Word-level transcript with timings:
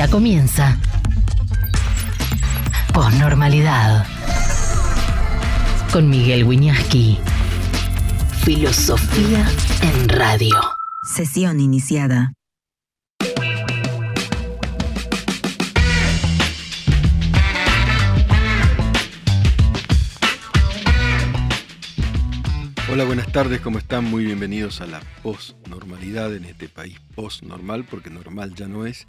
Ya 0.00 0.08
comienza. 0.08 0.78
Posnormalidad. 2.94 4.06
Con 5.92 6.08
Miguel 6.08 6.44
Wiñaski. 6.44 7.18
Filosofía 8.42 9.46
en 9.82 10.08
radio. 10.08 10.58
Sesión 11.02 11.60
iniciada. 11.60 12.32
Hola, 22.92 23.04
buenas 23.04 23.30
tardes, 23.30 23.60
¿cómo 23.60 23.78
están? 23.78 24.04
Muy 24.04 24.24
bienvenidos 24.24 24.80
a 24.80 24.86
la 24.86 25.00
post-normalidad 25.22 26.34
en 26.34 26.44
este 26.44 26.68
país 26.68 26.98
post-normal, 27.14 27.86
porque 27.88 28.10
normal 28.10 28.52
ya 28.56 28.66
no 28.66 28.84
es, 28.84 29.06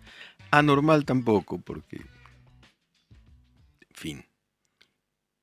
anormal 0.52 1.06
tampoco, 1.06 1.60
porque, 1.60 1.98
en 1.98 3.96
fin, 3.96 4.26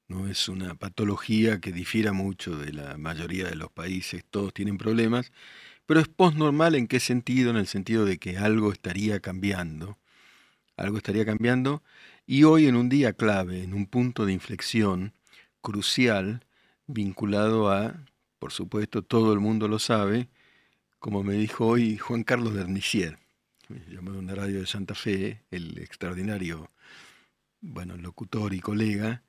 no 0.07 0.29
es 0.29 0.49
una 0.49 0.75
patología 0.75 1.61
que 1.61 1.73
difiera 1.73 2.13
mucho 2.13 2.57
de 2.57 2.73
la 2.73 2.97
mayoría 2.97 3.47
de 3.47 3.57
los 3.57 3.71
países, 3.71 4.25
todos 4.31 4.55
tienen 4.55 4.79
problemas, 4.79 5.33
pero 5.87 6.01
es 6.01 6.09
post-normal 6.09 6.75
en 6.75 6.87
qué 6.87 7.01
sentido? 7.01 7.51
En 7.51 7.57
el 7.57 7.67
sentido 7.67 8.05
de 8.05 8.19
que 8.19 8.39
algo 8.39 8.73
estaría 8.73 9.21
cambiando, 9.21 9.99
algo 10.77 10.99
estaría 10.99 11.25
cambiando, 11.25 11.83
y 12.27 12.45
hoy 12.45 12.67
en 12.67 12.77
un 12.77 12.89
día 12.89 13.15
clave, 13.15 13.63
en 13.63 13.75
un 13.75 13.87
punto 13.87 14.27
de 14.27 14.33
inflexión 14.33 15.15
crucial, 15.61 16.45
vinculado 16.87 17.71
a 17.71 18.05
por 18.39 18.53
supuesto, 18.53 19.03
todo 19.03 19.33
el 19.33 19.41
mundo 19.41 19.69
lo 19.69 19.79
sabe, 19.79 20.29
como 20.99 21.23
me 21.23 21.35
dijo 21.35 21.67
hoy 21.67 21.99
Juan 21.99 22.25
Carlos 22.25 22.55
Bernicier, 22.55 23.13
me 23.13 23.28
llamó 23.69 24.13
de 24.13 24.19
una 24.19 24.35
radio 24.35 24.61
de 24.61 24.67
Santa 24.67 24.95
Fe, 24.95 25.43
el 25.51 25.79
extraordinario, 25.79 26.71
bueno, 27.61 27.97
locutor 27.97 28.55
y 28.55 28.61
colega, 28.61 29.23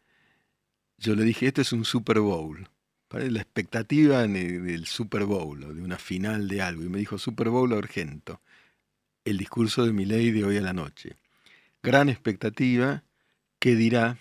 yo 0.97 1.15
le 1.15 1.23
dije, 1.23 1.47
esto 1.47 1.61
es 1.61 1.71
un 1.71 1.85
Super 1.85 2.19
Bowl, 2.19 2.69
la 3.11 3.41
expectativa 3.41 4.21
del 4.27 4.85
Super 4.85 5.25
Bowl, 5.25 5.75
de 5.75 5.81
una 5.81 5.97
final 5.97 6.47
de 6.47 6.61
algo, 6.61 6.83
y 6.83 6.89
me 6.89 6.99
dijo 6.99 7.17
Super 7.17 7.49
Bowl 7.49 7.73
Argento, 7.73 8.41
el 9.25 9.37
discurso 9.37 9.85
de 9.85 9.93
mi 9.93 10.05
ley 10.05 10.31
de 10.31 10.43
hoy 10.43 10.57
a 10.57 10.61
la 10.61 10.73
noche. 10.73 11.15
Gran 11.81 12.09
expectativa, 12.09 13.03
¿qué 13.59 13.75
dirá? 13.75 14.17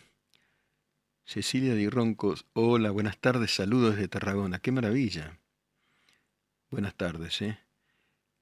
Cecilia 1.25 1.75
Di 1.75 1.89
Roncos, 1.89 2.47
hola, 2.55 2.91
buenas 2.91 3.19
tardes, 3.19 3.55
saludos 3.55 3.97
desde 3.97 4.09
Tarragona, 4.09 4.61
qué 4.61 4.73
maravilla. 4.73 5.39
Buenas 6.71 6.95
tardes, 6.95 7.43
¿eh? 7.43 7.59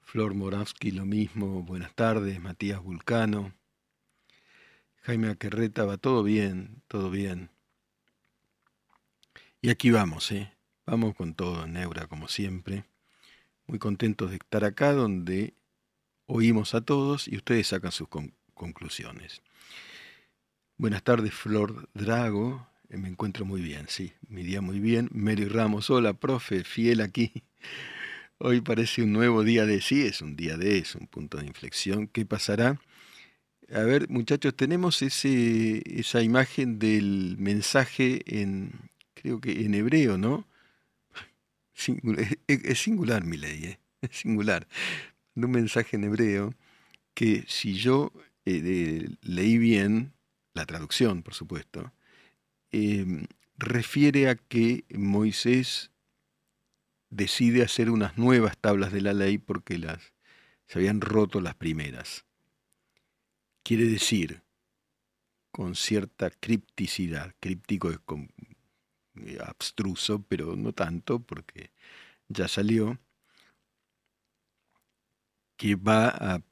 Flor 0.07 0.35
Moravsky, 0.35 0.93
lo 0.93 1.05
mismo, 1.05 1.65
buenas 1.65 1.93
tardes, 1.93 2.41
Matías 2.41 2.81
Vulcano. 2.81 3.53
Jaime 5.03 5.31
Aquerreta, 5.31 5.85
va 5.85 5.97
todo 5.99 6.23
bien, 6.23 6.81
todo 6.87 7.11
bien. 7.11 7.51
Y 9.61 9.71
aquí 9.71 9.91
vamos, 9.91 10.31
¿eh? 10.31 10.53
Vamos 10.87 11.17
con 11.17 11.35
todo, 11.35 11.67
Neura, 11.67 12.07
como 12.07 12.29
siempre. 12.29 12.85
Muy 13.67 13.81
contentos 13.81 14.31
de 14.31 14.37
estar 14.37 14.65
acá 14.65 14.93
donde 14.93 15.55
oímos 16.27 16.77
a 16.77 16.83
todos 16.83 17.27
y 17.27 17.37
ustedes 17.37 17.67
sacan 17.67 17.91
sus 17.91 18.07
conclusiones. 18.55 19.43
Buenas 20.77 21.03
tardes, 21.03 21.35
Flor 21.35 21.89
Drago. 21.95 22.69
Eh, 22.91 22.97
me 22.97 23.09
encuentro 23.09 23.45
muy 23.45 23.61
bien, 23.61 23.87
sí, 23.89 24.13
mi 24.29 24.45
día 24.45 24.61
muy 24.61 24.79
bien. 24.79 25.09
Mary 25.11 25.47
Ramos, 25.47 25.91
hola, 25.91 26.13
profe, 26.13 26.63
fiel 26.63 27.01
aquí. 27.01 27.43
Hoy 28.39 28.61
parece 28.61 29.03
un 29.03 29.13
nuevo 29.13 29.45
día 29.45 29.67
de 29.67 29.81
sí, 29.81 30.03
es 30.07 30.21
un 30.21 30.37
día 30.37 30.57
de, 30.57 30.79
es 30.79 30.95
un 30.95 31.07
punto 31.07 31.39
de 31.39 31.47
inflexión. 31.47 32.07
¿Qué 32.07 32.27
pasará? 32.27 32.81
A 33.73 33.81
ver, 33.81 34.09
muchachos, 34.09 34.55
tenemos 34.55 35.03
ese, 35.03 35.83
esa 35.87 36.23
imagen 36.23 36.79
del 36.79 37.37
mensaje 37.39 38.23
en, 38.27 38.73
creo 39.15 39.41
que 39.41 39.65
en 39.65 39.75
hebreo, 39.75 40.19
¿no? 40.19 40.47
es, 42.47 42.79
singular 42.79 43.25
mi 43.25 43.37
ley, 43.37 43.65
¿eh? 43.65 43.79
es 44.03 44.19
singular. 44.19 44.69
Un 45.35 45.51
mensaje 45.51 45.97
en 45.97 46.05
hebreo 46.05 46.55
que 47.15 47.45
si 47.49 47.75
yo 47.75 48.13
eh, 48.45 49.09
leí 49.23 49.59
bien, 49.59 50.13
la 50.55 50.67
traducción, 50.67 51.23
por 51.23 51.35
supuesto, 51.35 51.93
Em, 52.73 53.27
refiere 53.57 54.29
a 54.29 54.35
que 54.35 54.85
Moisés 54.91 55.91
decide 57.17 57.63
hacer 57.63 57.91
unas 57.91 58.17
nuevas 58.19 58.59
tablas 58.59 58.93
de 58.93 59.01
la 59.01 59.13
ley 59.13 59.39
porque 59.39 59.79
las, 59.79 60.13
se 60.67 60.79
habían 60.79 61.01
roto 61.01 61.41
las 61.41 61.55
primeras. 61.55 62.25
Quiere 63.63 63.87
decir, 63.87 64.43
con 65.51 65.75
cierta 65.75 66.31
cripticidad, 66.31 67.35
críptico 67.41 67.91
es 67.91 67.99
eh, 69.17 69.39
abstruso, 69.45 70.23
pero 70.29 70.55
no 70.57 70.73
tanto 70.73 71.21
porque 71.21 71.73
ya 72.29 72.49
salió, 72.49 72.99
que 75.57 75.75
va 75.75 76.09
a, 76.09 76.43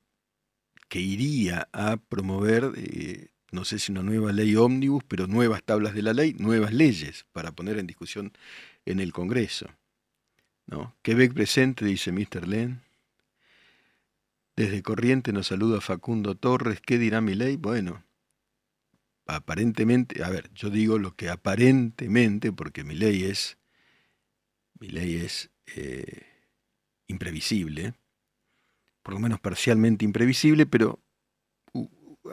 que 0.88 1.00
iría 1.00 1.68
a 1.72 1.98
promover 1.98 2.72
eh, 2.76 3.28
no 3.54 3.64
sé 3.64 3.78
si 3.78 3.92
una 3.92 4.02
nueva 4.02 4.32
ley 4.32 4.56
ómnibus, 4.56 5.04
pero 5.06 5.28
nuevas 5.28 5.62
tablas 5.62 5.94
de 5.94 6.02
la 6.02 6.12
ley, 6.12 6.34
nuevas 6.34 6.72
leyes 6.72 7.24
para 7.32 7.52
poner 7.52 7.78
en 7.78 7.86
discusión 7.86 8.32
en 8.84 8.98
el 8.98 9.12
Congreso. 9.12 9.68
¿No? 10.66 10.94
Quebec 11.02 11.34
presente, 11.34 11.84
dice 11.84 12.12
Mr. 12.12 12.48
Len. 12.48 12.82
Desde 14.56 14.82
Corriente 14.82 15.32
nos 15.32 15.48
saluda 15.48 15.80
Facundo 15.80 16.36
Torres. 16.36 16.80
¿Qué 16.80 16.98
dirá 16.98 17.20
mi 17.20 17.34
ley? 17.34 17.56
Bueno, 17.56 18.04
aparentemente, 19.26 20.22
a 20.22 20.30
ver, 20.30 20.50
yo 20.54 20.70
digo 20.70 20.98
lo 20.98 21.16
que 21.16 21.28
aparentemente, 21.28 22.52
porque 22.52 22.84
mi 22.84 22.94
ley 22.94 23.24
es, 23.24 23.58
mi 24.78 24.88
ley 24.88 25.16
es 25.16 25.50
eh, 25.74 26.22
imprevisible, 27.06 27.94
por 29.02 29.14
lo 29.14 29.20
menos 29.20 29.40
parcialmente 29.40 30.04
imprevisible, 30.04 30.66
pero 30.66 31.00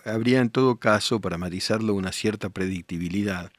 habría 0.05 0.39
en 0.39 0.49
todo 0.49 0.79
caso, 0.79 1.19
para 1.21 1.37
matizarlo, 1.37 1.93
una 1.93 2.11
cierta 2.11 2.49
predictibilidad. 2.49 3.51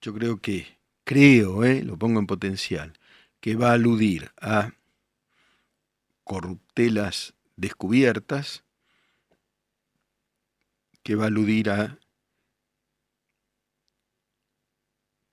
Yo 0.00 0.14
creo 0.14 0.40
que, 0.40 0.78
creo, 1.04 1.64
eh, 1.64 1.82
lo 1.82 1.98
pongo 1.98 2.20
en 2.20 2.26
potencial, 2.26 2.98
que 3.44 3.56
va 3.56 3.72
a 3.72 3.74
aludir 3.74 4.32
a 4.40 4.72
corruptelas 6.24 7.34
descubiertas, 7.56 8.64
que 11.02 11.14
va 11.14 11.24
a 11.24 11.26
aludir 11.26 11.68
a 11.68 11.98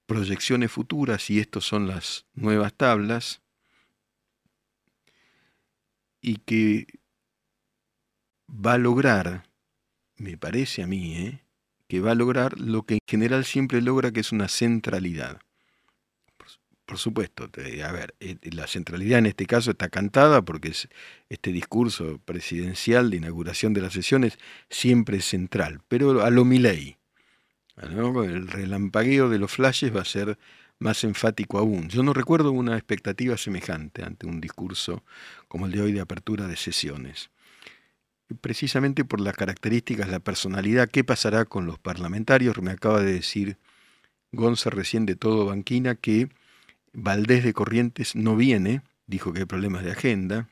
proyecciones 0.07 0.73
futuras, 0.73 1.29
y 1.29 1.39
estas 1.39 1.63
son 1.63 1.87
las 1.87 2.25
nuevas 2.33 2.73
tablas, 2.73 3.41
y 6.19 6.35
que 6.39 6.87
va 8.49 8.73
a 8.73 8.77
lograr 8.77 9.49
me 10.17 10.37
parece 10.37 10.83
a 10.83 10.87
mí, 10.87 11.15
¿eh? 11.15 11.45
que 11.87 12.01
va 12.01 12.11
a 12.11 12.15
lograr 12.15 12.59
lo 12.59 12.83
que 12.85 12.95
en 12.95 12.99
general 13.07 13.45
siempre 13.45 13.81
logra, 13.81 14.11
que 14.11 14.19
es 14.19 14.33
una 14.33 14.49
centralidad. 14.49 15.39
Por, 16.91 16.99
supuesto, 16.99 17.49
a 17.85 17.91
ver, 17.93 18.15
eh, 18.19 18.35
la 18.51 18.67
centralidad 18.67 19.19
en 19.19 19.27
este 19.27 19.45
caso 19.45 19.71
está 19.71 19.87
cantada 19.87 20.41
porque 20.41 20.67
es, 20.69 20.89
este 21.29 21.53
discurso 21.53 22.19
presidencial 22.25 23.09
de 23.09 23.15
inauguración 23.15 23.73
de 23.73 23.79
las 23.79 23.93
sesiones 23.93 24.37
siempre 24.69 25.17
es 25.17 25.25
central, 25.25 25.79
pero 25.87 26.21
a 26.21 26.29
lo 26.29 26.43
Milei, 26.43 26.97
el 27.77 28.47
relampagueo 28.49 29.29
de 29.29 29.39
los 29.39 29.53
flashes 29.53 29.95
va 29.95 30.01
a 30.01 30.05
ser 30.05 30.37
más 30.79 31.05
enfático 31.05 31.57
aún. 31.59 31.87
Yo 31.87 32.03
no 32.03 32.11
recuerdo 32.11 32.51
una 32.51 32.75
expectativa 32.75 33.37
semejante 33.37 34.03
ante 34.03 34.27
un 34.27 34.41
discurso 34.41 35.05
como 35.47 35.67
el 35.67 35.71
de 35.71 35.81
hoy 35.81 35.91
de 35.93 36.01
apertura 36.01 36.47
de 36.47 36.57
sesiones 36.57 37.29
precisamente 38.39 39.03
por 39.03 39.19
las 39.19 39.35
características, 39.35 40.09
la 40.09 40.19
personalidad, 40.19 40.89
qué 40.89 41.03
pasará 41.03 41.45
con 41.45 41.65
los 41.65 41.79
parlamentarios. 41.79 42.61
Me 42.61 42.71
acaba 42.71 43.01
de 43.01 43.13
decir 43.13 43.57
Gonza 44.31 44.69
recién 44.69 45.05
de 45.05 45.15
todo 45.15 45.45
Banquina 45.45 45.95
que 45.95 46.29
Valdés 46.93 47.43
de 47.43 47.53
Corrientes 47.53 48.15
no 48.15 48.35
viene, 48.35 48.81
dijo 49.05 49.33
que 49.33 49.39
hay 49.39 49.45
problemas 49.45 49.83
de 49.83 49.91
agenda. 49.91 50.49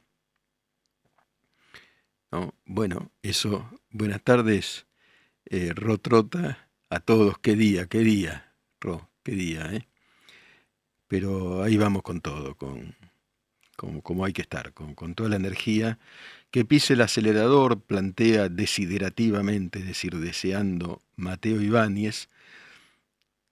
Bueno, 2.66 3.12
eso, 3.24 3.68
buenas 3.90 4.22
tardes, 4.22 4.86
eh, 5.46 5.74
Rotrota, 5.74 6.70
a 6.90 7.00
todos, 7.00 7.40
qué 7.40 7.56
día, 7.56 7.88
qué 7.88 8.00
día, 8.00 8.54
Ro, 8.80 9.10
qué 9.24 9.32
día, 9.32 9.74
¿eh? 9.74 9.88
Pero 11.08 11.64
ahí 11.64 11.78
vamos 11.78 12.04
con 12.04 12.22
todo, 12.22 12.56
con, 12.56 12.96
como, 13.76 14.26
hay 14.26 14.34
que 14.34 14.44
estar, 14.44 14.74
con, 14.74 14.94
con 14.94 15.16
toda 15.16 15.30
la 15.30 15.38
energía 15.38 15.98
que 16.52 16.66
pise 16.66 16.94
el 16.94 17.02
acelerador, 17.02 17.82
plantea 17.82 18.50
desiderativamente, 18.50 19.80
es 19.80 19.88
decir, 19.88 20.16
deseando 20.18 21.02
Mateo 21.16 21.62
Ibáñez. 21.62 22.30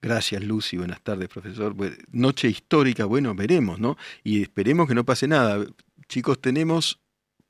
Gracias, 0.02 0.44
Lucy. 0.44 0.78
Buenas 0.78 1.02
tardes, 1.02 1.28
profesor. 1.28 1.76
Noche 2.12 2.48
histórica, 2.48 3.06
bueno, 3.06 3.34
veremos, 3.34 3.80
¿no? 3.80 3.98
Y 4.24 4.42
esperemos 4.42 4.88
que 4.88 4.96
no 4.96 5.06
pase 5.06 5.28
nada. 5.28 5.66
Chicos, 6.08 6.40
tenemos 6.40 7.00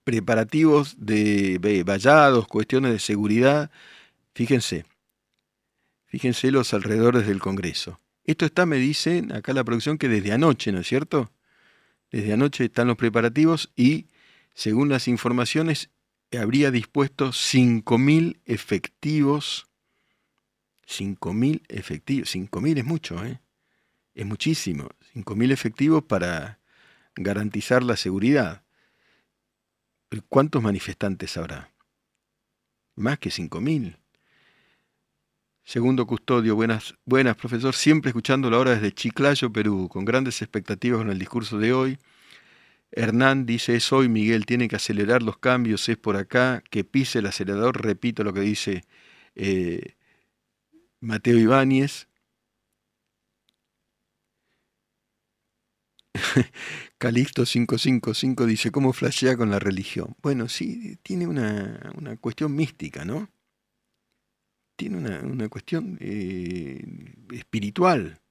preparativos 0.04 0.96
de 0.98 1.84
vallados, 1.86 2.48
cuestiones 2.48 2.94
de 2.94 3.00
seguridad. 3.00 3.70
Fíjense, 4.34 4.86
fíjense 6.06 6.52
los 6.52 6.74
alrededores 6.74 7.28
del 7.28 7.40
Congreso. 7.40 8.00
Esto 8.24 8.46
está, 8.46 8.66
me 8.66 8.78
dicen 8.78 9.32
acá 9.34 9.54
la 9.54 9.64
producción, 9.64 9.98
que 9.98 10.08
desde 10.08 10.32
anoche, 10.32 10.72
¿no 10.72 10.80
es 10.80 10.88
cierto? 10.88 11.32
Desde 12.12 12.34
anoche 12.34 12.66
están 12.66 12.88
los 12.88 12.96
preparativos 12.98 13.72
y, 13.76 14.08
según 14.54 14.90
las 14.90 15.08
informaciones, 15.08 15.90
habría 16.38 16.72
dispuesto 16.72 17.30
5.000 17.30 18.40
efectivos. 18.46 19.68
5.000 20.88 21.64
efectivos. 21.68 22.34
5.000 22.34 22.80
es 22.80 22.86
mucho, 22.86 23.26
¿eh? 23.26 23.42
Es 24.16 24.26
muchísimo. 24.26 24.90
5.000 25.14 25.52
efectivos 25.52 26.04
para 26.04 26.60
garantizar 27.16 27.84
la 27.84 27.98
seguridad. 27.98 28.64
¿Cuántos 30.30 30.64
manifestantes 30.64 31.36
habrá? 31.38 31.74
Más 32.96 33.20
que 33.20 33.30
5.000. 33.30 33.98
Segundo 35.64 36.08
custodio, 36.08 36.56
buenas, 36.56 36.96
buenas, 37.04 37.36
profesor. 37.36 37.76
Siempre 37.76 38.10
escuchando 38.10 38.50
la 38.50 38.58
hora 38.58 38.72
desde 38.72 38.94
Chiclayo, 38.94 39.52
Perú, 39.52 39.90
con 39.92 40.06
grandes 40.06 40.42
expectativas 40.42 41.00
con 41.00 41.10
el 41.10 41.20
discurso 41.20 41.60
de 41.60 41.74
hoy. 41.74 42.00
Hernán 42.92 43.46
dice, 43.46 43.76
es 43.76 43.92
hoy, 43.92 44.08
Miguel, 44.08 44.46
tiene 44.46 44.70
que 44.70 44.78
acelerar 44.78 45.22
los 45.22 45.38
cambios, 45.38 45.90
es 45.90 45.98
por 45.98 46.16
acá, 46.16 46.64
que 46.70 46.86
pise 46.86 47.20
el 47.20 47.26
acelerador, 47.26 47.84
repito 47.84 48.24
lo 48.24 48.32
que 48.34 48.40
dice 48.40 48.86
eh, 49.36 49.97
Mateo 51.02 51.38
Ibáñez. 51.38 52.08
Calixto 56.98 57.44
555 57.46 58.46
dice, 58.46 58.72
¿cómo 58.72 58.94
flashea 58.94 59.38
con 59.38 59.52
la 59.52 59.60
religión? 59.60 60.16
Bueno, 60.22 60.50
sí, 60.50 60.98
tiene 61.04 61.28
una, 61.28 61.92
una 61.96 62.18
cuestión 62.18 62.56
mística, 62.56 63.06
¿no? 63.06 63.30
tiene 64.78 64.98
una, 64.98 65.50
cuestión 65.50 65.98
eh, 66.00 66.82
espiritual 67.34 68.22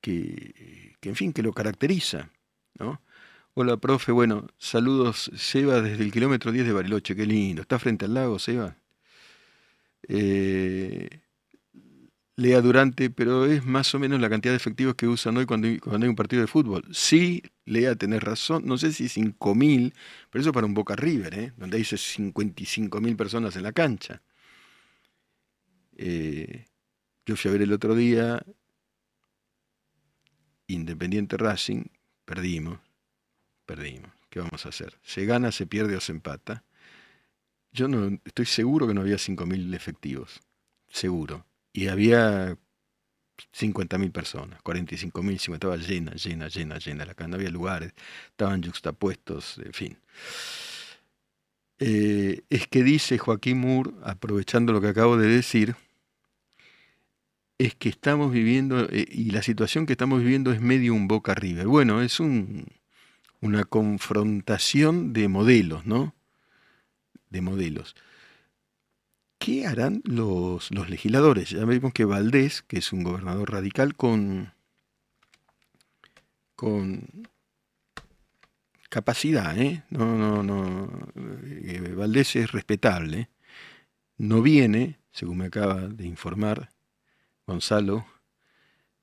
que, 0.00 0.96
en 1.02 1.16
fin, 1.16 1.32
que 1.32 1.42
lo 1.42 1.52
caracteriza. 1.52 2.30
¿no? 2.78 3.02
Hola, 3.54 3.76
profe. 3.76 4.12
Bueno, 4.12 4.46
saludos, 4.58 5.30
Seba, 5.36 5.82
desde 5.82 6.04
el 6.04 6.12
kilómetro 6.12 6.52
10 6.52 6.66
de 6.66 6.72
Bariloche. 6.72 7.16
Qué 7.16 7.26
lindo. 7.26 7.62
¿Está 7.62 7.78
frente 7.78 8.04
al 8.06 8.14
lago, 8.14 8.38
Seba? 8.38 8.76
Eh, 10.08 11.20
Lea 12.38 12.60
Durante, 12.60 13.10
pero 13.10 13.46
es 13.46 13.66
más 13.66 13.92
o 13.96 13.98
menos 13.98 14.20
la 14.20 14.30
cantidad 14.30 14.52
de 14.52 14.58
efectivos 14.58 14.94
que 14.94 15.08
usan 15.08 15.36
hoy 15.36 15.44
cuando 15.44 15.66
hay, 15.66 15.80
un 16.08 16.14
partido 16.14 16.40
de 16.40 16.46
fútbol. 16.46 16.84
Sí, 16.92 17.42
Lea, 17.64 17.96
tenés 17.96 18.22
razón. 18.22 18.62
No 18.64 18.78
sé 18.78 18.92
si 18.92 19.06
5.000, 19.06 19.92
pero 20.30 20.42
eso 20.42 20.52
para 20.52 20.64
un 20.64 20.72
Boca 20.72 20.94
River, 20.94 21.34
¿eh? 21.34 21.52
donde 21.56 21.78
hay 21.78 21.82
55.000 21.82 23.16
personas 23.16 23.56
en 23.56 23.64
la 23.64 23.72
cancha. 23.72 24.22
Eh, 25.96 26.66
yo 27.26 27.34
fui 27.34 27.48
a 27.48 27.52
ver 27.52 27.62
el 27.62 27.72
otro 27.72 27.96
día 27.96 28.40
Independiente 30.68 31.36
Racing, 31.36 31.86
perdimos, 32.24 32.78
perdimos. 33.66 34.12
¿Qué 34.30 34.38
vamos 34.38 34.64
a 34.64 34.68
hacer? 34.68 34.96
Se 35.02 35.24
gana, 35.24 35.50
se 35.50 35.66
pierde 35.66 35.96
o 35.96 36.00
se 36.00 36.12
empata. 36.12 36.62
Yo 37.72 37.88
no 37.88 38.16
estoy 38.24 38.46
seguro 38.46 38.86
que 38.86 38.94
no 38.94 39.00
había 39.00 39.16
5.000 39.16 39.74
efectivos, 39.74 40.38
seguro. 40.86 41.47
Y 41.72 41.88
había 41.88 42.56
50.000 43.52 44.12
personas, 44.12 44.60
45.000, 44.62 45.54
estaba 45.54 45.76
llena, 45.76 46.12
llena, 46.12 46.48
llena, 46.48 46.78
llena 46.78 47.04
la 47.04 47.14
cancha, 47.14 47.28
no 47.28 47.36
había 47.36 47.50
lugares, 47.50 47.92
estaban 48.30 48.62
juxtapuestos, 48.62 49.58
en 49.64 49.72
fin. 49.72 49.98
Eh, 51.78 52.42
es 52.50 52.66
que 52.66 52.82
dice 52.82 53.18
Joaquín 53.18 53.60
Moore, 53.60 53.92
aprovechando 54.02 54.72
lo 54.72 54.80
que 54.80 54.88
acabo 54.88 55.16
de 55.16 55.28
decir, 55.28 55.76
es 57.58 57.74
que 57.74 57.88
estamos 57.88 58.32
viviendo, 58.32 58.88
eh, 58.90 59.06
y 59.08 59.30
la 59.30 59.42
situación 59.42 59.86
que 59.86 59.92
estamos 59.92 60.20
viviendo 60.20 60.52
es 60.52 60.60
medio 60.60 60.94
un 60.94 61.08
boca 61.08 61.34
river. 61.34 61.66
Bueno, 61.66 62.02
es 62.02 62.20
un, 62.20 62.66
una 63.40 63.64
confrontación 63.64 65.12
de 65.12 65.28
modelos, 65.28 65.86
¿no? 65.86 66.14
De 67.30 67.40
modelos. 67.40 67.94
¿Qué 69.38 69.66
harán 69.66 70.02
los, 70.04 70.70
legisladores? 70.70 71.50
Ya 71.50 71.64
vimos 71.64 71.92
que 71.92 72.04
Valdés, 72.04 72.62
que 72.62 72.78
es 72.78 72.92
un 72.92 73.04
gobernador 73.04 73.52
radical 73.52 73.94
con, 73.96 74.52
capacidad, 78.90 79.56
¿eh? 79.58 79.84
No, 79.90 80.16
no, 80.16 80.42
no. 80.42 80.90
Eh, 81.44 81.94
Valdés 81.96 82.36
es 82.36 82.52
respetable. 82.52 83.28
No 84.16 84.42
viene, 84.42 84.98
según 85.12 85.38
me 85.38 85.46
acaba 85.46 85.88
de 85.88 86.06
informar, 86.06 86.70
Gonzalo, 87.46 88.06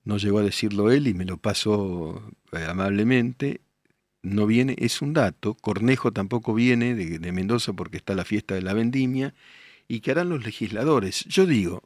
no 0.04 0.18
llegó 0.18 0.40
a 0.40 0.44
decirlo 0.44 0.92
él 0.92 1.08
y 1.08 1.14
me 1.14 1.26
lo 1.26 1.38
pasó 1.38 2.32
eh, 2.52 2.66
amablemente, 2.70 3.62
no 4.22 4.46
viene, 4.46 4.76
es 4.80 5.02
un 5.02 5.14
dato, 5.14 5.56
Cornejo 5.56 6.12
tampoco 6.12 6.54
viene 6.54 6.96
de, 6.96 7.32
Mendoza 7.32 7.74
porque 7.74 7.98
está 7.98 8.16
la 8.16 8.26
fiesta 8.26 8.56
de 8.56 8.62
la 8.62 8.74
vendimia, 8.74 9.34
y 9.88 10.00
que 10.00 10.12
harán 10.12 10.30
los 10.30 10.44
legisladores. 10.44 11.26
Yo 11.26 11.46
digo, 11.46 11.84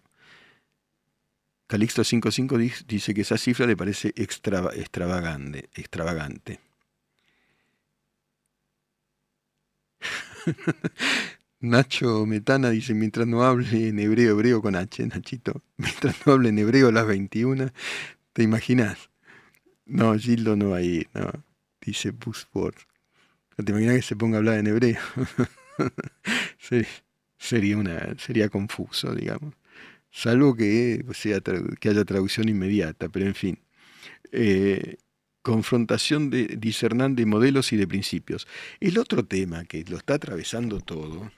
Calixto 1.68 2.04
55 2.04 2.58
dice 2.88 3.14
que 3.14 3.22
esa 3.22 3.38
cifra 3.38 3.68
le 3.68 3.78
parece 3.78 4.12
extravagante. 4.16 5.70
extravagante. 5.76 6.60
Nacho 11.60 12.26
Metana 12.26 12.70
dice, 12.70 12.94
mientras 12.94 13.28
no 13.28 13.44
hable 13.44 13.90
en 13.90 14.00
hebreo, 14.00 14.32
hebreo 14.32 14.62
con 14.62 14.76
H, 14.76 15.06
Nachito, 15.06 15.62
mientras 15.78 16.16
no 16.26 16.34
hable 16.34 16.50
en 16.50 16.58
hebreo 16.58 16.88
a 16.88 16.92
las 16.92 17.06
21, 17.06 17.72
¿te 18.34 18.44
imaginas? 18.44 19.10
No, 19.86 20.18
Gildo 20.18 20.56
no 20.56 20.70
va 20.70 20.78
a 20.78 20.82
ir, 20.82 21.08
no, 21.14 21.32
dice 21.82 22.12
Busport. 22.12 22.78
¿No 23.58 23.66
te 23.66 23.72
imaginas 23.74 23.98
que 23.98 24.02
se 24.02 24.16
ponga 24.16 24.38
a 24.38 24.40
hablar 24.40 24.58
en 24.58 24.68
hebreo? 24.68 25.00
sería, 27.40 27.78
una, 27.78 28.16
sería 28.20 28.50
confuso, 28.50 29.16
digamos. 29.16 29.56
Salvo 30.12 30.56
que, 30.56 31.04
sea, 31.14 31.42
que 31.42 31.90
haya 31.90 32.06
traducción 32.06 32.50
inmediata, 32.50 33.10
pero 33.10 33.26
en 33.26 33.36
fin. 33.36 33.60
Eh, 34.32 34.98
confrontación 35.42 36.30
de 36.30 36.46
de 36.48 37.26
modelos 37.26 37.74
y 37.74 37.78
de 37.78 37.88
principios. 37.88 38.48
El 38.80 39.00
otro 39.00 39.26
tema 39.26 39.66
que 39.66 39.84
lo 39.86 39.98
está 39.98 40.16
atravesando 40.16 40.80
todo 40.82 41.32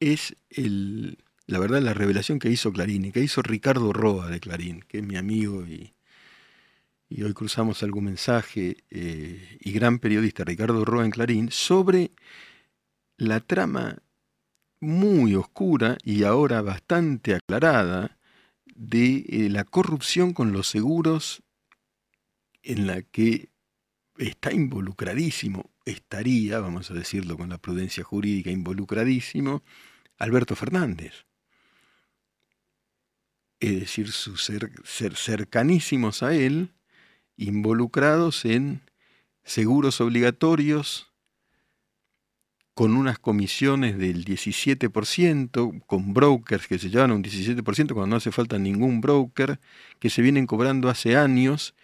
es 0.00 0.36
el, 0.50 1.18
la 1.46 1.58
verdad 1.58 1.82
la 1.82 1.94
revelación 1.94 2.38
que 2.38 2.50
hizo 2.50 2.72
Clarín 2.72 3.04
y 3.04 3.12
que 3.12 3.20
hizo 3.20 3.42
Ricardo 3.42 3.92
Roa 3.92 4.28
de 4.28 4.40
Clarín, 4.40 4.84
que 4.88 4.98
es 4.98 5.04
mi 5.04 5.16
amigo 5.16 5.66
y, 5.66 5.92
y 7.08 7.22
hoy 7.22 7.34
cruzamos 7.34 7.82
algún 7.82 8.04
mensaje, 8.04 8.78
eh, 8.90 9.58
y 9.60 9.72
gran 9.72 9.98
periodista 9.98 10.44
Ricardo 10.44 10.84
Roa 10.84 11.04
en 11.04 11.10
Clarín, 11.10 11.50
sobre 11.50 12.12
la 13.16 13.40
trama 13.40 14.02
muy 14.80 15.34
oscura 15.34 15.96
y 16.02 16.24
ahora 16.24 16.60
bastante 16.60 17.34
aclarada 17.34 18.18
de 18.74 19.24
eh, 19.28 19.48
la 19.48 19.64
corrupción 19.64 20.32
con 20.32 20.52
los 20.52 20.68
seguros 20.68 21.42
en 22.62 22.86
la 22.86 23.02
que 23.02 23.50
está 24.16 24.52
involucradísimo, 24.52 25.70
estaría, 25.84 26.60
vamos 26.60 26.90
a 26.90 26.94
decirlo 26.94 27.36
con 27.36 27.48
la 27.48 27.58
prudencia 27.58 28.04
jurídica, 28.04 28.50
involucradísimo 28.50 29.62
Alberto 30.18 30.54
Fernández. 30.56 31.26
Es 33.60 33.80
decir, 33.80 34.10
su 34.10 34.36
ser, 34.36 34.72
cercanísimos 35.16 36.22
a 36.22 36.34
él, 36.34 36.72
involucrados 37.36 38.44
en 38.44 38.82
seguros 39.44 40.00
obligatorios 40.00 41.11
con 42.74 42.96
unas 42.96 43.18
comisiones 43.18 43.98
del 43.98 44.24
17%, 44.24 45.84
con 45.86 46.14
brokers 46.14 46.66
que 46.66 46.78
se 46.78 46.90
llevan 46.90 47.12
un 47.12 47.22
17% 47.22 47.92
cuando 47.92 48.06
no 48.06 48.16
hace 48.16 48.32
falta 48.32 48.58
ningún 48.58 49.00
broker, 49.00 49.60
que 49.98 50.10
se 50.10 50.22
vienen 50.22 50.46
cobrando 50.46 50.88
hace 50.88 51.16
años. 51.16 51.74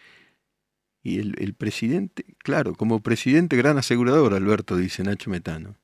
Y 1.03 1.19
el, 1.19 1.35
el 1.39 1.55
presidente, 1.55 2.25
claro, 2.39 2.75
como 2.75 3.01
presidente 3.03 3.57
gran 3.57 3.79
asegurador, 3.79 4.35
Alberto, 4.35 4.77
dice 4.77 5.03
Nacho 5.03 5.31
Metano. 5.31 5.77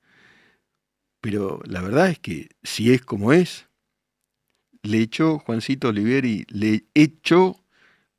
Pero 1.21 1.61
la 1.67 1.81
verdad 1.81 2.11
es 2.11 2.19
que 2.19 2.49
si 2.63 2.93
es 2.93 3.03
como 3.03 3.33
es, 3.33 3.69
le 4.83 4.99
echó 5.01 5.39
Juancito 5.39 5.89
Oliveri, 5.89 6.45
le 6.51 6.85
echó 6.95 7.65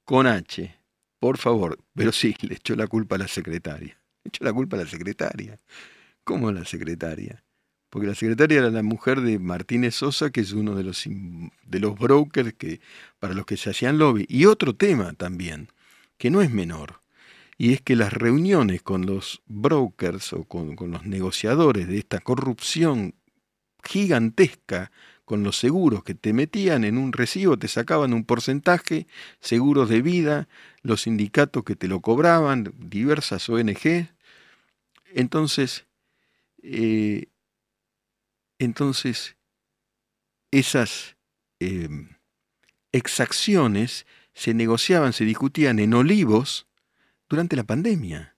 con 0.04 0.28
H, 0.28 0.76
por 1.20 1.38
favor, 1.38 1.78
pero 1.94 2.12
sí, 2.12 2.36
le 2.42 2.56
echó 2.56 2.76
la 2.76 2.88
culpa 2.88 3.16
a 3.16 3.20
la 3.20 3.28
secretaria. 3.28 4.00
Le 4.24 4.30
echó 4.30 4.44
la 4.44 4.54
culpa 4.54 4.78
a 4.78 4.82
la 4.82 4.88
secretaria. 4.88 5.60
¿Cómo 6.26 6.52
la 6.52 6.66
secretaria? 6.66 7.44
Porque 7.90 8.08
la 8.08 8.16
secretaria 8.16 8.58
era 8.58 8.72
la 8.72 8.84
mujer 8.84 9.22
de 9.22 9.40
Martínez 9.40 9.96
Sosa, 9.96 10.32
que 10.32 10.42
es 10.42 10.52
uno 10.52 10.76
de 10.76 10.84
los, 10.84 11.06
de 11.06 11.80
los 11.80 11.98
brokers 11.98 12.54
que, 12.54 12.82
para 13.20 13.36
los 13.36 13.46
que 13.46 13.56
se 13.56 13.70
hacían 13.70 14.00
lobby. 14.00 14.26
Y 14.28 14.46
otro 14.46 14.76
tema 14.76 15.14
también, 15.14 15.70
que 16.18 16.32
no 16.32 16.42
es 16.42 16.52
menor. 16.52 17.00
y 17.58 17.74
es 17.74 17.82
que 17.82 17.96
las 17.96 18.12
reuniones 18.12 18.82
con 18.82 19.06
los 19.06 19.42
brokers 19.46 20.34
o 20.34 20.44
con, 20.44 20.76
con 20.76 20.92
los 20.92 21.06
negociadores 21.06 21.88
de 21.88 22.00
esta 22.00 22.20
corrupción 22.20 23.14
gigantesca 23.84 24.92
con 25.26 25.44
los 25.44 25.58
seguros 25.58 26.04
que 26.04 26.16
te 26.16 26.34
metían 26.34 26.84
en 26.84 26.98
un 26.98 27.14
recibo, 27.14 27.58
te 27.58 27.68
sacaban 27.68 28.14
un 28.14 28.26
porcentaje, 28.26 29.08
seguros 29.42 29.90
de 29.90 30.02
vida, 30.02 30.48
los 30.82 31.04
sindicatos 31.04 31.64
que 31.64 31.76
te 31.76 31.88
lo 31.88 32.00
cobraban, 32.00 32.74
diversas 32.78 33.48
ONG. 33.48 34.10
Entonces, 35.14 35.86
eh, 36.68 37.28
entonces 38.58 39.36
esas 40.52 41.16
em, 41.60 42.10
exacciones 42.92 44.06
se 44.34 44.54
negociaban, 44.54 45.14
se 45.14 45.26
discutían 45.26 45.80
en 45.80 45.94
olivos 45.94 46.68
durante 47.30 47.56
la 47.56 47.64
pandemia. 47.64 48.36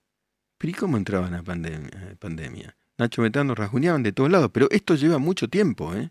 Pero 0.58 0.70
¿y 0.70 0.74
cómo 0.74 0.96
entraban 0.96 1.34
a 1.34 1.42
pandemia? 1.42 2.16
pandemia? 2.18 2.76
Nacho 2.98 3.22
Metano 3.22 3.54
rasguñaban 3.54 4.02
de 4.02 4.12
todos 4.12 4.30
lados, 4.30 4.50
pero 4.52 4.68
esto 4.70 4.94
lleva 4.94 5.18
mucho 5.18 5.48
tiempo, 5.48 5.94
¿eh? 5.94 6.10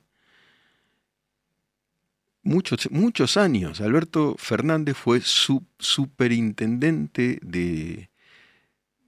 Muchos, 2.44 2.90
muchos 2.92 3.36
años. 3.36 3.82
Alberto 3.82 4.36
Fernández 4.38 4.96
fue 4.96 5.20
superintendente 5.22 7.40
de, 7.42 8.10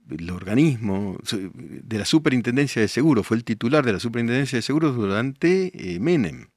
del 0.09 0.31
organismo, 0.31 1.17
de 1.31 1.97
la 1.97 2.05
superintendencia 2.05 2.81
de 2.81 2.87
seguros, 2.87 3.27
fue 3.27 3.37
el 3.37 3.43
titular 3.43 3.85
de 3.85 3.93
la 3.93 3.99
superintendencia 3.99 4.57
de 4.57 4.63
seguros 4.63 4.95
durante 4.95 5.71
eh, 5.73 5.99
Menem. 5.99 6.49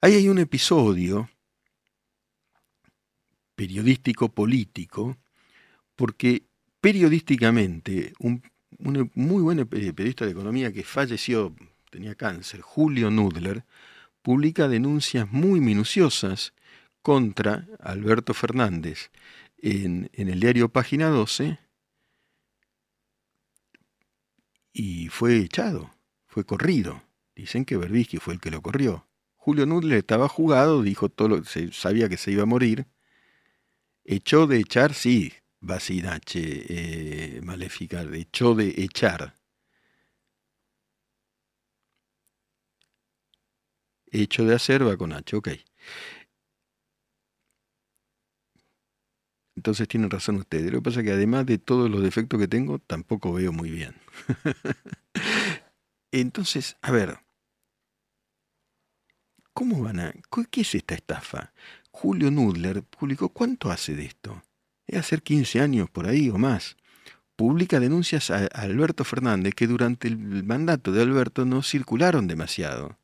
Ahí 0.00 0.14
hay 0.14 0.28
un 0.28 0.38
episodio 0.38 1.28
periodístico 3.54 4.28
político, 4.28 5.16
porque 5.96 6.44
periodísticamente 6.80 8.12
un 8.20 8.42
un 8.78 9.10
muy 9.14 9.42
buen 9.42 9.66
periodista 9.66 10.24
de 10.24 10.32
economía 10.32 10.72
que 10.72 10.84
falleció, 10.84 11.54
tenía 11.90 12.14
cáncer, 12.14 12.60
Julio 12.60 13.10
Nudler, 13.10 13.64
publica 14.22 14.68
denuncias 14.68 15.30
muy 15.30 15.60
minuciosas 15.60 16.52
contra 17.02 17.66
Alberto 17.80 18.34
Fernández 18.34 19.10
en, 19.58 20.10
el 20.12 20.40
diario 20.40 20.68
Página 20.68 21.08
12 21.08 21.58
y 24.78 25.08
fue 25.08 25.38
echado, 25.38 25.90
fue 26.28 26.44
corrido. 26.44 27.02
Dicen 27.34 27.64
que 27.64 27.76
Berbisky 27.76 28.18
fue 28.18 28.34
el 28.34 28.40
que 28.40 28.52
lo 28.52 28.62
corrió. 28.62 29.08
Julio 29.36 29.66
Nudler 29.66 29.98
estaba 29.98 30.28
jugado, 30.28 30.82
dijo 30.82 31.08
todo 31.08 31.28
lo, 31.28 31.44
se, 31.44 31.72
sabía 31.72 32.08
que 32.08 32.16
se 32.16 32.30
iba 32.30 32.44
a 32.44 32.46
morir. 32.46 32.86
Echó 34.04 34.46
de 34.46 34.58
echar, 34.58 34.94
sí, 34.94 35.32
Basinache 35.60 37.36
eh, 37.38 37.40
maléfica, 37.42 38.02
echó 38.14 38.54
de 38.54 38.68
echar. 38.78 39.34
Hecho 44.10 44.44
de 44.44 44.54
hacer 44.54 44.86
va 44.86 44.96
con 44.96 45.12
H, 45.12 45.36
ok. 45.36 45.48
Entonces 49.56 49.88
tienen 49.88 50.08
razón 50.10 50.36
ustedes. 50.36 50.72
Lo 50.72 50.78
que 50.78 50.82
pasa 50.84 51.00
es 51.00 51.06
que 51.06 51.12
además 51.12 51.44
de 51.46 51.58
todos 51.58 51.90
los 51.90 52.02
defectos 52.02 52.38
que 52.38 52.48
tengo, 52.48 52.78
tampoco 52.78 53.32
veo 53.32 53.52
muy 53.52 53.70
bien. 53.70 53.96
Entonces, 56.12 56.76
a 56.82 56.90
ver, 56.90 57.18
¿cómo 59.52 59.82
van 59.82 60.00
a... 60.00 60.14
¿Qué 60.50 60.62
es 60.62 60.74
esta 60.74 60.94
estafa? 60.94 61.52
Julio 61.90 62.30
Nudler 62.30 62.82
publicó, 62.82 63.28
¿cuánto 63.28 63.70
hace 63.70 63.94
de 63.94 64.06
esto? 64.06 64.42
es 64.88 64.98
hacer 64.98 65.22
15 65.22 65.60
años 65.60 65.90
por 65.90 66.06
ahí 66.06 66.30
o 66.30 66.38
más, 66.38 66.76
publica 67.36 67.78
denuncias 67.78 68.30
a 68.30 68.46
Alberto 68.46 69.04
Fernández 69.04 69.54
que 69.54 69.66
durante 69.66 70.08
el 70.08 70.44
mandato 70.44 70.90
de 70.90 71.02
Alberto 71.02 71.44
no 71.44 71.62
circularon 71.62 72.26
demasiado. 72.26 72.98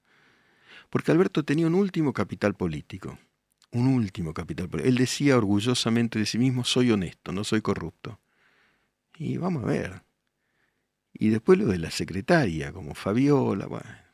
Porque 0.90 1.12
Alberto 1.12 1.44
tenía 1.44 1.66
un 1.66 1.74
último 1.74 2.12
capital 2.12 2.54
político. 2.54 3.18
Un 3.70 3.86
último 3.86 4.32
capital 4.32 4.68
político. 4.68 4.88
Él 4.88 4.96
decía 4.96 5.36
orgullosamente 5.36 6.18
de 6.18 6.26
sí 6.26 6.38
mismo, 6.38 6.64
soy 6.64 6.90
honesto, 6.90 7.32
no 7.32 7.44
soy 7.44 7.60
corrupto. 7.60 8.18
Y 9.16 9.36
vamos 9.36 9.64
a 9.64 9.66
ver. 9.66 10.02
Y 11.14 11.28
después 11.28 11.58
lo 11.58 11.66
de 11.66 11.78
la 11.78 11.90
secretaria, 11.90 12.72
como 12.72 12.94
Fabiola, 12.94 13.66
bueno. 13.66 14.04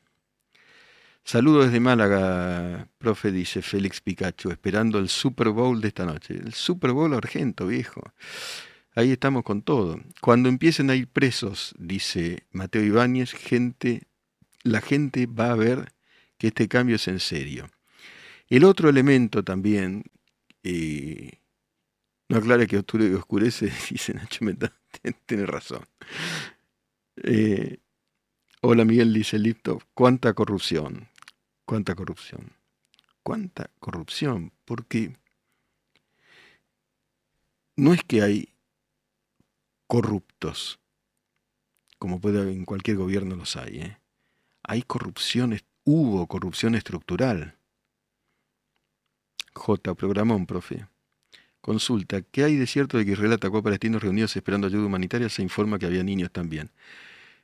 Saludos 1.24 1.66
desde 1.66 1.80
Málaga, 1.80 2.88
profe, 2.98 3.30
dice 3.30 3.62
Félix 3.62 4.00
Pikachu, 4.00 4.50
esperando 4.50 4.98
el 4.98 5.08
Super 5.08 5.50
Bowl 5.50 5.80
de 5.80 5.88
esta 5.88 6.04
noche. 6.04 6.34
El 6.34 6.54
Super 6.54 6.92
Bowl 6.92 7.14
argento, 7.14 7.66
viejo. 7.66 8.02
Ahí 8.94 9.12
estamos 9.12 9.44
con 9.44 9.62
todo. 9.62 10.00
Cuando 10.20 10.48
empiecen 10.48 10.90
a 10.90 10.96
ir 10.96 11.06
presos, 11.06 11.74
dice 11.78 12.46
Mateo 12.50 12.82
Ibáñez, 12.82 13.32
gente, 13.32 14.08
la 14.62 14.80
gente 14.80 15.26
va 15.26 15.52
a 15.52 15.56
ver 15.56 15.92
que 16.36 16.48
este 16.48 16.68
cambio 16.68 16.96
es 16.96 17.06
en 17.06 17.20
serio. 17.20 17.70
El 18.48 18.64
otro 18.64 18.88
elemento 18.88 19.44
también, 19.44 20.02
eh, 20.64 21.38
no 22.28 22.38
aclara 22.38 22.66
que 22.66 22.78
oscurece, 22.78 23.66
dice 23.90 24.14
Nacho 24.14 24.44
Meta, 24.44 24.72
tiene 25.26 25.46
razón. 25.46 25.86
Eh, 27.22 27.78
hola 28.62 28.86
Miguel, 28.86 29.12
dice 29.12 29.38
Lipto, 29.38 29.80
cuánta 29.92 30.32
corrupción. 30.32 31.08
¿Cuánta 31.66 31.94
corrupción? 31.94 32.52
¿Cuánta 33.22 33.70
corrupción? 33.78 34.52
Porque 34.64 35.12
no 37.76 37.92
es 37.92 38.02
que 38.04 38.22
hay 38.22 38.54
corruptos, 39.86 40.80
como 41.98 42.20
puede 42.20 42.52
en 42.52 42.64
cualquier 42.64 42.96
gobierno 42.96 43.36
los 43.36 43.54
hay. 43.56 43.80
¿eh? 43.80 43.98
Hay 44.62 44.82
corrupción, 44.82 45.60
hubo 45.84 46.26
corrupción 46.26 46.74
estructural. 46.74 47.58
J. 49.52 49.94
Programón, 49.94 50.46
profe. 50.46 50.86
Consulta, 51.60 52.22
¿qué 52.22 52.44
hay 52.44 52.56
de 52.56 52.66
cierto 52.66 52.96
de 52.96 53.04
que 53.04 53.12
Israel 53.12 53.34
atacó 53.34 53.58
a 53.58 53.62
palestinos 53.62 54.02
reunidos 54.02 54.34
esperando 54.34 54.66
ayuda 54.66 54.86
humanitaria? 54.86 55.28
Se 55.28 55.42
informa 55.42 55.78
que 55.78 55.84
había 55.84 56.02
niños 56.02 56.30
también. 56.30 56.70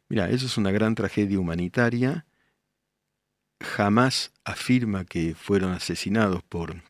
Mira, 0.09 0.31
eso 0.31 0.47
es 0.47 0.57
una 0.57 0.71
gran 0.71 0.95
tragedia 0.95 1.39
humanitaria 1.39 2.27
jamás 3.61 4.33
afirma 4.45 5.05
que 5.05 5.35
fueron 5.35 5.73
asesinados 5.73 6.43
por 6.43 6.83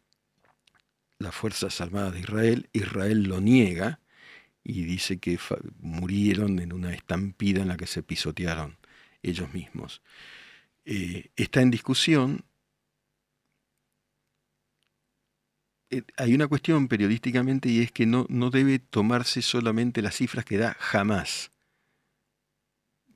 las 1.18 1.35
Fuerzas 1.35 1.80
Armadas 1.80 2.14
de 2.14 2.20
Israel. 2.20 2.68
Israel 2.73 3.25
lo 3.25 3.40
niega 3.40 4.00
y 4.64 4.85
dice 4.85 5.18
que 5.18 5.38
murieron 5.78 6.58
en 6.58 6.73
una 6.73 6.92
estampida 6.92 7.62
en 7.62 7.68
la 7.68 7.76
que 7.76 7.87
se 7.87 8.02
pisotearon 8.02 8.76
ellos 9.23 9.52
mismos. 9.52 10.02
Eh, 10.85 11.30
está 11.37 11.62
en 11.62 11.70
discusión. 11.70 12.44
Eh, 15.90 16.02
hay 16.16 16.35
una 16.35 16.49
cuestión 16.49 16.88
periodísticamente 16.88 17.68
y 17.68 17.80
es 17.80 17.92
que 17.92 18.06
no, 18.06 18.26
no 18.28 18.50
debe 18.50 18.78
tomarse 18.80 19.40
solamente 19.40 20.02
las 20.02 20.16
cifras 20.16 20.44
que 20.44 20.58
da 20.58 20.76
jamás. 20.78 21.52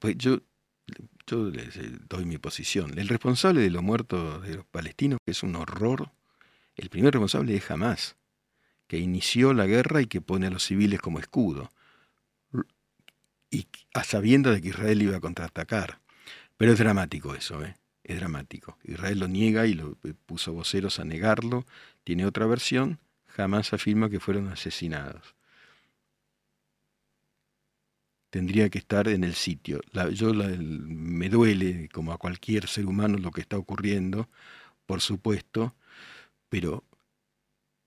Pues 0.00 0.16
yo 0.18 0.40
yo 1.26 1.48
les 1.50 1.76
eh, 1.76 1.92
doy 2.08 2.24
mi 2.24 2.38
posición. 2.38 2.98
El 2.98 3.08
responsable 3.08 3.60
de 3.60 3.70
los 3.70 3.82
muertos 3.82 4.42
de 4.42 4.56
los 4.56 4.66
palestinos, 4.66 5.20
que 5.24 5.30
es 5.30 5.42
un 5.42 5.54
horror, 5.54 6.10
el 6.76 6.88
primer 6.90 7.12
responsable 7.12 7.54
es 7.54 7.70
Hamas, 7.70 8.16
que 8.88 8.98
inició 8.98 9.54
la 9.54 9.66
guerra 9.66 10.00
y 10.00 10.06
que 10.06 10.20
pone 10.20 10.48
a 10.48 10.50
los 10.50 10.64
civiles 10.64 11.00
como 11.00 11.20
escudo, 11.20 11.70
y 13.52 13.66
a 13.94 14.02
de 14.02 14.60
que 14.60 14.68
Israel 14.68 15.02
iba 15.02 15.16
a 15.16 15.20
contraatacar. 15.20 16.00
Pero 16.56 16.72
es 16.72 16.78
dramático 16.78 17.34
eso, 17.34 17.64
¿eh? 17.64 17.76
es 18.04 18.16
dramático. 18.16 18.78
Israel 18.84 19.20
lo 19.20 19.28
niega 19.28 19.66
y 19.66 19.74
lo 19.74 19.98
eh, 20.04 20.14
puso 20.26 20.52
voceros 20.52 20.98
a 20.98 21.04
negarlo. 21.04 21.64
Tiene 22.04 22.26
otra 22.26 22.46
versión, 22.46 22.98
jamás 23.26 23.72
afirma 23.72 24.10
que 24.10 24.20
fueron 24.20 24.48
asesinados 24.48 25.34
tendría 28.30 28.70
que 28.70 28.78
estar 28.78 29.08
en 29.08 29.24
el 29.24 29.34
sitio. 29.34 29.80
yo 30.12 30.32
me 30.32 31.28
duele, 31.28 31.88
como 31.92 32.12
a 32.12 32.18
cualquier 32.18 32.68
ser 32.68 32.86
humano, 32.86 33.18
lo 33.18 33.32
que 33.32 33.40
está 33.40 33.58
ocurriendo, 33.58 34.28
por 34.86 35.00
supuesto, 35.00 35.74
pero 36.48 36.84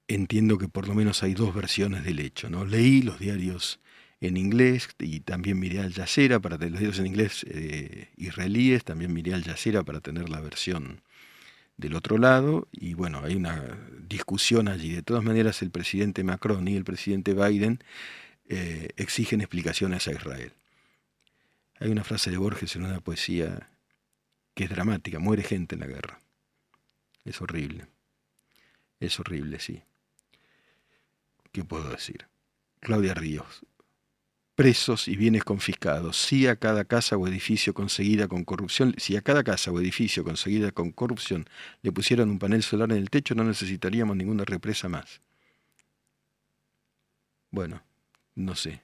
entiendo 0.07 0.57
que 0.57 0.67
por 0.67 0.87
lo 0.87 0.95
menos 0.95 1.23
hay 1.23 1.33
dos 1.33 1.55
versiones 1.55 2.03
del 2.03 2.19
hecho. 2.19 2.49
¿no? 2.49 2.65
Leí 2.65 3.01
los 3.01 3.19
diarios 3.19 3.79
en 4.21 4.37
inglés 4.37 4.89
y 4.99 5.21
también 5.21 5.59
miré 5.59 5.79
al 5.79 5.93
Yacera 5.93 6.39
para 6.39 6.57
tener 6.57 6.71
los 6.71 6.79
diarios 6.79 6.99
en 6.99 7.07
inglés 7.07 7.45
eh, 7.49 8.09
israelíes, 8.17 8.83
también 8.83 9.13
miré 9.13 9.33
al 9.33 9.43
Yacera 9.43 9.83
para 9.83 10.01
tener 10.01 10.29
la 10.29 10.39
versión 10.39 11.01
del 11.77 11.95
otro 11.95 12.17
lado 12.17 12.67
y 12.71 12.93
bueno, 12.93 13.21
hay 13.23 13.35
una 13.35 13.77
discusión 14.07 14.67
allí. 14.67 14.91
De 14.91 15.03
todas 15.03 15.23
maneras, 15.23 15.61
el 15.61 15.71
presidente 15.71 16.23
Macron 16.23 16.67
y 16.67 16.75
el 16.75 16.83
presidente 16.83 17.33
Biden 17.33 17.79
eh, 18.49 18.89
exigen 18.97 19.41
explicaciones 19.41 20.07
a 20.07 20.11
Israel. 20.11 20.53
Hay 21.79 21.89
una 21.89 22.03
frase 22.03 22.31
de 22.31 22.37
Borges 22.37 22.75
en 22.75 22.85
una 22.85 22.99
poesía 22.99 23.69
que 24.53 24.65
es 24.65 24.69
dramática, 24.69 25.19
muere 25.19 25.43
gente 25.43 25.75
en 25.75 25.81
la 25.81 25.87
guerra. 25.87 26.19
Es 27.25 27.41
horrible. 27.41 27.87
Es 28.99 29.19
horrible, 29.19 29.59
sí. 29.59 29.81
¿Qué 31.51 31.63
puedo 31.63 31.89
decir? 31.89 32.27
Claudia 32.79 33.13
Ríos. 33.13 33.65
Presos 34.55 35.07
y 35.07 35.15
bienes 35.15 35.43
confiscados. 35.43 36.17
Si 36.17 36.47
a 36.47 36.57
cada 36.57 36.85
casa 36.85 37.17
o 37.17 37.27
edificio 37.27 37.73
conseguida 37.73 38.27
con 38.27 38.43
corrupción, 38.43 38.93
si 38.97 39.15
a 39.15 39.21
cada 39.21 39.43
casa 39.43 39.71
o 39.71 39.79
edificio 39.79 40.23
conseguida 40.23 40.71
con 40.71 40.91
corrupción 40.91 41.45
le 41.81 41.91
pusieran 41.91 42.29
un 42.29 42.39
panel 42.39 42.61
solar 42.61 42.91
en 42.91 42.97
el 42.97 43.09
techo, 43.09 43.33
no 43.35 43.43
necesitaríamos 43.43 44.15
ninguna 44.15 44.45
represa 44.45 44.89
más. 44.89 45.21
Bueno, 47.49 47.83
no 48.35 48.55
sé. 48.55 48.83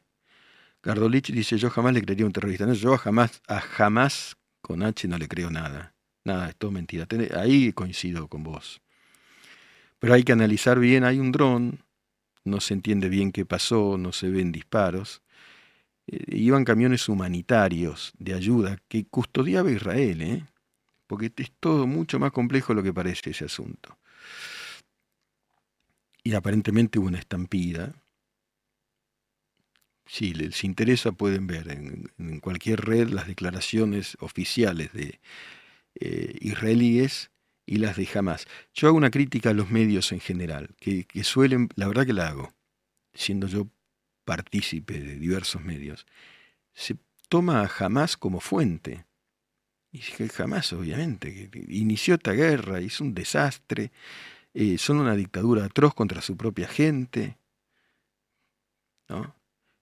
Gardolich 0.82 1.32
dice, 1.32 1.58
yo 1.58 1.70
jamás 1.70 1.94
le 1.94 2.02
creería 2.02 2.26
a 2.26 2.28
un 2.28 2.34
terrorista. 2.34 2.66
No, 2.66 2.74
yo 2.74 2.98
jamás, 2.98 3.42
a 3.48 3.60
jamás 3.60 4.38
con 4.62 4.84
H 4.84 5.08
no 5.08 5.18
le 5.18 5.28
creo 5.28 5.50
nada. 5.52 5.94
Nada, 6.24 6.50
es 6.50 6.56
todo 6.56 6.72
mentira. 6.72 7.08
Ahí 7.36 7.74
coincido 7.74 8.28
con 8.28 8.44
vos. 8.44 8.82
Pero 10.00 10.14
hay 10.14 10.24
que 10.24 10.32
analizar 10.32 10.80
bien, 10.80 11.04
hay 11.04 11.20
un 11.20 11.32
dron, 11.32 11.84
no 12.46 12.62
se 12.62 12.74
entiende 12.74 13.10
bien 13.10 13.32
qué 13.32 13.46
pasó, 13.46 13.98
no 13.98 14.12
se 14.14 14.30
ven 14.30 14.52
disparos. 14.52 15.22
Eh, 16.08 16.38
iban 16.38 16.64
camiones 16.64 17.10
humanitarios 17.10 18.14
de 18.18 18.34
ayuda 18.34 18.78
que 18.88 19.06
custodiaba 19.06 19.72
Israel, 19.72 20.22
¿eh? 20.22 20.46
porque 21.08 21.32
es 21.36 21.52
todo 21.60 21.88
mucho 21.88 22.20
más 22.20 22.32
complejo 22.32 22.74
lo 22.74 22.84
que 22.84 22.94
parece 22.94 23.32
ese 23.32 23.46
asunto. 23.46 23.98
Y 26.24 26.34
aparentemente 26.34 27.00
hubo 27.00 27.08
una 27.08 27.20
estampida, 27.20 27.94
si 30.10 30.34
les 30.34 30.64
interesa 30.64 31.12
pueden 31.12 31.46
ver 31.46 31.70
en, 31.70 32.40
cualquier 32.40 32.82
red 32.82 33.10
las 33.10 33.28
declaraciones 33.28 34.18
oficiales 34.20 34.92
de 34.92 35.20
eh, 36.00 36.36
israelíes 36.42 37.30
y 37.68 37.78
las 37.78 37.96
de 37.96 38.10
Hamas. 38.16 38.48
Yo 38.74 38.88
hago 38.88 38.98
una 38.98 39.12
crítica 39.12 39.52
a 39.52 39.54
los 39.54 39.70
medios 39.70 40.12
en 40.12 40.20
general, 40.20 40.76
que, 40.80 41.06
suelen, 41.24 41.70
la 41.76 41.88
verdad 41.88 42.08
que 42.08 42.14
la 42.14 42.28
hago, 42.28 42.52
siendo 43.14 43.46
yo 43.46 43.68
partícipe 44.26 45.00
de 45.00 45.16
diversos 45.16 45.62
medios, 45.62 46.08
se 46.74 46.98
toma 47.28 47.62
a 47.62 47.70
Hamas 47.78 48.18
como 48.18 48.40
fuente. 48.40 49.06
Y 49.92 50.00
jamás, 50.00 50.74
obviamente, 50.74 51.52
inició 51.68 52.16
esta 52.16 52.32
guerra, 52.32 52.82
hizo 52.82 53.04
un 53.04 53.14
desastre, 53.14 53.92
eh, 54.56 54.80
son 54.80 54.98
una 54.98 55.16
dictadura 55.16 55.66
atroz 55.66 55.94
contra 55.94 56.24
su 56.24 56.36
propia 56.36 56.68
gente. 56.68 57.38
¿no? 59.08 59.39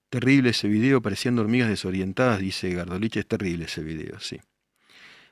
Terrible 0.09 0.49
ese 0.51 0.67
video, 0.69 1.01
parecían 1.01 1.37
hormigas 1.37 1.69
desorientadas, 1.69 2.39
dice 2.39 2.73
Gardolich, 2.73 3.17
es 3.17 3.27
terrible 3.27 3.65
ese 3.65 3.83
video, 3.83 4.19
sí. 4.19 4.39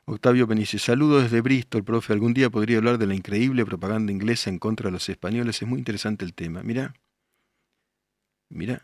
Octavio 0.07 0.45
Benice, 0.47 0.77
saludo 0.79 1.21
desde 1.21 1.41
Bristol, 1.41 1.83
profe. 1.83 2.13
Algún 2.13 2.33
día 2.33 2.49
podría 2.49 2.77
hablar 2.77 2.97
de 2.99 3.07
la 3.07 3.15
increíble 3.15 3.65
propaganda 3.65 4.11
inglesa 4.11 4.49
en 4.51 4.59
contra 4.59 4.89
de 4.89 4.91
los 4.91 5.09
españoles. 5.09 5.61
Es 5.61 5.67
muy 5.67 5.79
interesante 5.79 6.25
el 6.25 6.35
tema. 6.35 6.61
Mira, 6.61 6.93
mira, 8.49 8.83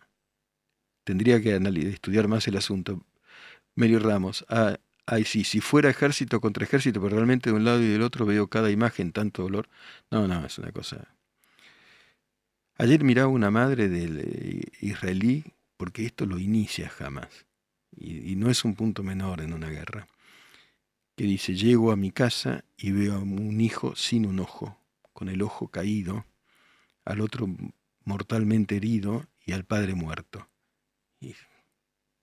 tendría 1.03 1.41
que 1.41 1.55
estudiar 1.89 2.27
más 2.27 2.48
el 2.48 2.57
asunto. 2.57 3.05
Medio 3.75 4.00
Ramos, 4.00 4.45
ah, 4.50 4.77
ay 5.05 5.25
sí, 5.25 5.43
si 5.43 5.62
fuera 5.62 5.89
ejército 5.89 6.41
contra 6.41 6.63
ejército, 6.65 7.01
pero 7.01 7.15
realmente 7.17 7.51
de 7.51 7.55
un 7.55 7.65
lado 7.65 7.81
y 7.81 7.88
del 7.88 8.01
otro 8.01 8.25
veo 8.25 8.48
cada 8.48 8.71
imagen 8.71 9.12
tanto 9.12 9.43
dolor. 9.43 9.69
No, 10.10 10.27
no, 10.27 10.45
es 10.45 10.57
una 10.57 10.71
cosa. 10.71 11.15
Ayer 12.77 13.03
miraba 13.03 13.27
una 13.27 13.51
madre 13.51 13.89
del 13.89 14.19
eh, 14.19 14.62
israelí 14.81 15.43
porque 15.81 16.05
esto 16.05 16.27
lo 16.27 16.38
inicia 16.38 16.89
jamás. 16.89 17.47
Y, 17.89 18.35
no 18.35 18.51
es 18.51 18.63
un 18.65 18.75
punto 18.75 19.01
menor 19.01 19.41
en 19.41 19.51
una 19.51 19.67
guerra. 19.67 20.07
Que 21.15 21.23
dice, 21.23 21.55
llego 21.55 21.91
a 21.91 21.95
mi 21.95 22.11
casa 22.11 22.63
y 22.77 22.91
veo 22.91 23.15
a 23.15 23.17
un 23.17 23.59
hijo 23.59 23.95
sin 23.95 24.27
un 24.27 24.39
ojo, 24.41 24.77
con 25.11 25.27
el 25.27 25.41
ojo 25.41 25.69
caído, 25.69 26.27
al 27.03 27.19
otro 27.19 27.47
mortalmente 28.03 28.75
herido 28.75 29.25
y 29.43 29.53
al 29.53 29.65
padre 29.65 29.95
muerto. 29.95 30.47
Y 31.19 31.33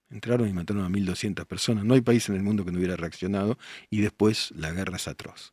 entraron 0.08 0.48
y 0.48 0.52
mataron 0.52 0.84
a 0.84 0.88
1.200 0.88 1.44
personas. 1.44 1.84
No 1.84 1.94
hay 1.94 2.00
país 2.00 2.28
en 2.28 2.36
el 2.36 2.44
mundo 2.44 2.64
que 2.64 2.70
no 2.70 2.78
hubiera 2.78 2.94
reaccionado 2.94 3.58
y 3.90 4.02
después 4.02 4.52
la 4.52 4.70
guerra 4.70 4.98
es 4.98 5.08
atroz. 5.08 5.52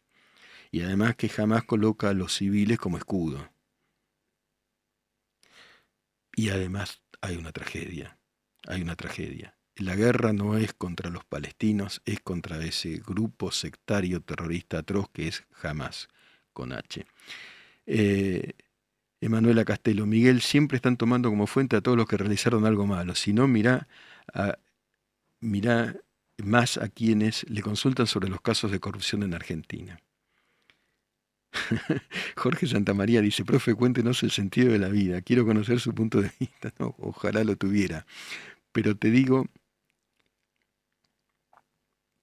Y 0.69 0.81
además 0.81 1.15
que 1.15 1.27
jamás 1.27 1.63
coloca 1.63 2.09
a 2.09 2.13
los 2.13 2.35
civiles 2.35 2.77
como 2.77 2.99
escudo. 2.99 3.49
Y 6.35 6.49
además 6.49 7.01
hay 7.25 7.37
una 7.37 7.51
tragedia, 7.51 8.17
hay 8.67 8.81
una 8.81 8.95
tragedia. 8.95 9.55
La 9.75 9.95
guerra 9.95 10.31
no 10.31 10.57
es 10.57 10.73
contra 10.73 11.09
los 11.09 11.25
palestinos, 11.25 12.01
es 12.05 12.21
contra 12.21 12.63
ese 12.63 13.01
grupo 13.05 13.51
sectario 13.51 14.21
terrorista 14.21 14.79
atroz 14.79 15.09
que 15.11 15.27
es 15.27 15.43
Hamas, 15.61 16.07
con 16.53 16.71
H. 16.71 17.05
Eh, 17.85 18.53
Emanuela 19.19 19.65
Castelo, 19.65 20.05
Miguel, 20.05 20.41
siempre 20.41 20.77
están 20.77 20.97
tomando 20.97 21.29
como 21.29 21.47
fuente 21.47 21.75
a 21.75 21.81
todos 21.81 21.97
los 21.97 22.07
que 22.07 22.17
realizaron 22.17 22.65
algo 22.65 22.85
malo. 22.85 23.15
Si 23.15 23.33
no, 23.33 23.47
mira, 23.47 23.87
a, 24.33 24.57
mirá 25.41 25.95
más 26.37 26.77
a 26.77 26.89
quienes 26.89 27.49
le 27.49 27.61
consultan 27.61 28.07
sobre 28.07 28.29
los 28.29 28.41
casos 28.41 28.71
de 28.71 28.79
corrupción 28.79 29.23
en 29.23 29.33
Argentina. 29.33 29.99
Jorge 32.35 32.67
Santamaría 32.67 33.21
dice, 33.21 33.45
profe, 33.45 33.75
cuéntenos 33.75 34.23
el 34.23 34.31
sentido 34.31 34.71
de 34.71 34.79
la 34.79 34.89
vida. 34.89 35.21
Quiero 35.21 35.45
conocer 35.45 35.79
su 35.79 35.93
punto 35.93 36.21
de 36.21 36.31
vista. 36.39 36.73
ojalá 36.99 37.43
lo 37.43 37.55
tuviera. 37.55 38.05
Pero 38.71 38.95
te 38.97 39.09
digo, 39.09 39.45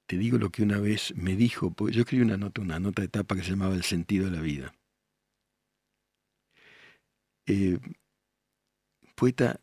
te 0.07 0.17
digo 0.19 0.39
lo 0.39 0.51
que 0.51 0.63
una 0.63 0.79
vez 0.79 1.15
me 1.17 1.37
dijo, 1.37 1.71
porque 1.73 1.95
yo 1.95 2.03
escribí 2.03 2.23
una 2.23 2.37
nota, 2.37 2.61
una 2.61 2.79
nota 2.79 3.03
de 3.03 3.07
etapa 3.07 3.35
que 3.37 3.43
se 3.43 3.51
llamaba 3.51 3.75
El 3.75 3.85
sentido 3.85 4.27
de 4.27 4.37
la 4.37 4.43
vida. 4.43 4.75
Eh, 7.47 7.79
poeta 9.15 9.61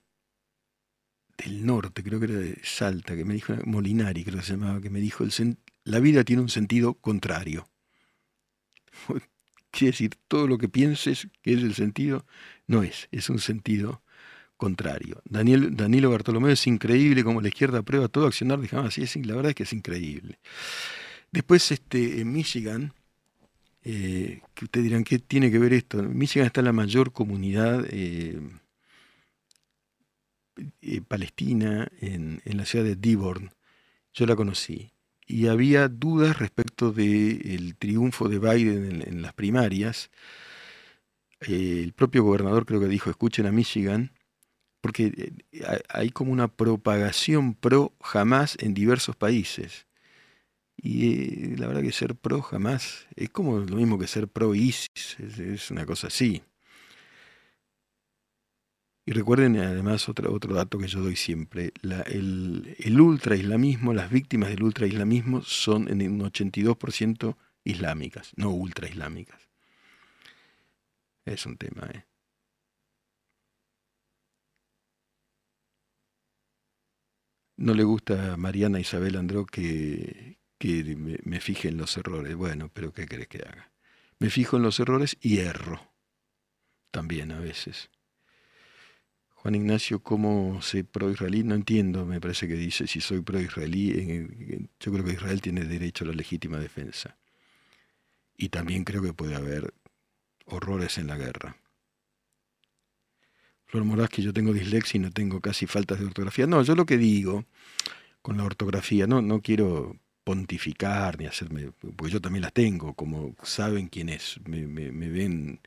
del 1.38 1.66
norte, 1.66 2.04
creo 2.04 2.20
que 2.20 2.26
era 2.26 2.36
de 2.36 2.60
Salta, 2.64 3.16
que 3.16 3.26
me 3.26 3.34
dijo, 3.34 3.54
Molinari 3.66 4.24
creo 4.24 4.40
que 4.40 4.46
se 4.46 4.54
llamaba, 4.54 4.82
que 4.82 4.90
me 4.90 5.00
dijo, 5.00 5.24
el 5.24 5.58
la 5.86 6.00
vida 6.00 6.24
tiene 6.24 6.42
un 6.42 6.50
sentido 6.50 6.96
contrario. 6.96 7.68
Quiere 9.72 9.92
decir, 9.92 10.12
todo 10.28 10.48
lo 10.48 10.58
que 10.58 10.70
pienses 10.70 11.28
que 11.42 11.54
es 11.54 11.64
el 11.64 11.76
sentido, 11.76 12.26
no 12.68 12.84
es, 12.84 13.08
es 13.12 13.30
un 13.30 13.40
sentido 13.40 14.02
contrario. 14.58 15.22
Daniel, 15.26 15.76
Danilo 15.76 16.12
Bartolomeo 16.12 16.52
es 16.52 16.68
increíble 16.68 17.24
como 17.24 17.42
la 17.42 17.48
izquierda 17.48 17.80
aprueba 17.80 18.10
todo 18.10 18.28
accionar 18.28 18.60
de 18.60 18.68
jamás. 18.68 18.94
Sí, 18.94 19.04
es, 19.04 19.16
la 19.26 19.36
verdad 19.36 19.52
es 19.52 19.56
que 19.56 19.64
es 19.64 19.74
increíble. 19.74 20.38
Después, 21.32 21.72
este, 21.72 22.20
en 22.20 22.34
Michigan, 22.34 22.94
eh, 23.84 24.42
que 24.54 24.66
ustedes 24.66 24.84
dirán, 24.84 25.04
¿qué 25.06 25.20
tiene 25.20 25.50
que 25.50 25.60
ver 25.60 25.74
esto? 25.74 26.04
Michigan 26.04 26.46
está 26.46 26.62
la 26.62 26.74
mayor 26.74 27.14
comunidad 27.14 27.86
eh, 27.90 28.42
eh, 30.82 31.02
palestina 31.08 31.88
en, 32.02 32.42
en, 32.44 32.58
la 32.58 32.66
ciudad 32.66 32.84
de 32.84 32.96
Dearborn. 32.96 33.52
Yo 34.14 34.26
la 34.26 34.36
conocí 34.36 34.92
y 35.30 35.48
había 35.48 35.88
dudas 35.88 36.40
respecto 36.40 36.92
del 36.92 37.76
triunfo 37.78 38.28
de 38.28 38.40
Biden 38.40 39.04
en, 39.06 39.22
las 39.22 39.34
primarias. 39.34 40.10
El 41.40 41.94
propio 41.94 42.24
gobernador 42.24 42.66
creo 42.66 42.80
que 42.80 42.88
dijo, 42.88 43.12
escuchen 43.12 43.46
a 43.46 43.52
Michigan, 43.52 44.12
porque 44.82 45.34
eh, 45.52 45.82
hay 45.88 46.10
como 46.10 46.32
una 46.32 46.48
propagación 46.48 47.54
pro 47.54 47.94
jamás 48.02 48.58
en 48.60 48.74
diversos 48.74 49.16
países. 49.16 49.86
Y 50.76 51.54
eh, 51.54 51.56
la 51.60 51.68
verdad 51.68 51.84
que 51.84 51.92
ser 51.92 52.16
pro 52.16 52.42
jamás 52.42 53.06
es 53.16 53.30
como 53.30 53.60
lo 53.60 53.76
mismo 53.76 54.00
que 54.00 54.08
ser 54.08 54.28
pro 54.28 54.56
ISIS, 54.56 55.18
es 55.20 55.70
una 55.70 55.86
cosa 55.86 56.08
así. 56.08 56.42
Y 59.10 59.12
recuerden 59.12 59.58
además 59.58 60.08
otro, 60.08 60.32
otro 60.32 60.54
dato 60.54 60.78
que 60.78 60.86
yo 60.86 61.02
doy 61.02 61.16
siempre, 61.16 61.74
el, 61.82 63.02
ultraislamismo, 63.02 63.92
las 63.92 64.12
víctimas 64.12 64.52
del 64.52 64.62
ultraislamismo 64.62 65.42
son 65.42 65.88
en 65.88 66.04
un 66.12 66.32
82% 66.32 67.36
islámicas, 67.64 68.34
no 68.36 68.52
ultraislámicas. 68.52 69.50
Es 71.26 71.48
un 71.48 71.58
tema, 71.58 71.90
¿eh? 71.92 72.06
No 77.58 77.74
le 77.74 77.84
gusta 77.86 78.34
a 78.34 78.38
Mariana 78.38 78.80
Isabel 78.80 79.16
Andró 79.16 79.48
que, 79.48 80.38
que 80.60 80.84
me, 80.96 81.18
me, 81.24 81.40
fije 81.40 81.70
en 81.70 81.78
los 81.78 81.98
errores. 81.98 82.36
Bueno, 82.36 82.70
pero 82.72 82.94
¿qué 82.94 83.08
querés 83.08 83.28
que 83.28 83.40
haga? 83.40 83.72
Me 84.20 84.30
fijo 84.30 84.58
en 84.58 84.62
los 84.62 84.80
errores 84.80 85.18
y 85.20 85.40
erro. 85.40 85.82
También 86.92 87.32
a 87.32 87.40
veces. 87.40 87.90
Juan 89.42 89.56
Ignacio, 89.56 90.04
¿cómo 90.04 90.62
soy 90.62 90.84
pro-israelí? 90.84 91.44
No 91.46 91.56
entiendo, 91.56 92.06
me 92.06 92.20
parece 92.20 92.46
que 92.46 92.56
dice, 92.56 92.88
si 92.88 93.00
soy 93.00 93.22
pro-israelí, 93.22 94.68
yo 94.82 94.92
creo 94.92 95.06
que 95.06 95.14
Israel 95.14 95.42
tiene 95.42 95.64
derecho 95.64 96.04
a 96.04 96.08
la 96.08 96.14
legítima 96.14 96.60
defensa. 96.60 97.18
Y 98.36 98.50
también 98.50 98.84
creo 98.84 99.02
que 99.02 99.14
puede 99.14 99.36
haber 99.36 99.74
horrores 100.46 100.98
en 100.98 101.08
la 101.08 101.16
guerra. 101.16 101.56
Flor 103.66 103.86
Morás, 103.86 104.10
que 104.10 104.22
yo 104.22 104.34
tengo 104.34 104.52
dislexia 104.52 104.98
y 104.98 105.02
no 105.02 105.12
tengo 105.12 105.40
casi 105.40 105.68
faltas 105.68 106.00
de 106.00 106.06
ortografía. 106.06 106.46
No, 106.46 106.62
yo 106.62 106.76
lo 106.76 106.86
que 106.86 106.98
digo 106.98 107.46
con 108.22 108.36
la 108.36 108.44
ortografía, 108.44 109.08
no, 109.08 109.22
no 109.22 109.42
quiero 109.42 109.96
pontificar 110.26 111.18
ni 111.18 111.28
hacerme, 111.28 111.72
porque 111.96 112.12
yo 112.12 112.20
también 112.20 112.42
las 112.42 112.54
tengo, 112.54 112.94
como 112.94 113.36
saben 113.44 113.88
quién 113.88 114.10
es, 114.10 114.38
me, 114.46 114.66
ven... 114.92 115.62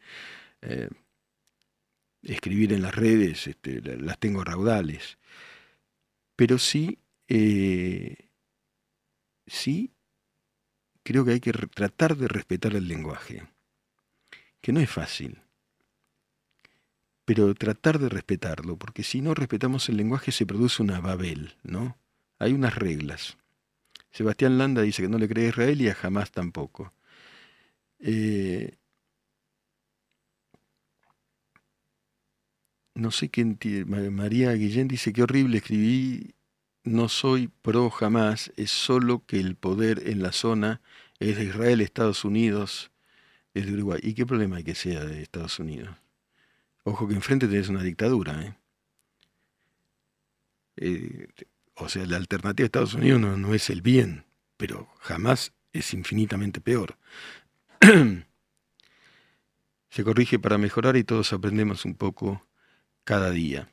Eh, 0.60 0.90
escribir 2.22 2.72
en 2.72 2.82
las 2.82 2.94
redes, 2.94 3.46
este, 3.46 3.80
las 3.98 4.18
tengo 4.18 4.44
raudales. 4.44 5.18
Pero 6.36 6.58
sí, 6.58 6.98
eh, 7.28 8.28
sí, 9.46 9.92
creo 11.02 11.24
que 11.24 11.32
hay 11.32 11.40
que 11.40 11.52
tratar 11.52 12.16
de 12.16 12.28
respetar 12.28 12.74
el 12.74 12.88
lenguaje, 12.88 13.48
que 14.60 14.72
no 14.72 14.80
es 14.80 14.90
fácil, 14.90 15.42
pero 17.24 17.54
tratar 17.54 17.98
de 17.98 18.08
respetarlo, 18.08 18.76
porque 18.76 19.02
si 19.02 19.20
no 19.20 19.34
respetamos 19.34 19.88
el 19.88 19.96
lenguaje 19.96 20.32
se 20.32 20.46
produce 20.46 20.82
una 20.82 21.00
babel, 21.00 21.56
¿no? 21.62 21.96
Hay 22.38 22.52
unas 22.52 22.74
reglas. 22.74 23.38
Sebastián 24.10 24.58
Landa 24.58 24.82
dice 24.82 25.02
que 25.02 25.08
no 25.08 25.18
le 25.18 25.28
cree 25.28 25.46
a 25.46 25.48
Israel 25.48 25.80
y 25.80 25.88
a 25.88 25.94
jamás 25.94 26.32
tampoco. 26.32 26.92
Eh, 28.00 28.76
no 32.94 33.10
sé 33.10 33.30
quién, 33.30 33.58
María 33.86 34.52
Guillén 34.52 34.88
dice 34.88 35.12
que 35.12 35.22
horrible 35.22 35.58
escribí, 35.58 36.34
no 36.84 37.08
soy 37.08 37.48
pro 37.48 37.90
jamás, 37.90 38.52
es 38.56 38.70
solo 38.70 39.24
que 39.26 39.40
el 39.40 39.56
poder 39.56 40.08
en 40.08 40.22
la 40.22 40.32
zona 40.32 40.80
es 41.18 41.36
de 41.36 41.44
Israel, 41.44 41.80
Estados 41.80 42.24
Unidos, 42.24 42.90
es 43.54 43.66
de 43.66 43.72
Uruguay. 43.72 44.00
¿Y 44.02 44.14
qué 44.14 44.26
problema 44.26 44.56
hay 44.56 44.64
que 44.64 44.74
sea 44.74 45.04
de 45.04 45.22
Estados 45.22 45.58
Unidos? 45.58 45.96
Ojo 46.84 47.06
que 47.06 47.14
enfrente 47.14 47.46
tenés 47.46 47.68
una 47.68 47.82
dictadura. 47.82 48.42
¿eh? 48.42 48.54
Eh, 50.76 51.28
o 51.76 51.88
sea, 51.88 52.04
la 52.06 52.16
alternativa 52.16 52.64
de 52.64 52.66
Estados 52.66 52.94
Unidos 52.94 53.20
no 53.20 53.54
es 53.54 53.70
el 53.70 53.82
bien, 53.82 54.24
pero 54.56 54.88
jamás 55.00 55.52
es 55.72 55.94
infinitamente 55.94 56.60
peor. 56.60 56.98
Se 59.90 60.04
corrige 60.04 60.38
para 60.38 60.58
mejorar 60.58 60.96
y 60.96 61.04
todos 61.04 61.32
aprendemos 61.32 61.84
un 61.84 61.94
poco 61.94 62.46
cada 63.04 63.30
día. 63.30 63.68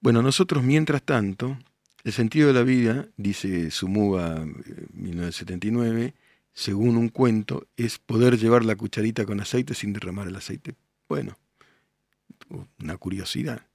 Bueno, 0.00 0.20
nosotros 0.20 0.62
mientras 0.62 1.02
tanto, 1.02 1.58
el 2.04 2.12
sentido 2.12 2.48
de 2.48 2.52
la 2.54 2.62
vida, 2.62 3.08
dice 3.16 3.70
Sumuba 3.70 4.44
1979, 4.92 6.04
eh, 6.04 6.14
según 6.52 6.98
un 6.98 7.08
cuento, 7.08 7.66
es 7.76 7.98
poder 7.98 8.38
llevar 8.38 8.64
la 8.64 8.76
cucharita 8.76 9.24
con 9.24 9.40
aceite 9.40 9.74
sin 9.74 9.94
derramar 9.94 10.28
el 10.28 10.36
aceite. 10.36 10.74
Bueno, 11.08 11.38
una 12.78 12.98
curiosidad. 12.98 13.66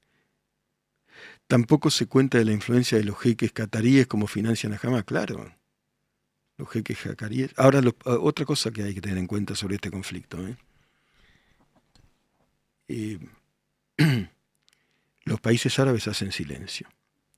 Tampoco 1.48 1.90
se 1.90 2.06
cuenta 2.06 2.38
de 2.38 2.46
la 2.46 2.52
influencia 2.52 2.98
de 3.00 3.06
los 3.06 3.18
jeques 3.18 3.52
cataríes 3.52 4.06
como 4.06 4.28
financian 4.28 4.74
a 4.74 4.80
Hamas, 4.82 5.06
claro. 5.06 5.52
Los 6.58 6.70
jeques 6.70 7.00
cataríes. 7.00 7.52
Ahora, 7.58 7.82
otra 8.06 8.46
cosa 8.46 8.70
que 8.70 8.84
hay 8.84 8.94
que 8.94 9.02
tener 9.02 9.18
en 9.18 9.26
cuenta 9.26 9.56
sobre 9.56 9.76
este 9.76 9.90
conflicto. 9.90 10.48
¿eh? 10.48 10.58
eh 12.88 13.20
los 15.26 15.42
países 15.42 15.78
árabes 15.80 16.08
hacen 16.08 16.32
silencio. 16.32 16.88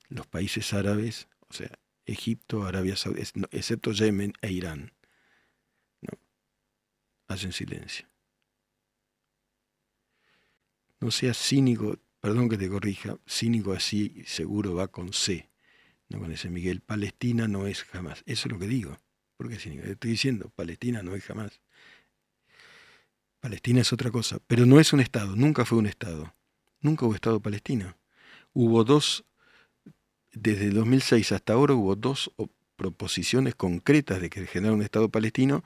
Los 0.08 0.26
países 0.26 0.72
árabes, 0.72 1.28
o 1.48 1.52
sea, 1.52 1.78
Egipto, 2.06 2.64
Arabia 2.64 2.96
Saudita, 2.96 3.48
excepto 3.50 3.92
Yemen 3.92 4.34
e 4.40 4.52
Irán, 4.52 4.92
hacen 7.28 7.52
silencio. 7.52 8.06
No 11.00 11.10
seas 11.10 11.36
cínico, 11.36 11.98
perdón 12.20 12.48
que 12.48 12.58
te 12.58 12.68
corrija, 12.68 13.16
cínico 13.26 13.72
así 13.72 14.22
seguro 14.26 14.74
va 14.74 14.88
con 14.88 15.12
C, 15.12 15.50
no 16.08 16.20
con 16.20 16.30
ese 16.30 16.50
Miguel. 16.50 16.80
Palestina 16.80 17.48
no 17.48 17.66
es 17.66 17.82
jamás. 17.84 18.22
Eso 18.26 18.48
es 18.48 18.52
lo 18.52 18.58
que 18.58 18.66
digo. 18.66 18.96
¿Por 19.36 19.48
qué 19.48 19.56
cínico? 19.56 19.84
Estoy 19.84 20.12
diciendo, 20.12 20.50
Palestina 20.54 21.02
no 21.02 21.16
es 21.16 21.24
jamás. 21.24 21.60
Palestina 23.40 23.80
es 23.80 23.92
otra 23.92 24.12
cosa, 24.12 24.38
pero 24.46 24.66
no 24.66 24.78
es 24.78 24.92
un 24.92 25.00
Estado, 25.00 25.34
nunca 25.34 25.64
fue 25.64 25.78
un 25.78 25.86
Estado. 25.86 26.32
Nunca 26.82 27.06
hubo 27.06 27.14
Estado 27.14 27.40
palestino. 27.40 27.96
Hubo 28.52 28.84
dos, 28.84 29.24
desde 30.32 30.70
2006 30.70 31.32
hasta 31.32 31.54
ahora 31.54 31.74
hubo 31.74 31.96
dos 31.96 32.32
proposiciones 32.76 33.54
concretas 33.54 34.20
de 34.20 34.28
que 34.28 34.46
generara 34.46 34.74
un 34.74 34.82
Estado 34.82 35.08
palestino, 35.08 35.64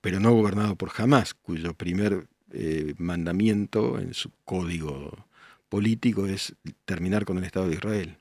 pero 0.00 0.20
no 0.20 0.32
gobernado 0.32 0.76
por 0.76 0.92
Hamas, 0.96 1.34
cuyo 1.34 1.74
primer 1.74 2.28
eh, 2.52 2.94
mandamiento 2.98 3.98
en 3.98 4.14
su 4.14 4.30
código 4.44 5.26
político 5.68 6.26
es 6.26 6.54
terminar 6.84 7.24
con 7.24 7.38
el 7.38 7.44
Estado 7.44 7.68
de 7.68 7.74
Israel. 7.74 8.18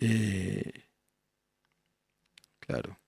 Eh, 0.00 0.84
claro. 2.60 2.98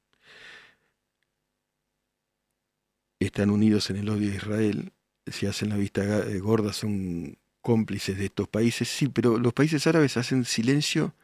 Están 3.18 3.50
unidos 3.50 3.88
en 3.90 3.96
el 3.96 4.08
odio 4.08 4.30
de 4.30 4.36
Israel 4.36 4.92
si 5.26 5.46
hacen 5.46 5.70
la 5.70 5.76
vista 5.76 6.02
eh, 6.02 6.38
gorda, 6.38 6.72
son 6.72 7.38
cómplices 7.60 8.16
de 8.16 8.26
estos 8.26 8.48
países. 8.48 8.88
Sí, 8.88 9.08
pero 9.08 9.38
los 9.38 9.52
países 9.52 9.86
árabes 9.86 10.16
hacen 10.16 10.44
silencio, 10.44 11.14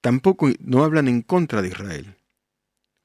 tampoco 0.00 0.50
no 0.60 0.84
hablan 0.84 1.08
en 1.08 1.22
contra 1.22 1.62
de 1.62 1.68
Israel. 1.68 2.14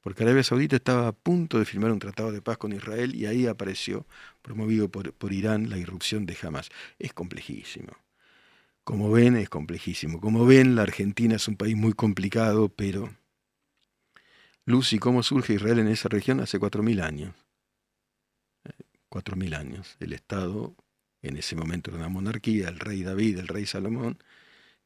Porque 0.00 0.22
Arabia 0.22 0.44
Saudita 0.44 0.76
estaba 0.76 1.08
a 1.08 1.12
punto 1.12 1.58
de 1.58 1.64
firmar 1.64 1.90
un 1.90 1.98
tratado 1.98 2.30
de 2.30 2.42
paz 2.42 2.58
con 2.58 2.72
Israel 2.72 3.14
y 3.14 3.26
ahí 3.26 3.46
apareció, 3.46 4.06
promovido 4.42 4.90
por, 4.90 5.12
por 5.14 5.32
Irán, 5.32 5.70
la 5.70 5.78
irrupción 5.78 6.26
de 6.26 6.36
Hamas. 6.42 6.68
Es 6.98 7.14
complejísimo. 7.14 7.92
Como 8.84 9.10
ven, 9.10 9.36
es 9.36 9.48
complejísimo. 9.48 10.20
Como 10.20 10.44
ven, 10.44 10.76
la 10.76 10.82
Argentina 10.82 11.36
es 11.36 11.48
un 11.48 11.56
país 11.56 11.74
muy 11.74 11.94
complicado, 11.94 12.68
pero... 12.68 13.14
Lucy, 14.66 14.98
¿cómo 14.98 15.22
surge 15.22 15.54
Israel 15.54 15.78
en 15.78 15.88
esa 15.88 16.08
región? 16.08 16.40
Hace 16.40 16.58
cuatro 16.58 16.82
mil 16.82 17.00
años 17.00 17.34
cuatro 19.14 19.36
mil 19.36 19.54
años. 19.54 19.96
El 20.00 20.12
Estado, 20.12 20.74
en 21.22 21.36
ese 21.36 21.54
momento 21.54 21.92
era 21.92 22.00
una 22.00 22.08
monarquía, 22.08 22.68
el 22.68 22.80
rey 22.80 23.04
David, 23.04 23.38
el 23.38 23.46
rey 23.46 23.64
Salomón, 23.64 24.18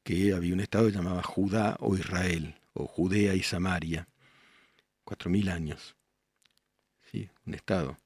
que 0.03 0.35
había 0.35 0.53
un 0.53 0.61
Estado 0.61 0.91
llamado 0.91 1.23
Judá 1.23 1.79
o 1.81 1.97
Israel, 1.97 2.55
o 2.75 2.87
Judea 2.87 3.35
y 3.35 3.43
Samaria. 3.43 4.07
Cuatro 5.03 5.31
mil 5.31 5.49
años. 5.49 5.97
Sí, 7.11 7.31
un 7.47 7.55
Estado. 7.55 7.97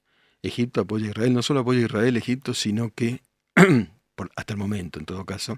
Egipto 0.41 0.79
apoya 0.79 1.07
a 1.07 1.09
Israel, 1.09 1.33
no 1.33 1.43
solo 1.43 1.59
apoya 1.59 1.79
a 1.81 1.85
Israel, 1.87 2.15
Egipto, 2.15 2.53
sino 2.53 2.93
que, 2.93 3.19
hasta 4.37 4.53
el 4.53 4.57
momento 4.57 4.99
en 4.99 5.05
todo 5.05 5.25
caso, 5.25 5.57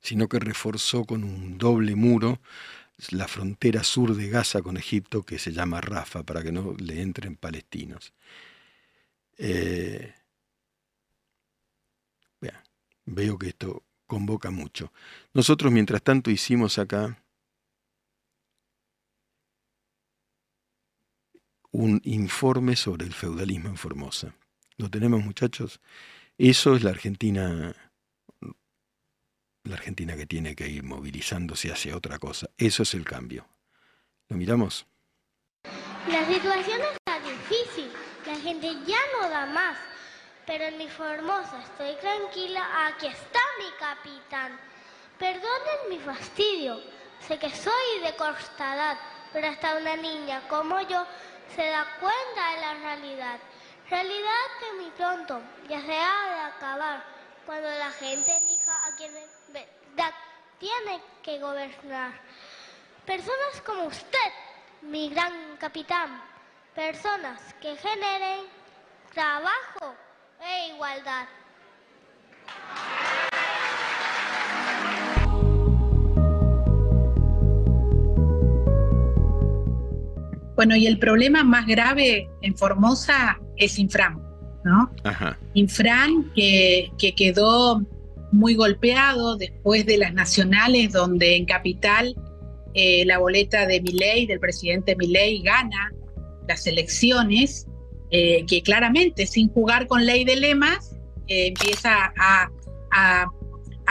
sino 0.00 0.28
que 0.28 0.38
reforzó 0.38 1.04
con 1.04 1.24
un 1.24 1.58
doble 1.58 1.96
muro 1.96 2.40
la 3.10 3.26
frontera 3.26 3.82
sur 3.82 4.14
de 4.14 4.28
Gaza 4.28 4.62
con 4.62 4.76
Egipto, 4.76 5.24
que 5.24 5.40
se 5.40 5.50
llama 5.50 5.80
Rafa, 5.80 6.22
para 6.22 6.44
que 6.44 6.52
no 6.52 6.76
le 6.78 7.02
entren 7.02 7.34
palestinos. 7.34 8.12
Eh, 9.42 10.12
veo 13.06 13.38
que 13.38 13.48
esto 13.48 13.82
convoca 14.06 14.50
mucho. 14.50 14.92
Nosotros, 15.32 15.72
mientras 15.72 16.02
tanto, 16.02 16.30
hicimos 16.30 16.78
acá 16.78 17.22
un 21.72 22.00
informe 22.04 22.76
sobre 22.76 23.06
el 23.06 23.14
feudalismo 23.14 23.68
en 23.68 23.76
Formosa. 23.76 24.34
¿Lo 24.76 24.90
tenemos, 24.90 25.24
muchachos? 25.24 25.80
Eso 26.36 26.74
es 26.74 26.82
la 26.82 26.90
Argentina, 26.90 27.74
la 29.64 29.74
Argentina 29.74 30.16
que 30.16 30.26
tiene 30.26 30.54
que 30.54 30.68
ir 30.68 30.82
movilizándose 30.82 31.70
hacia 31.70 31.96
otra 31.96 32.18
cosa. 32.18 32.50
Eso 32.58 32.82
es 32.82 32.94
el 32.94 33.04
cambio. 33.04 33.46
¿Lo 34.28 34.36
miramos? 34.36 34.86
Gente 38.40 38.74
ya 38.84 38.98
no 39.18 39.28
da 39.28 39.46
más. 39.46 39.76
Pero 40.46 40.64
en 40.64 40.78
mi 40.78 40.88
Formosa 40.88 41.60
estoy 41.62 41.94
tranquila, 41.96 42.86
aquí 42.86 43.06
está 43.06 43.40
mi 43.58 43.70
capitán. 43.78 44.58
Perdonen 45.18 45.88
mi 45.90 45.98
fastidio, 45.98 46.82
sé 47.26 47.38
que 47.38 47.50
soy 47.50 48.00
de 48.02 48.16
corta 48.16 48.74
edad, 48.74 48.98
pero 49.32 49.48
hasta 49.48 49.76
una 49.76 49.96
niña 49.96 50.42
como 50.48 50.80
yo 50.80 51.06
se 51.54 51.66
da 51.66 51.86
cuenta 52.00 52.50
de 52.52 52.60
la 52.60 52.74
realidad. 52.74 53.38
Realidad 53.88 54.46
que 54.60 54.72
muy 54.80 54.90
pronto 54.92 55.40
ya 55.68 55.80
se 55.82 55.92
ha 55.92 56.34
de 56.34 56.40
acabar, 56.56 57.04
cuando 57.44 57.68
la 57.68 57.90
gente 57.90 58.36
elija 58.36 58.86
a 58.86 58.96
quien 58.96 59.12
tiene 60.58 61.02
que 61.22 61.38
gobernar. 61.38 62.12
Personas 63.04 63.60
como 63.64 63.84
usted, 63.84 64.32
mi 64.82 65.10
gran 65.10 65.56
capitán, 65.58 66.22
personas 66.74 67.40
que 67.60 67.76
generen 67.76 68.46
trabajo 69.12 69.94
e 70.40 70.74
igualdad. 70.74 71.26
Bueno, 80.54 80.76
y 80.76 80.86
el 80.86 80.98
problema 80.98 81.42
más 81.42 81.66
grave 81.66 82.28
en 82.42 82.56
Formosa 82.56 83.40
es 83.56 83.78
Infran, 83.78 84.20
¿no? 84.62 84.90
Infran 85.54 86.30
que, 86.34 86.92
que 86.98 87.14
quedó 87.14 87.80
muy 88.30 88.54
golpeado 88.54 89.36
después 89.36 89.86
de 89.86 89.96
las 89.96 90.12
nacionales, 90.12 90.92
donde 90.92 91.36
en 91.36 91.46
Capital 91.46 92.14
eh, 92.74 93.04
la 93.06 93.18
boleta 93.18 93.66
de 93.66 93.80
Milei, 93.80 94.26
del 94.26 94.38
presidente 94.38 94.94
Milei, 94.96 95.42
gana 95.42 95.92
las 96.50 96.66
elecciones 96.66 97.68
eh, 98.10 98.44
que 98.46 98.60
claramente 98.62 99.24
sin 99.24 99.48
jugar 99.50 99.86
con 99.86 100.04
ley 100.04 100.24
de 100.24 100.34
lemas 100.34 100.96
eh, 101.28 101.46
empieza 101.46 102.12
a, 102.18 102.50
a, 102.90 103.26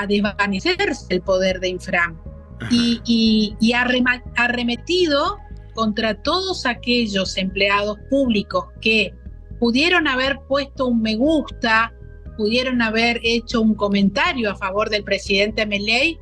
desvanecerse 0.08 1.06
el 1.10 1.22
poder 1.22 1.60
de 1.60 1.69
Infram 1.69 2.17
y, 2.69 3.02
y, 3.60 3.74
ha 3.74 3.86
arremetido 4.36 5.38
contra 5.74 6.22
todos 6.22 6.65
aquellos 6.65 7.38
empleados 7.38 7.98
públicos 8.10 8.65
que 8.82 9.13
pudieron 9.60 10.08
haber 10.08 10.39
puesto 10.48 10.88
un 10.88 11.02
me 11.02 11.15
gusta, 11.15 11.93
pudieron 12.38 12.82
haber 12.82 13.19
hecho 13.24 13.62
un 13.62 13.76
comentario 13.76 14.52
a 14.52 14.56
favor 14.56 14.89
del 14.89 15.04
presidente 15.04 15.65
Meley 15.65 16.17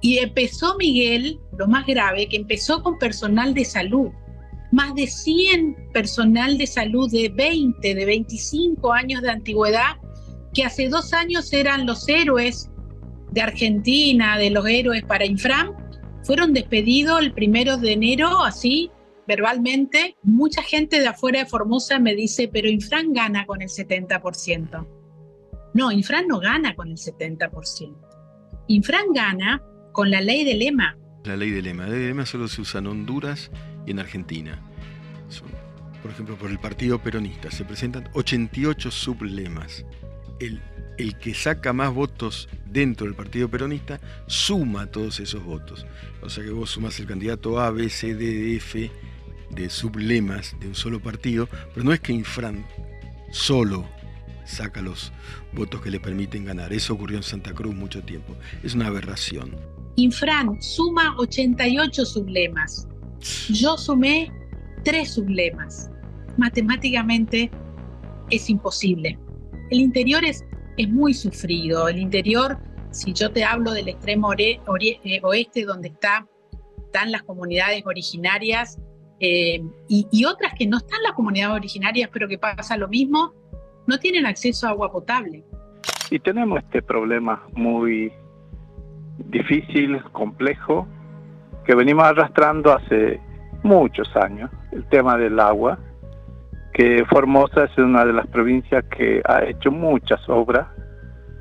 y 0.00 0.18
empezó 0.18 0.76
Miguel, 0.76 1.40
lo 1.58 1.66
más 1.66 1.86
grave, 1.86 2.28
que 2.28 2.36
empezó 2.36 2.82
con 2.82 2.98
personal 2.98 3.54
de 3.54 3.64
salud. 3.64 4.10
Más 4.76 4.94
de 4.94 5.06
100 5.06 5.88
personal 5.94 6.58
de 6.58 6.66
salud 6.66 7.10
de 7.10 7.30
20, 7.30 7.94
de 7.94 8.04
25 8.04 8.92
años 8.92 9.22
de 9.22 9.30
antigüedad, 9.30 9.96
que 10.52 10.64
hace 10.64 10.90
dos 10.90 11.14
años 11.14 11.50
eran 11.54 11.86
los 11.86 12.06
héroes 12.10 12.70
de 13.30 13.40
Argentina, 13.40 14.36
de 14.36 14.50
los 14.50 14.66
héroes 14.66 15.02
para 15.02 15.24
Infram, 15.24 15.72
fueron 16.24 16.52
despedidos 16.52 17.22
el 17.22 17.32
primero 17.32 17.78
de 17.78 17.92
enero, 17.92 18.44
así, 18.44 18.90
verbalmente. 19.26 20.18
Mucha 20.22 20.62
gente 20.62 21.00
de 21.00 21.06
afuera 21.08 21.38
de 21.38 21.46
Formosa 21.46 21.98
me 21.98 22.14
dice, 22.14 22.46
pero 22.52 22.68
Infram 22.68 23.14
gana 23.14 23.46
con 23.46 23.62
el 23.62 23.68
70%. 23.68 24.86
No, 25.72 25.90
Infran 25.90 26.28
no 26.28 26.38
gana 26.38 26.76
con 26.76 26.88
el 26.88 26.98
70%. 26.98 27.96
Infran 28.68 29.06
gana 29.14 29.62
con 29.92 30.10
la 30.10 30.20
ley 30.20 30.44
de 30.44 30.52
lema. 30.52 30.98
La 31.24 31.34
ley 31.34 31.50
de 31.50 31.62
lema. 31.62 31.84
La 31.84 31.92
ley 31.92 32.00
de 32.00 32.08
lema 32.08 32.26
solo 32.26 32.46
se 32.46 32.60
usa 32.60 32.80
en 32.80 32.88
Honduras 32.88 33.50
y 33.86 33.92
en 33.92 33.98
Argentina. 33.98 34.60
por 36.02 36.10
ejemplo, 36.10 36.36
por 36.36 36.50
el 36.50 36.58
Partido 36.58 36.98
Peronista 37.00 37.50
se 37.50 37.64
presentan 37.64 38.08
88 38.12 38.90
sublemas. 38.90 39.84
El, 40.38 40.60
el 40.98 41.18
que 41.18 41.34
saca 41.34 41.72
más 41.72 41.92
votos 41.94 42.48
dentro 42.66 43.06
del 43.06 43.14
Partido 43.14 43.48
Peronista 43.48 44.00
suma 44.26 44.86
todos 44.86 45.20
esos 45.20 45.42
votos. 45.42 45.86
O 46.22 46.28
sea 46.28 46.44
que 46.44 46.50
vos 46.50 46.70
sumas 46.70 46.98
el 47.00 47.06
candidato 47.06 47.60
A, 47.60 47.70
B, 47.70 47.88
C, 47.88 48.14
D, 48.14 48.56
F 48.56 48.90
de 49.50 49.70
sublemas 49.70 50.56
de 50.60 50.68
un 50.68 50.74
solo 50.74 51.00
partido, 51.00 51.48
pero 51.72 51.84
no 51.84 51.92
es 51.92 52.00
que 52.00 52.12
Infran 52.12 52.66
solo 53.30 53.86
saca 54.44 54.80
los 54.80 55.12
votos 55.52 55.82
que 55.82 55.90
le 55.90 56.00
permiten 56.00 56.44
ganar. 56.44 56.72
Eso 56.72 56.94
ocurrió 56.94 57.16
en 57.16 57.22
Santa 57.22 57.52
Cruz 57.52 57.74
mucho 57.74 58.02
tiempo. 58.02 58.36
Es 58.62 58.74
una 58.74 58.86
aberración. 58.86 59.56
Infran 59.96 60.60
suma 60.62 61.16
88 61.18 62.04
sublemas. 62.04 62.86
Yo 63.48 63.76
sumé 63.76 64.32
tres 64.84 65.14
sublemas. 65.14 65.90
Matemáticamente 66.36 67.50
es 68.30 68.50
imposible. 68.50 69.18
El 69.70 69.80
interior 69.80 70.24
es, 70.24 70.44
es 70.76 70.88
muy 70.88 71.14
sufrido. 71.14 71.88
El 71.88 71.98
interior, 71.98 72.58
si 72.90 73.12
yo 73.12 73.30
te 73.30 73.44
hablo 73.44 73.72
del 73.72 73.88
extremo 73.88 74.32
eh, 74.38 74.60
oeste, 75.22 75.64
donde 75.64 75.88
está, 75.88 76.26
están 76.84 77.10
las 77.10 77.22
comunidades 77.22 77.84
originarias 77.86 78.78
eh, 79.18 79.62
y, 79.88 80.06
y, 80.10 80.24
otras 80.26 80.52
que 80.54 80.66
no 80.66 80.76
están 80.76 81.02
las 81.02 81.12
comunidades 81.12 81.56
originarias, 81.56 82.10
pero 82.12 82.28
que 82.28 82.38
pasa 82.38 82.76
lo 82.76 82.86
mismo, 82.86 83.32
no 83.86 83.98
tienen 83.98 84.26
acceso 84.26 84.66
a 84.66 84.70
agua 84.70 84.92
potable. 84.92 85.42
Y 86.10 86.18
tenemos 86.18 86.58
este 86.58 86.82
problema 86.82 87.42
muy 87.54 88.12
difícil, 89.18 90.02
complejo, 90.12 90.86
que 91.66 91.74
venimos 91.74 92.04
arrastrando 92.04 92.72
hace 92.72 93.20
muchos 93.62 94.14
años, 94.16 94.50
el 94.72 94.84
tema 94.88 95.16
del 95.16 95.38
agua, 95.40 95.78
que 96.72 97.04
Formosa 97.06 97.64
es 97.64 97.76
una 97.78 98.04
de 98.04 98.12
las 98.12 98.26
provincias 98.28 98.84
que 98.84 99.20
ha 99.24 99.44
hecho 99.44 99.72
muchas 99.72 100.20
obras 100.28 100.68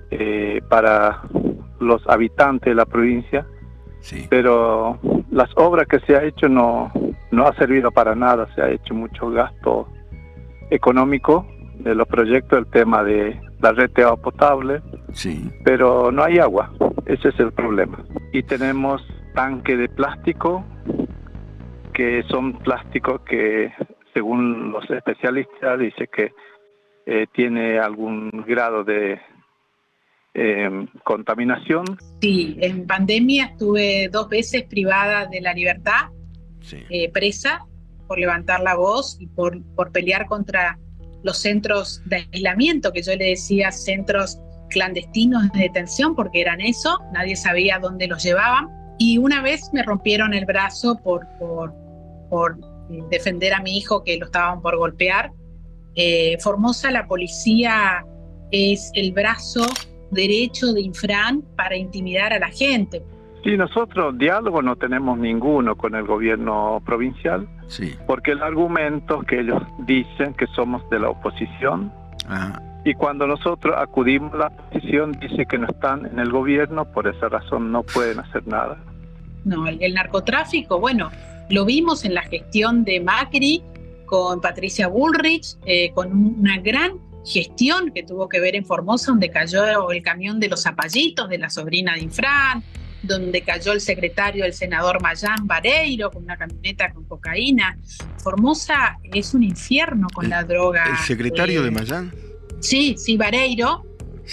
eh, 0.09 0.61
para 0.69 1.21
los 1.79 2.01
habitantes 2.07 2.71
de 2.71 2.75
la 2.75 2.85
provincia, 2.85 3.45
pero 4.29 4.99
las 5.31 5.49
obras 5.55 5.87
que 5.87 5.99
se 6.01 6.15
ha 6.15 6.23
hecho 6.23 6.47
no, 6.47 6.91
no 7.31 7.47
ha 7.47 7.55
servido 7.55 7.91
para 7.91 8.15
nada, 8.15 8.47
se 8.55 8.61
ha 8.61 8.69
hecho 8.69 8.93
mucho 8.93 9.29
gasto 9.29 9.87
económico 10.69 11.45
de 11.79 11.93
los 11.95 12.07
proyectos, 12.07 12.59
el 12.59 12.67
tema 12.67 13.03
de 13.03 13.39
la 13.59 13.71
red 13.73 13.91
de 13.91 14.03
agua 14.03 14.17
potable, 14.17 14.81
sí. 15.11 15.51
pero 15.63 16.11
no 16.11 16.23
hay 16.23 16.39
agua, 16.39 16.71
ese 17.05 17.29
es 17.29 17.39
el 17.39 17.51
problema. 17.51 18.03
Y 18.31 18.43
tenemos 18.43 19.05
tanques 19.35 19.77
de 19.77 19.89
plástico, 19.89 20.65
que 21.93 22.23
son 22.29 22.53
plásticos 22.59 23.21
que 23.21 23.71
según 24.13 24.71
los 24.71 24.89
especialistas 24.89 25.77
dice 25.77 26.07
que 26.07 26.33
eh, 27.05 27.27
tiene 27.33 27.77
algún 27.77 28.31
grado 28.47 28.83
de 28.83 29.19
eh, 30.33 30.87
contaminación. 31.03 31.85
Sí, 32.21 32.57
en 32.59 32.87
pandemia 32.87 33.45
estuve 33.45 34.09
dos 34.11 34.27
veces 34.29 34.63
privada 34.63 35.27
de 35.27 35.41
la 35.41 35.53
libertad, 35.53 36.09
eh, 36.89 37.11
presa, 37.11 37.65
por 38.07 38.17
levantar 38.17 38.61
la 38.61 38.75
voz 38.75 39.17
y 39.19 39.27
por, 39.27 39.61
por 39.75 39.91
pelear 39.91 40.25
contra 40.27 40.79
los 41.23 41.37
centros 41.37 42.01
de 42.05 42.27
aislamiento, 42.33 42.91
que 42.91 43.01
yo 43.01 43.15
le 43.15 43.25
decía 43.25 43.71
centros 43.71 44.39
clandestinos 44.69 45.51
de 45.53 45.61
detención, 45.61 46.15
porque 46.15 46.41
eran 46.41 46.61
eso, 46.61 46.99
nadie 47.13 47.35
sabía 47.35 47.79
dónde 47.79 48.07
los 48.07 48.23
llevaban. 48.23 48.84
Y 48.97 49.17
una 49.17 49.41
vez 49.41 49.69
me 49.73 49.83
rompieron 49.83 50.33
el 50.33 50.45
brazo 50.45 50.99
por, 51.03 51.27
por, 51.39 51.73
por 52.29 52.57
defender 53.09 53.53
a 53.53 53.61
mi 53.61 53.77
hijo 53.77 54.03
que 54.03 54.17
lo 54.17 54.25
estaban 54.25 54.61
por 54.61 54.77
golpear. 54.77 55.31
Eh, 55.95 56.37
Formosa, 56.39 56.91
la 56.91 57.07
policía 57.07 58.05
es 58.51 58.91
el 58.93 59.11
brazo 59.11 59.65
derecho 60.11 60.73
de 60.73 60.81
Infran 60.81 61.41
para 61.55 61.75
intimidar 61.75 62.33
a 62.33 62.39
la 62.39 62.49
gente. 62.49 63.03
Sí, 63.43 63.57
nosotros 63.57 64.17
diálogo 64.17 64.61
no 64.61 64.75
tenemos 64.75 65.19
ninguno 65.19 65.75
con 65.75 65.93
el 65.93 66.05
gobierno 66.05 66.81
provincial, 66.83 67.47
sí. 67.67 67.95
porque 68.07 68.31
el 68.31 68.41
argumento 68.41 69.21
que 69.21 69.41
ellos 69.41 69.61
dicen 69.85 70.33
que 70.33 70.47
somos 70.47 70.87
de 70.89 70.99
la 70.99 71.09
oposición, 71.09 71.93
y 72.85 72.93
cuando 72.93 73.25
nosotros 73.25 73.75
acudimos 73.75 74.31
a 74.35 74.37
la 74.37 74.47
oposición 74.47 75.11
dice 75.13 75.47
que 75.47 75.57
no 75.57 75.67
están 75.67 76.05
en 76.05 76.19
el 76.19 76.31
gobierno, 76.31 76.85
por 76.85 77.07
esa 77.07 77.27
razón 77.27 77.71
no 77.71 77.81
pueden 77.81 78.19
hacer 78.19 78.47
nada. 78.47 78.77
No, 79.43 79.67
el, 79.67 79.93
narcotráfico, 79.93 80.79
bueno, 80.79 81.09
lo 81.49 81.65
vimos 81.65 82.05
en 82.05 82.13
la 82.13 82.21
gestión 82.21 82.83
de 82.83 82.99
Macri 82.99 83.63
con 84.05 84.39
Patricia 84.39 84.87
Bullrich, 84.87 85.57
eh, 85.65 85.91
con 85.95 86.11
una 86.39 86.59
gran 86.59 86.99
gestión 87.25 87.91
que 87.91 88.03
tuvo 88.03 88.29
que 88.29 88.39
ver 88.39 88.55
en 88.55 88.63
Formosa, 88.63 89.11
donde 89.11 89.31
cayó 89.31 89.89
el 89.89 90.03
camión 90.03 90.39
de 90.39 90.47
los 90.47 90.61
zapallitos 90.61 91.27
de 91.27 91.39
la 91.39 91.49
sobrina 91.49 91.95
de 91.95 92.01
Infran, 92.01 92.63
donde 93.01 93.41
cayó 93.41 93.71
el 93.71 93.81
secretario 93.81 94.43
del 94.43 94.53
senador 94.53 95.01
Mayán 95.01 95.47
Vareiro 95.47 96.11
con 96.11 96.23
una 96.23 96.37
camioneta 96.37 96.93
con 96.93 97.03
cocaína. 97.05 97.79
Formosa 98.19 98.99
es 99.11 99.33
un 99.33 99.41
infierno 99.41 100.07
con 100.13 100.29
la 100.29 100.43
droga. 100.43 100.85
¿El 100.85 100.97
secretario 100.97 101.63
de 101.63 101.69
eh, 101.69 101.71
Mayán? 101.71 102.11
Sí, 102.65 102.95
sí, 102.97 103.15
Vareiro, 103.15 103.83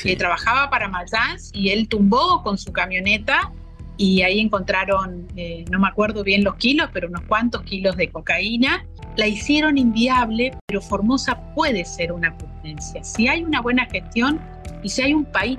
que 0.03 0.17
trabajaba 0.17 0.71
para 0.71 0.89
Mayán 0.89 1.37
y 1.53 1.69
él 1.69 1.87
tumbó 1.87 2.43
con 2.43 2.57
su 2.57 2.73
camioneta 2.73 3.53
y 3.99 4.23
ahí 4.23 4.41
encontraron, 4.41 5.29
eh, 5.37 5.67
no 5.71 5.79
me 5.79 5.89
acuerdo 5.89 6.25
bien 6.25 6.43
los 6.43 6.55
kilos, 6.55 6.89
pero 6.95 7.09
unos 7.09 7.21
cuantos 7.25 7.63
kilos 7.63 7.95
de 7.97 8.09
cocaína. 8.09 8.87
La 9.17 9.27
hicieron 9.27 9.77
inviable, 9.77 10.57
pero 10.67 10.81
Formosa 10.81 11.39
puede 11.55 11.85
ser 11.85 12.11
una 12.11 12.35
potencia. 12.39 13.05
Si 13.05 13.29
hay 13.29 13.45
una 13.45 13.61
buena 13.61 13.85
gestión 13.85 14.41
y 14.83 14.89
si 14.89 15.03
hay 15.03 15.13
un 15.13 15.27
país, 15.27 15.59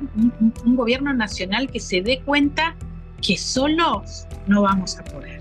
un 0.65 0.75
gobierno 0.75 1.13
nacional 1.13 1.69
que 1.69 1.79
se 1.79 2.01
dé 2.01 2.21
cuenta 2.21 2.75
que 3.21 3.37
solos 3.37 4.25
no 4.47 4.63
vamos 4.63 4.97
a 4.97 5.03
poder. 5.03 5.39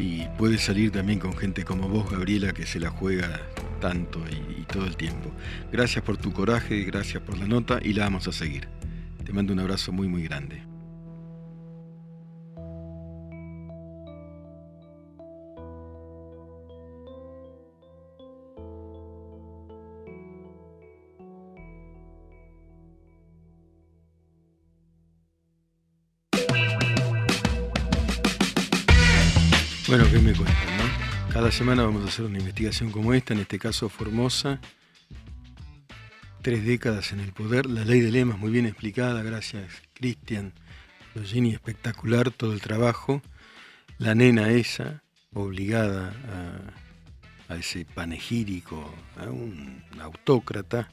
Y 0.00 0.24
puede 0.36 0.58
salir 0.58 0.90
también 0.90 1.20
con 1.20 1.36
gente 1.36 1.64
como 1.64 1.88
vos, 1.88 2.10
Gabriela, 2.10 2.52
que 2.52 2.66
se 2.66 2.80
la 2.80 2.90
juega 2.90 3.40
tanto 3.84 4.18
y, 4.30 4.62
todo 4.62 4.86
el 4.86 4.96
tiempo. 4.96 5.30
Gracias 5.70 6.02
por 6.02 6.16
tu 6.16 6.32
coraje, 6.32 6.84
gracias 6.84 7.22
por 7.22 7.36
la 7.36 7.46
nota 7.46 7.80
y 7.82 7.92
la 7.92 8.04
vamos 8.04 8.26
a 8.26 8.32
seguir. 8.32 8.66
Te 9.26 9.32
mando 9.34 9.52
un 9.52 9.60
abrazo 9.60 9.92
muy, 9.92 10.08
muy 10.08 10.22
grande. 10.22 10.62
Bueno, 29.86 30.04
¿qué 30.10 30.18
me 30.18 30.32
cuentan, 30.32 30.78
no? 30.78 31.03
Cada 31.34 31.50
semana 31.50 31.82
vamos 31.82 32.04
a 32.04 32.06
hacer 32.06 32.26
una 32.26 32.38
investigación 32.38 32.92
como 32.92 33.12
esta, 33.12 33.34
en 33.34 33.40
este 33.40 33.58
caso 33.58 33.88
Formosa. 33.88 34.60
Tres 36.42 36.64
décadas 36.64 37.10
en 37.10 37.18
el 37.18 37.32
poder, 37.32 37.66
la 37.66 37.84
ley 37.84 37.98
de 37.98 38.12
lemas 38.12 38.38
muy 38.38 38.52
bien 38.52 38.66
explicada, 38.66 39.20
gracias 39.24 39.82
Cristian 39.94 40.52
Logini, 41.12 41.52
espectacular 41.52 42.30
todo 42.30 42.52
el 42.52 42.60
trabajo. 42.60 43.20
La 43.98 44.14
nena 44.14 44.52
esa, 44.52 45.02
obligada 45.32 46.14
a 47.48 47.56
ese 47.56 47.84
panegírico, 47.84 48.94
a 49.16 49.24
un 49.24 49.82
autócrata, 50.00 50.88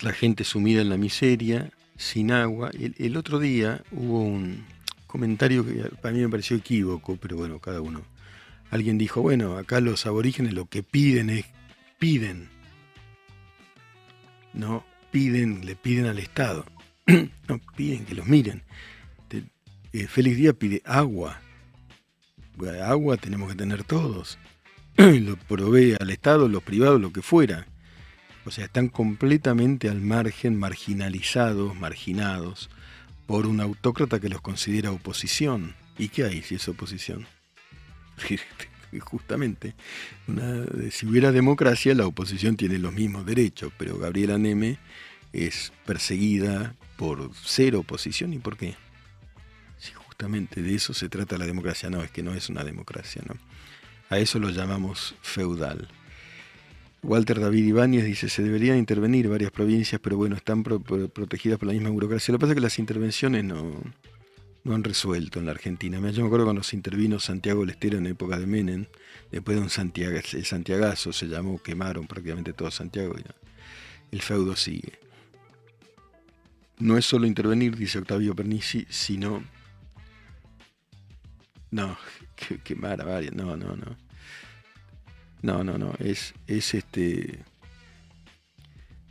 la 0.00 0.14
gente 0.14 0.44
sumida 0.44 0.80
en 0.80 0.88
la 0.88 0.96
miseria, 0.96 1.70
sin 1.98 2.32
agua. 2.32 2.70
El, 2.72 2.94
el 2.96 3.18
otro 3.18 3.38
día 3.38 3.82
hubo 3.90 4.22
un 4.22 4.64
comentario 5.16 5.64
que 5.64 5.88
para 6.02 6.14
mí 6.14 6.20
me 6.20 6.28
pareció 6.28 6.58
equívoco, 6.58 7.16
pero 7.16 7.38
bueno, 7.38 7.58
cada 7.58 7.80
uno. 7.80 8.02
Alguien 8.70 8.98
dijo, 8.98 9.22
bueno, 9.22 9.56
acá 9.56 9.80
los 9.80 10.04
aborígenes 10.04 10.52
lo 10.52 10.66
que 10.66 10.82
piden 10.82 11.30
es, 11.30 11.46
piden, 11.98 12.50
no 14.52 14.84
piden, 15.10 15.64
le 15.64 15.74
piden 15.74 16.04
al 16.04 16.18
Estado, 16.18 16.66
no 17.48 17.60
piden 17.74 18.04
que 18.04 18.14
los 18.14 18.26
miren. 18.26 18.62
Eh, 19.94 20.06
Félix 20.06 20.36
Díaz 20.36 20.54
pide 20.58 20.82
agua, 20.84 21.40
agua 22.84 23.16
tenemos 23.16 23.48
que 23.48 23.56
tener 23.56 23.84
todos, 23.84 24.38
lo 24.98 25.36
provee 25.36 25.96
al 25.98 26.10
Estado, 26.10 26.46
los 26.46 26.62
privados, 26.62 27.00
lo 27.00 27.10
que 27.10 27.22
fuera. 27.22 27.66
O 28.44 28.50
sea, 28.50 28.66
están 28.66 28.88
completamente 28.88 29.88
al 29.88 30.02
margen, 30.02 30.58
marginalizados, 30.58 31.74
marginados, 31.74 32.68
por 33.26 33.46
un 33.46 33.60
autócrata 33.60 34.20
que 34.20 34.28
los 34.28 34.40
considera 34.40 34.92
oposición. 34.92 35.74
¿Y 35.98 36.08
qué 36.08 36.24
hay 36.24 36.42
si 36.42 36.56
es 36.56 36.68
oposición? 36.68 37.26
Justamente, 39.00 39.74
si 40.90 41.06
hubiera 41.06 41.32
democracia, 41.32 41.94
la 41.94 42.06
oposición 42.06 42.56
tiene 42.56 42.78
los 42.78 42.92
mismos 42.92 43.26
derechos, 43.26 43.72
pero 43.76 43.98
Gabriela 43.98 44.38
Neme 44.38 44.78
es 45.32 45.72
perseguida 45.84 46.74
por 46.96 47.34
ser 47.34 47.76
oposición. 47.76 48.32
¿Y 48.32 48.38
por 48.38 48.56
qué? 48.56 48.74
Si 49.78 49.92
justamente 49.92 50.62
de 50.62 50.74
eso 50.74 50.94
se 50.94 51.08
trata 51.08 51.36
la 51.36 51.46
democracia. 51.46 51.90
No, 51.90 52.02
es 52.02 52.10
que 52.10 52.22
no 52.22 52.32
es 52.34 52.48
una 52.48 52.64
democracia, 52.64 53.22
¿no? 53.26 53.36
A 54.08 54.18
eso 54.18 54.38
lo 54.38 54.50
llamamos 54.50 55.14
feudal. 55.20 55.88
Walter 57.06 57.38
David 57.38 57.64
Ibáñez 57.64 58.04
dice, 58.04 58.28
se 58.28 58.42
deberían 58.42 58.78
intervenir 58.78 59.28
varias 59.28 59.52
provincias, 59.52 60.00
pero 60.02 60.16
bueno, 60.16 60.34
están 60.34 60.64
protegidas 60.64 61.56
por 61.56 61.68
la 61.68 61.72
misma 61.72 61.90
burocracia. 61.90 62.32
Lo 62.32 62.38
que 62.38 62.40
pasa 62.40 62.52
es 62.52 62.56
que 62.56 62.60
las 62.60 62.80
intervenciones 62.80 63.44
no, 63.44 63.80
no 64.64 64.74
han 64.74 64.82
resuelto 64.82 65.38
en 65.38 65.46
la 65.46 65.52
Argentina. 65.52 65.98
Yo 66.10 66.22
me 66.22 66.26
acuerdo 66.26 66.46
cuando 66.46 66.64
se 66.64 66.74
intervino 66.74 67.20
Santiago 67.20 67.60
del 67.60 67.70
Estero 67.70 67.98
en 67.98 68.08
época 68.08 68.40
de 68.40 68.46
Menem, 68.48 68.86
después 69.30 69.56
de 69.56 69.62
un 69.62 69.70
Santiago, 69.70 70.16
el 70.16 70.44
Santiagazo 70.44 71.12
se 71.12 71.26
llamó, 71.26 71.62
quemaron 71.62 72.08
prácticamente 72.08 72.52
todo 72.52 72.72
Santiago 72.72 73.14
y 73.16 73.22
el 74.10 74.20
feudo 74.20 74.56
sigue. 74.56 74.98
No 76.78 76.98
es 76.98 77.04
solo 77.04 77.28
intervenir, 77.28 77.76
dice 77.76 78.00
Octavio 78.00 78.34
Pernici, 78.34 78.84
sino... 78.90 79.44
No, 81.70 81.96
quemar 82.64 83.00
a 83.00 83.04
varias, 83.04 83.32
no, 83.32 83.56
no, 83.56 83.76
no. 83.76 84.05
No, 85.46 85.62
no, 85.62 85.78
no. 85.78 85.94
Es, 86.00 86.34
es 86.48 86.74
este 86.74 87.38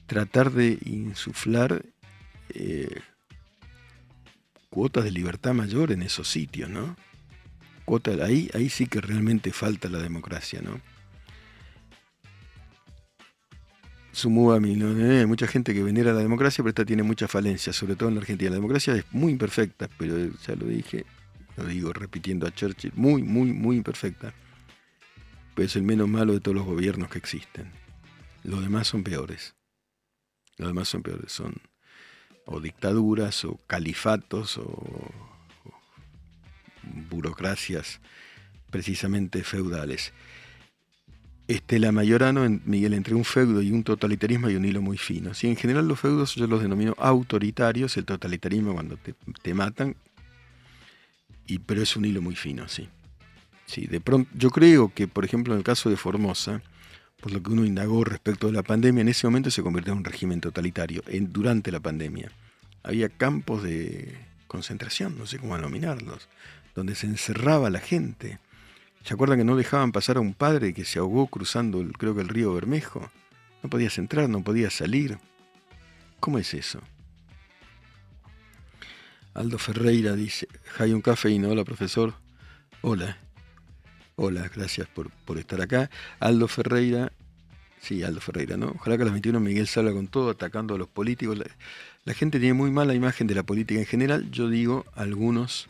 tratar 0.05 0.51
de 0.51 0.77
insuflar 0.83 1.85
eh, 2.49 2.99
cuotas 4.69 5.05
de 5.05 5.11
libertad 5.11 5.53
mayor 5.53 5.93
en 5.93 6.01
esos 6.01 6.27
sitios, 6.27 6.69
¿no? 6.69 6.97
Cuota, 7.85 8.11
ahí, 8.25 8.49
ahí 8.53 8.67
sí 8.69 8.85
que 8.87 8.99
realmente 8.99 9.53
falta 9.53 9.87
la 9.87 9.99
democracia, 9.99 10.59
¿no? 10.61 10.81
Sumúa 14.11 14.57
eh, 14.57 15.25
mucha 15.25 15.47
gente 15.47 15.73
que 15.73 15.83
venera 15.83 16.11
la 16.11 16.19
democracia, 16.19 16.61
pero 16.65 16.71
esta 16.71 16.83
tiene 16.83 17.03
muchas 17.03 17.31
falencias, 17.31 17.77
sobre 17.77 17.95
todo 17.95 18.09
en 18.09 18.15
la 18.15 18.21
Argentina. 18.21 18.49
La 18.49 18.57
democracia 18.57 18.93
es 18.93 19.05
muy 19.11 19.31
imperfecta, 19.31 19.87
pero 19.97 20.17
ya 20.45 20.55
lo 20.57 20.67
dije, 20.67 21.05
lo 21.55 21.63
digo 21.63 21.93
repitiendo 21.93 22.45
a 22.45 22.53
Churchill, 22.53 22.91
muy, 22.93 23.23
muy, 23.23 23.53
muy 23.53 23.77
imperfecta 23.77 24.33
es 25.57 25.75
el 25.75 25.83
menos 25.83 26.07
malo 26.07 26.33
de 26.33 26.39
todos 26.39 26.55
los 26.55 26.65
gobiernos 26.65 27.09
que 27.09 27.17
existen. 27.17 27.71
Los 28.43 28.61
demás 28.61 28.87
son 28.87 29.03
peores. 29.03 29.55
Los 30.57 30.69
demás 30.69 30.87
son 30.87 31.01
peores. 31.01 31.31
Son 31.31 31.55
o 32.45 32.59
dictaduras 32.59 33.43
o 33.45 33.59
califatos 33.67 34.57
o, 34.57 35.11
burocracias 37.09 37.99
precisamente 38.69 39.43
feudales. 39.43 40.13
Estela 41.47 41.91
Mayorano, 41.91 42.45
en 42.45 42.61
Miguel, 42.65 42.93
entre 42.93 43.15
un 43.15 43.23
feudo 43.23 43.61
y 43.61 43.71
un 43.71 43.83
totalitarismo 43.83 44.47
hay 44.47 44.55
un 44.55 44.65
hilo 44.65 44.81
muy 44.81 44.97
fino. 44.97 45.33
Si 45.33 45.47
en 45.47 45.55
general 45.55 45.87
los 45.87 45.99
feudos 45.99 46.35
yo 46.35 46.47
los 46.47 46.61
denomino 46.61 46.95
autoritarios, 46.97 47.97
el 47.97 48.05
totalitarismo 48.05 48.73
cuando 48.73 48.97
te, 48.97 49.13
te 49.41 49.53
matan, 49.53 49.95
y, 51.47 51.59
pero 51.59 51.81
es 51.81 51.95
un 51.95 52.05
hilo 52.05 52.21
muy 52.21 52.35
fino, 52.35 52.67
sí. 52.67 52.89
Sí, 53.65 53.87
de 53.87 53.99
pronto, 53.99 54.29
yo 54.35 54.51
creo 54.51 54.93
que, 54.93 55.07
por 55.07 55.25
ejemplo, 55.25 55.53
en 55.53 55.59
el 55.59 55.63
caso 55.63 55.89
de 55.89 55.97
Formosa, 55.97 56.61
por 57.21 57.31
lo 57.31 57.41
que 57.41 57.51
uno 57.51 57.65
indagó 57.65 58.03
respecto 58.03 58.47
de 58.47 58.53
la 58.53 58.63
pandemia, 58.63 59.01
en 59.01 59.09
ese 59.09 59.25
momento 59.25 59.49
se 59.49 59.63
convirtió 59.63 59.93
en 59.93 59.99
un 59.99 60.05
régimen 60.05 60.41
totalitario, 60.41 61.01
durante 61.21 61.71
la 61.71 61.79
pandemia. 61.79 62.31
Había 62.83 63.09
campos 63.09 63.63
de 63.63 64.15
concentración, 64.47 65.17
no 65.17 65.25
sé 65.25 65.39
cómo 65.39 65.55
denominarlos, 65.55 66.29
donde 66.75 66.95
se 66.95 67.07
encerraba 67.07 67.69
la 67.69 67.79
gente. 67.79 68.39
¿Se 69.03 69.13
acuerdan 69.13 69.39
que 69.39 69.43
no 69.43 69.55
dejaban 69.55 69.91
pasar 69.91 70.17
a 70.17 70.19
un 70.19 70.33
padre 70.33 70.73
que 70.73 70.85
se 70.85 70.99
ahogó 70.99 71.27
cruzando, 71.27 71.83
creo 71.97 72.15
que 72.15 72.21
el 72.21 72.27
río 72.27 72.53
Bermejo? 72.53 73.11
No 73.63 73.69
podías 73.69 73.97
entrar, 73.97 74.29
no 74.29 74.43
podías 74.43 74.73
salir. 74.73 75.17
¿Cómo 76.19 76.37
es 76.37 76.53
eso? 76.53 76.81
Aldo 79.33 79.57
Ferreira 79.57 80.15
dice, 80.15 80.47
hay 80.79 80.93
un 80.93 81.01
café 81.01 81.29
y 81.29 81.39
no, 81.39 81.49
hola 81.49 81.65
profesor. 81.65 82.13
Hola. 82.81 83.24
Hola, 84.17 84.49
gracias 84.55 84.87
por, 84.87 85.11
estar 85.37 85.61
acá. 85.61 85.89
Aldo 86.21 86.47
Ferreira, 86.47 87.11
sí, 87.81 88.01
Aldo 88.01 88.21
Ferreira, 88.21 88.55
¿no? 88.55 88.67
Ojalá 88.67 88.95
que 88.95 89.01
a 89.01 89.05
las 89.05 89.13
21 89.13 89.41
Miguel 89.41 89.67
salga 89.67 89.91
con 89.91 90.07
todo, 90.07 90.29
atacando 90.29 90.75
a 90.75 90.77
los 90.77 90.87
políticos. 90.87 91.37
La, 92.05 92.13
gente 92.13 92.39
tiene 92.39 92.53
muy 92.53 92.71
mala 92.71 92.93
imagen 92.93 93.27
de 93.27 93.35
la 93.35 93.43
política 93.43 93.81
en 93.81 93.85
general. 93.85 94.31
Yo 94.31 94.47
digo, 94.47 94.85
algunos, 94.95 95.67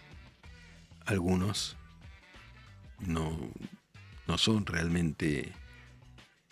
algunos 1.05 1.75
no, 2.99 3.35
no 4.27 4.37
son 4.37 4.67
realmente 4.67 5.51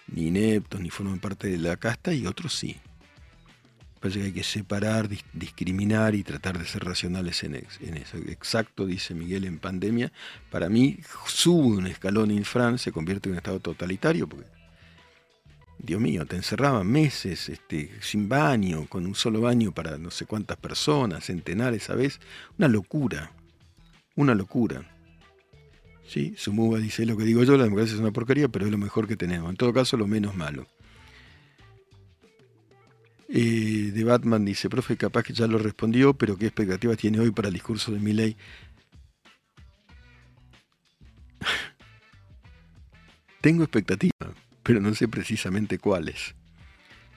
ni 0.08 0.30
ineptos, 0.30 0.82
ni 0.82 0.90
forman 0.90 1.20
parte 1.20 1.48
de 1.48 1.60
la 1.60 1.78
casta, 1.78 2.12
y 2.12 2.26
otros 2.26 2.56
sí. 2.56 2.80
Parece 4.04 4.20
que 4.20 4.26
hay 4.26 4.32
que 4.34 4.44
separar, 4.44 5.08
discriminar 5.32 6.14
y 6.14 6.24
tratar 6.24 6.60
de 6.60 6.66
ser 6.66 6.84
racionales 6.84 7.42
en, 7.46 7.56
eso. 7.56 8.18
Exacto, 8.28 8.86
dice 8.86 9.14
Miguel, 9.16 9.46
en 9.46 9.60
pandemia. 9.60 10.12
Para 10.52 10.68
mí, 10.68 11.00
sube 11.26 11.78
un 11.78 11.88
escalón 11.88 12.30
infran, 12.30 12.78
se 12.78 12.92
convierte 12.92 13.30
en 13.30 13.32
un 13.32 13.38
estado 13.38 13.62
totalitario, 13.62 14.28
porque, 14.28 14.46
Dios 15.80 16.02
mío, 16.02 16.26
te 16.26 16.36
encerraban 16.36 16.86
meses 16.86 17.48
este, 17.48 17.92
sin 18.02 18.28
baño, 18.28 18.88
con 18.90 19.06
un 19.06 19.16
solo 19.16 19.40
baño 19.40 19.72
para 19.72 19.98
no 19.98 20.12
sé 20.12 20.26
cuántas 20.26 20.58
personas, 20.58 21.24
centenares 21.24 21.90
a 21.90 21.96
vez. 21.96 22.20
Una 22.58 22.68
locura, 22.68 23.32
una 24.18 24.36
locura. 24.36 24.82
¿Sí? 26.06 26.34
Sumuba 26.36 26.80
dice 26.80 27.06
lo 27.06 27.16
que 27.16 27.24
digo 27.24 27.46
yo, 27.46 27.56
la 27.56 27.64
democracia 27.64 27.94
es 27.94 28.02
una 28.02 28.12
porquería, 28.12 28.50
pero 28.50 28.66
es 28.66 28.72
lo 28.74 28.78
mejor 28.78 29.08
que 29.08 29.16
tenemos. 29.16 29.50
En 29.50 29.56
todo 29.56 29.72
caso, 29.72 29.96
lo 29.96 30.08
menos 30.08 30.36
malo. 30.36 30.68
Eh, 33.36 33.90
de 33.92 34.04
Batman 34.04 34.46
dice, 34.46 34.70
profe, 34.70 34.96
capaz 34.96 35.24
que 35.24 35.34
ya 35.34 35.48
lo 35.48 35.58
respondió, 35.58 36.14
pero 36.14 36.38
¿qué 36.38 36.46
expectativas 36.46 37.00
tiene 37.00 37.20
hoy 37.20 37.32
para 37.32 37.48
el 37.48 37.56
discurso 37.56 37.92
de 37.92 38.00
Milley? 38.00 38.38
Tengo 43.42 43.64
expectativas, 43.64 44.30
pero 44.62 44.82
no 44.82 44.94
sé 44.94 45.08
precisamente 45.08 45.80
cuáles. 45.80 46.36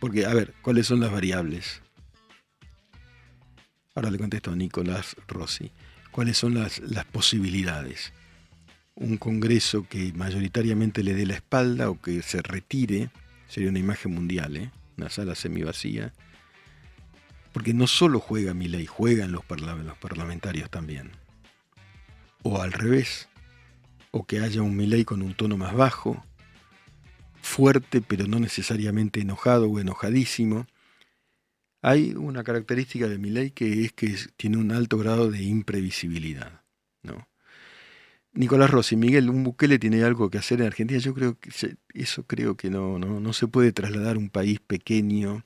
Porque, 0.00 0.24
a 0.24 0.33
ver, 0.33 0.55
¿cuáles 0.62 0.87
son 0.87 1.00
las 1.00 1.12
variables? 1.12 1.83
Ahora 3.94 4.11
le 4.11 4.16
contesto 4.16 4.52
a 4.52 4.57
Nicolás 4.57 5.16
Rossi. 5.29 5.70
¿Cuáles 6.12 6.38
son 6.38 6.55
las, 6.55 6.79
las 6.79 7.05
posibilidades? 7.05 8.14
Un 8.94 9.18
Congreso 9.18 9.87
que 9.87 10.14
mayoritariamente 10.14 11.02
le 11.02 11.12
dé 11.12 11.26
la 11.26 11.35
espalda 11.35 11.90
o 11.90 12.00
que 12.00 12.22
se 12.22 12.40
retire, 12.40 13.11
sería 13.49 13.68
una 13.68 13.80
imagen 13.80 14.14
mundial, 14.14 14.57
¿eh? 14.57 14.70
Una 14.97 15.11
sala 15.11 15.34
semivacía, 15.34 16.12
porque 17.53 17.74
no 17.74 17.86
solo 17.86 18.20
juega 18.20 18.55
mi 18.55 18.68
ley, 18.68 18.86
juegan 18.86 19.32
los, 19.32 19.44
parlamentarios 19.44 20.70
también. 20.70 21.12
O 22.42 22.61
al 22.61 22.72
revés, 22.72 23.28
o 24.11 24.26
que 24.26 24.40
haya 24.40 24.62
un 24.62 24.76
Milei 24.76 25.05
con 25.05 25.22
un 25.22 25.34
tono 25.34 25.57
más 25.57 25.74
bajo, 25.74 26.24
fuerte 27.40 28.03
pero 28.03 28.26
no 28.26 28.40
necesariamente 28.40 29.20
enojado 29.20 29.70
o 29.70 29.80
enojadísimo. 29.80 30.66
Hay 31.80 32.12
una 32.12 32.42
característica 32.42 33.09
de 33.09 33.18
Milei 33.18 33.53
que 33.53 33.84
es 33.84 33.92
que 33.92 34.16
tiene 34.36 34.59
un 34.59 34.72
alto 34.72 34.99
grado 34.99 35.30
de 35.30 35.42
imprevisibilidad. 35.42 36.61
¿no? 37.03 37.26
Nicolás 38.37 38.70
Rossi, 38.70 38.97
Miguel, 38.97 39.30
un 39.30 39.45
Bukele 39.45 39.78
tiene 39.78 40.05
algo 40.05 40.30
que 40.30 40.39
hacer 40.39 40.61
en 40.61 40.66
Argentina. 40.66 41.01
Yo 41.01 41.14
creo 41.14 41.39
que 41.39 41.51
eso 41.95 42.26
creo 42.26 42.57
que 42.57 42.70
no, 42.70 42.99
no, 42.99 43.32
se 43.32 43.49
puede 43.49 43.72
trasladar 43.72 44.18
un 44.18 44.28
país 44.28 44.61
pequeño 44.61 45.45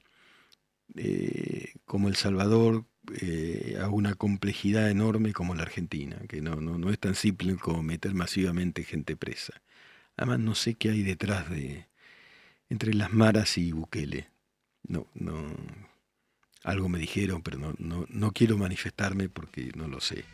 eh, 0.97 1.75
como 1.85 2.09
El 2.09 2.17
Salvador 2.17 2.85
eh, 3.21 3.79
a 3.81 3.89
una 3.89 4.15
complejidad 4.15 4.91
enorme 4.91 5.33
como 5.33 5.55
la 5.55 5.63
Argentina, 5.63 6.21
que 6.29 6.41
no, 6.41 6.57
no, 6.57 6.79
no 6.79 6.91
es 6.91 6.99
tan 6.99 7.15
simple 7.15 7.55
como 7.57 7.83
meter 7.83 8.13
masivamente 8.15 8.83
gente 8.85 9.17
presa. 9.17 9.63
Además 10.17 10.41
no 10.41 10.55
sé 10.55 10.75
qué 10.75 10.91
hay 10.91 11.03
detrás 11.03 11.49
de 11.49 11.87
entre 12.69 12.95
las 12.95 13.13
maras 13.13 13.57
y 13.57 13.73
Bukele. 13.73 14.31
No, 14.89 15.07
no, 15.15 15.47
algo 16.65 16.89
me 16.89 16.99
dijeron, 16.99 17.43
pero 17.43 17.59
no, 17.59 17.75
no, 17.79 18.07
no 18.09 18.33
quiero 18.33 18.59
manifestarme 18.59 19.29
porque 19.29 19.71
no 19.77 19.89
lo 19.89 20.01
sé. 20.01 20.25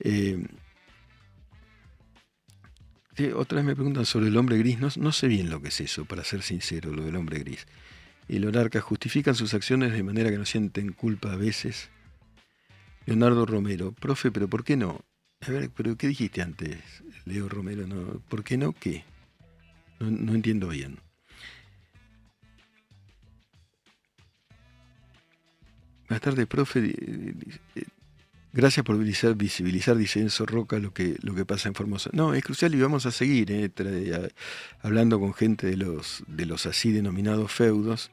Eh, 0.00 0.46
otra 3.34 3.56
vez 3.56 3.64
me 3.64 3.74
preguntan 3.74 4.04
sobre 4.04 4.28
el 4.28 4.36
hombre 4.36 4.58
gris. 4.58 4.78
No, 4.78 4.88
no, 4.96 5.12
sé 5.12 5.28
bien 5.28 5.50
lo 5.50 5.60
que 5.60 5.68
es 5.68 5.80
eso, 5.80 6.04
para 6.04 6.24
ser 6.24 6.42
sincero, 6.42 6.92
lo 6.92 7.02
del 7.04 7.16
hombre 7.16 7.38
gris. 7.38 7.66
El 8.28 8.46
Orarca 8.46 8.80
justifican 8.80 9.34
sus 9.34 9.54
acciones 9.54 9.92
de 9.92 10.02
manera 10.02 10.30
que 10.30 10.38
no 10.38 10.44
sienten 10.44 10.92
culpa 10.92 11.32
a 11.32 11.36
veces. 11.36 11.88
Leonardo 13.06 13.46
Romero, 13.46 13.92
profe, 13.92 14.30
pero 14.30 14.48
¿por 14.48 14.64
qué 14.64 14.76
no? 14.76 15.00
A 15.46 15.50
ver, 15.50 15.70
pero 15.74 15.96
¿qué 15.96 16.08
dijiste 16.08 16.42
antes, 16.42 16.78
Leo 17.24 17.48
Romero? 17.48 17.86
No, 17.86 18.20
¿Por 18.28 18.42
qué 18.42 18.56
no 18.56 18.72
qué? 18.72 19.04
no 20.00 20.34
entiendo 20.34 20.68
bien. 20.68 20.98
Buenas 26.08 26.22
tardes, 26.22 26.46
profe. 26.46 26.94
Gracias 28.56 28.86
por 28.86 28.96
visibilizar, 28.96 29.98
dice 29.98 30.18
Enzo 30.18 30.46
Roca, 30.46 30.78
lo 30.78 30.94
que, 30.94 31.18
lo 31.20 31.34
que 31.34 31.44
pasa 31.44 31.68
en 31.68 31.74
Formosa. 31.74 32.08
No, 32.14 32.32
es 32.32 32.42
crucial 32.42 32.74
y 32.74 32.80
vamos 32.80 33.04
a 33.04 33.10
seguir 33.10 33.52
eh, 33.52 34.30
hablando 34.80 35.20
con 35.20 35.34
gente 35.34 35.66
de 35.66 35.76
los, 35.76 36.24
de 36.26 36.46
los 36.46 36.64
así 36.64 36.90
denominados 36.90 37.52
feudos, 37.52 38.10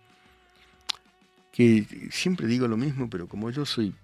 que 1.54 2.10
siempre 2.12 2.46
digo 2.46 2.68
lo 2.68 2.76
mismo, 2.76 3.10
pero 3.10 3.30
como 3.30 3.52
yo 3.52 3.66
soy 3.66 3.96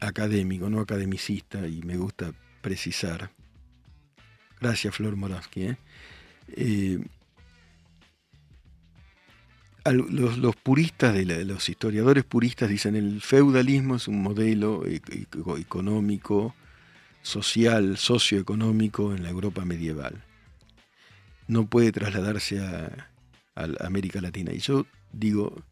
académico, 0.00 0.70
no 0.70 0.78
academicista, 0.78 1.66
y 1.66 1.82
me 1.82 1.96
gusta 1.96 2.32
precisar. 2.62 3.32
Gracias, 4.60 4.94
Flor 4.94 5.16
Moraski. 5.16 5.62
¿eh? 5.64 5.76
eh 6.50 7.04
los, 9.84 10.56
puristas, 10.56 11.14
de 11.14 11.44
los 11.44 11.68
historiadores 11.68 12.24
puristas 12.24 12.68
dicen 12.68 12.96
el 12.96 13.20
feudalismo 13.20 13.96
es 13.96 14.08
un 14.08 14.22
modelo 14.22 14.86
e, 14.86 14.96
e, 14.96 15.26
económico, 15.58 16.54
social, 17.22 17.96
socioeconómico 17.96 19.14
en 19.14 19.22
la 19.22 19.30
Europa 19.30 19.64
medieval. 19.64 20.22
No 21.48 21.66
puede 21.66 21.92
trasladarse 21.92 22.60
a, 22.60 23.08
América 23.80 24.22
Latina. 24.22 24.52
Y 24.54 24.58
yo 24.60 24.86
digo, 25.12 25.62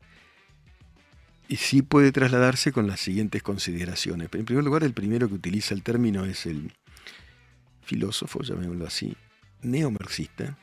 y 1.49 1.57
sí 1.57 1.81
puede 1.81 2.13
trasladarse 2.13 2.71
con 2.71 2.87
las 2.87 3.01
siguientes 3.01 3.43
consideraciones. 3.43 4.29
En 4.33 4.45
primer 4.45 4.65
lugar, 4.65 4.85
el 4.85 4.93
primero 4.93 5.29
que 5.29 5.35
utiliza 5.35 5.75
el 5.75 5.83
término 5.83 6.27
es 6.27 6.45
el 6.45 6.73
filósofo, 7.83 8.43
llamémoslo 8.43 8.87
así, 8.87 9.17
neomarxista, 9.63 10.59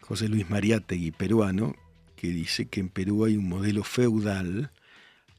José 0.00 0.28
Luis 0.28 0.48
Mariátegui, 0.48 1.10
peruano, 1.10 1.74
que 2.16 2.28
dice 2.28 2.66
que 2.66 2.80
en 2.80 2.88
Perú 2.88 3.24
hay 3.24 3.36
un 3.36 3.48
modelo 3.48 3.84
feudal 3.84 4.70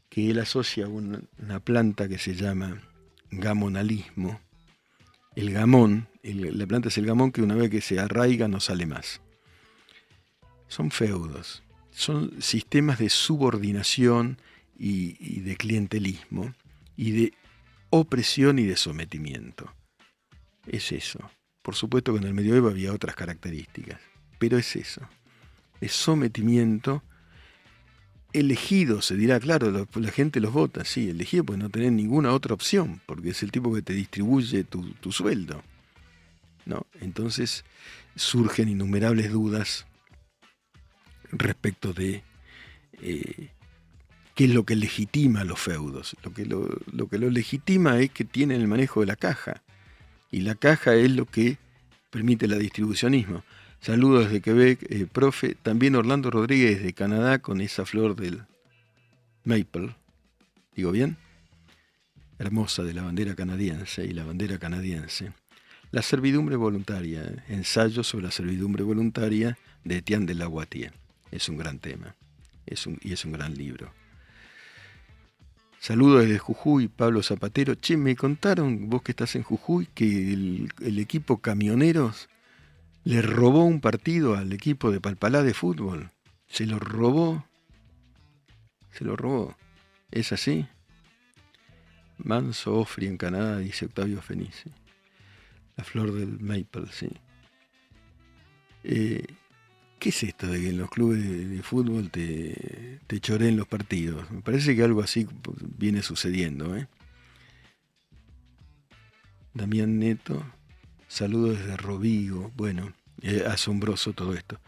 que 0.10 0.30
él 0.30 0.40
asocia 0.40 0.86
a 0.86 0.90
una, 0.90 1.20
planta 1.60 2.08
que 2.08 2.18
se 2.18 2.36
llama 2.36 2.82
gamonalismo. 3.32 4.40
El 5.36 5.52
gamón, 5.52 6.08
la 6.24 6.66
planta 6.66 6.88
es 6.88 6.98
el 6.98 7.06
gamón 7.06 7.32
que 7.32 7.42
una 7.42 7.56
vez 7.56 7.70
que 7.70 7.82
se 7.82 8.00
arraiga 8.00 8.48
no 8.48 8.60
sale 8.60 8.86
más. 8.86 9.22
Son 10.68 10.92
feudos, 10.92 11.64
son 11.92 12.42
sistemas 12.42 13.00
de 13.00 13.10
subordinación 13.10 14.40
y, 14.78 15.18
y 15.20 15.42
de 15.42 15.58
clientelismo 15.58 16.54
y 16.96 17.12
de 17.12 17.34
opresión 17.90 18.60
y 18.60 18.64
de 18.64 18.78
sometimiento. 18.78 19.74
Es 20.66 20.92
eso. 20.92 21.32
Por 21.62 21.76
supuesto 21.76 22.14
que 22.14 22.20
en 22.20 22.26
el 22.26 22.34
medioevo 22.34 22.70
había 22.70 22.94
otras 22.94 23.16
características, 23.16 24.00
pero 24.40 24.58
es 24.58 24.76
eso 24.76 25.08
de 25.82 25.90
sometimiento 25.90 27.04
elegido, 28.34 29.02
se 29.02 29.16
dirá, 29.16 29.40
claro, 29.40 29.88
la, 29.94 30.12
gente 30.12 30.40
los 30.40 30.54
vota, 30.54 30.86
sí, 30.86 31.10
elegido 31.10 31.44
pues 31.44 31.60
no 31.60 31.70
tener 31.70 31.92
ninguna 31.92 32.34
otra 32.34 32.54
opción, 32.54 33.02
porque 33.06 33.30
es 33.30 33.42
el 33.42 33.52
tipo 33.52 33.74
que 33.74 33.82
te 33.82 33.94
distribuye 33.94 34.64
tu, 34.64 35.12
sueldo. 35.12 35.64
¿no? 36.66 36.86
Entonces 37.00 37.64
surgen 38.16 38.70
innumerables 38.70 39.32
dudas 39.32 39.86
respecto 41.32 41.94
de 41.94 42.24
eh, 43.02 43.50
qué 44.36 44.46
es 44.46 44.54
lo 44.54 44.66
que 44.66 44.76
legitima 44.76 45.42
a 45.42 45.46
los 45.46 45.60
feudos. 45.60 46.16
Lo 46.24 46.34
que 46.34 46.46
lo, 46.46 46.68
lo 46.92 47.08
que 47.08 47.18
lo 47.18 47.30
legitima 47.30 48.00
es 48.00 48.12
que 48.12 48.26
tienen 48.26 48.62
el 48.62 48.68
manejo 48.68 49.00
de 49.00 49.08
la 49.08 49.16
caja, 49.16 49.64
y 50.32 50.42
la 50.42 50.56
caja 50.56 50.96
es 50.96 51.12
lo 51.12 51.26
que 51.26 51.58
permite 52.10 52.46
el 52.46 52.60
distribucionismo. 52.60 53.44
Saludos 53.82 54.26
desde 54.26 54.42
Quebec, 54.42 54.86
eh, 54.90 55.08
profe. 55.12 55.56
También 55.56 55.96
Orlando 55.96 56.30
Rodríguez 56.32 56.84
de 56.84 56.94
Canadá 56.94 57.40
con 57.40 57.62
esa 57.62 57.86
flor 57.86 58.16
del 58.16 58.44
maple. 59.44 59.96
¿Digo 60.76 60.92
bien? 60.92 61.18
Hermosa 62.40 62.84
de 62.84 62.94
la 62.94 63.04
bandera 63.04 63.36
canadiense 63.36 64.06
y 64.06 64.12
la 64.12 64.26
bandera 64.26 64.58
canadiense. 64.58 65.32
La 65.92 66.02
servidumbre 66.02 66.56
voluntaria. 66.56 67.44
Ensayo 67.48 68.04
sobre 68.04 68.26
la 68.26 68.32
servidumbre 68.32 68.84
voluntaria 68.84 69.58
de 69.84 69.98
Etienne 69.98 70.26
de 70.26 70.36
Lavoitier. 70.36 70.94
Es 71.32 71.48
un 71.48 71.58
gran 71.58 71.80
tema. 71.80 72.16
Es 72.66 72.86
un, 72.86 73.00
y 73.02 73.14
es 73.14 73.24
un 73.24 73.32
gran 73.32 73.56
libro. 73.56 73.94
Saludos 75.80 76.24
desde 76.24 76.40
Jujuy, 76.40 76.90
Pablo 76.90 77.24
Zapatero. 77.24 77.76
Che, 77.76 77.96
me 77.96 78.16
contaron, 78.16 78.90
vos 78.90 79.02
que 79.04 79.14
estás 79.14 79.36
en 79.36 79.44
Jujuy, 79.44 79.88
que 79.94 80.34
el 80.34 81.00
equipo 81.00 81.38
camioneros 81.38 82.28
le 83.08 83.22
robó 83.22 83.64
un 83.64 83.80
partido 83.80 84.36
al 84.36 84.52
equipo 84.52 84.92
de 84.92 85.00
Palpalá 85.00 85.42
de 85.42 85.54
fútbol. 85.54 86.12
Se 86.50 86.66
lo 86.66 86.78
robó. 86.78 87.46
Se 88.92 89.06
lo 89.06 89.16
robó. 89.16 89.56
¿Es 90.12 90.34
así? 90.34 90.68
Manso 92.18 92.76
Ofri 92.76 93.08
en 93.08 93.16
Canadá, 93.16 93.60
dice 93.60 93.86
Octavio 93.86 94.22
Fenice. 94.22 94.72
La 95.78 95.86
flor 95.86 96.12
del 96.12 96.38
maple, 96.42 96.88
sí. 96.92 97.10
Eh, 98.84 99.26
¿Qué 100.00 100.10
es 100.10 100.24
esto 100.24 100.48
de 100.48 100.60
que 100.60 100.70
en 100.72 100.78
los 100.78 100.90
clubes 100.90 101.24
de, 101.24 101.64
fútbol 101.64 102.12
te, 102.12 103.00
te 103.08 103.22
choreen 103.22 103.56
los 103.56 103.70
partidos? 103.70 104.30
Me 104.32 104.42
parece 104.42 104.76
que 104.76 104.84
algo 104.84 105.02
así 105.02 105.26
viene 105.78 106.02
sucediendo. 106.02 106.76
¿eh? 106.76 106.90
Damián 109.54 109.98
Neto, 109.98 110.46
saludos 111.08 111.60
desde 111.60 111.78
Rovigo. 111.78 112.52
Bueno, 112.56 112.94
asombroso 113.48 114.14
todo 114.14 114.34
esto. 114.34 114.60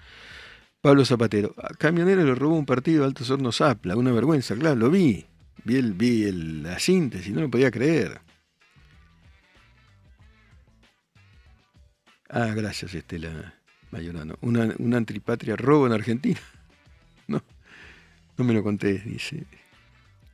Pablo 0.82 1.04
Zapatero, 1.04 1.54
a 1.58 1.74
Camionero 1.74 2.24
le 2.24 2.36
robó 2.36 2.58
un 2.58 2.66
partido 2.66 3.02
de 3.02 3.08
Altos 3.08 3.30
Hornos 3.30 3.58
Zapla, 3.58 3.98
una 3.98 4.12
vergüenza, 4.14 4.56
claro, 4.56 4.76
lo 4.76 4.90
vi. 4.90 5.26
Vi, 5.66 5.76
el, 5.76 5.94
vi 5.94 6.24
el, 6.24 6.64
la 6.64 6.80
síntesis, 6.80 7.34
no 7.34 7.42
lo 7.42 7.50
podía 7.50 7.70
creer. 7.70 8.22
Ah, 12.30 12.54
gracias, 12.56 12.94
Estela 12.94 13.56
Mayorano. 13.92 14.36
Una, 14.42 14.74
una 14.78 14.98
antripatria 14.98 15.56
robo 15.56 15.88
en 15.88 15.94
Argentina. 15.94 16.40
No, 17.28 17.44
no 18.38 18.44
me 18.44 18.56
lo 18.56 18.64
conté, 18.64 18.98
dice. 18.98 19.46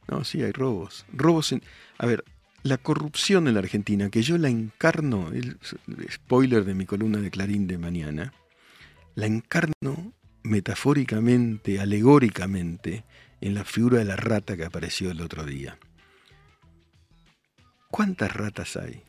No, 0.08 0.24
sí, 0.24 0.41
hay 0.41 0.53
robos. 0.53 1.06
Robos 1.12 1.51
en. 1.51 1.62
A 1.97 2.06
ver, 2.06 2.24
la 2.66 2.80
corrupción 2.80 3.47
en 3.47 3.53
la 3.53 3.59
Argentina, 3.59 4.09
que 4.09 4.24
yo 4.24 4.39
la 4.39 4.49
encarno, 4.49 5.30
el 5.32 5.59
spoiler 6.11 6.66
de 6.66 6.74
mi 6.74 6.88
columna 6.88 7.20
de 7.20 7.30
Clarín 7.30 7.68
de 7.68 7.78
mañana, 7.78 8.34
la 9.13 9.28
encarno 9.28 10.13
metafóricamente, 10.41 11.80
alegóricamente, 11.80 13.05
en 13.39 13.53
la 13.53 13.66
figura 13.66 13.99
de 13.99 14.05
la 14.05 14.16
rata 14.16 14.57
que 14.57 14.66
apareció 14.66 15.11
el 15.11 15.22
otro 15.22 15.45
día. 15.45 15.78
¿Cuántas 17.91 18.34
ratas 18.34 18.78
hay? 18.78 19.03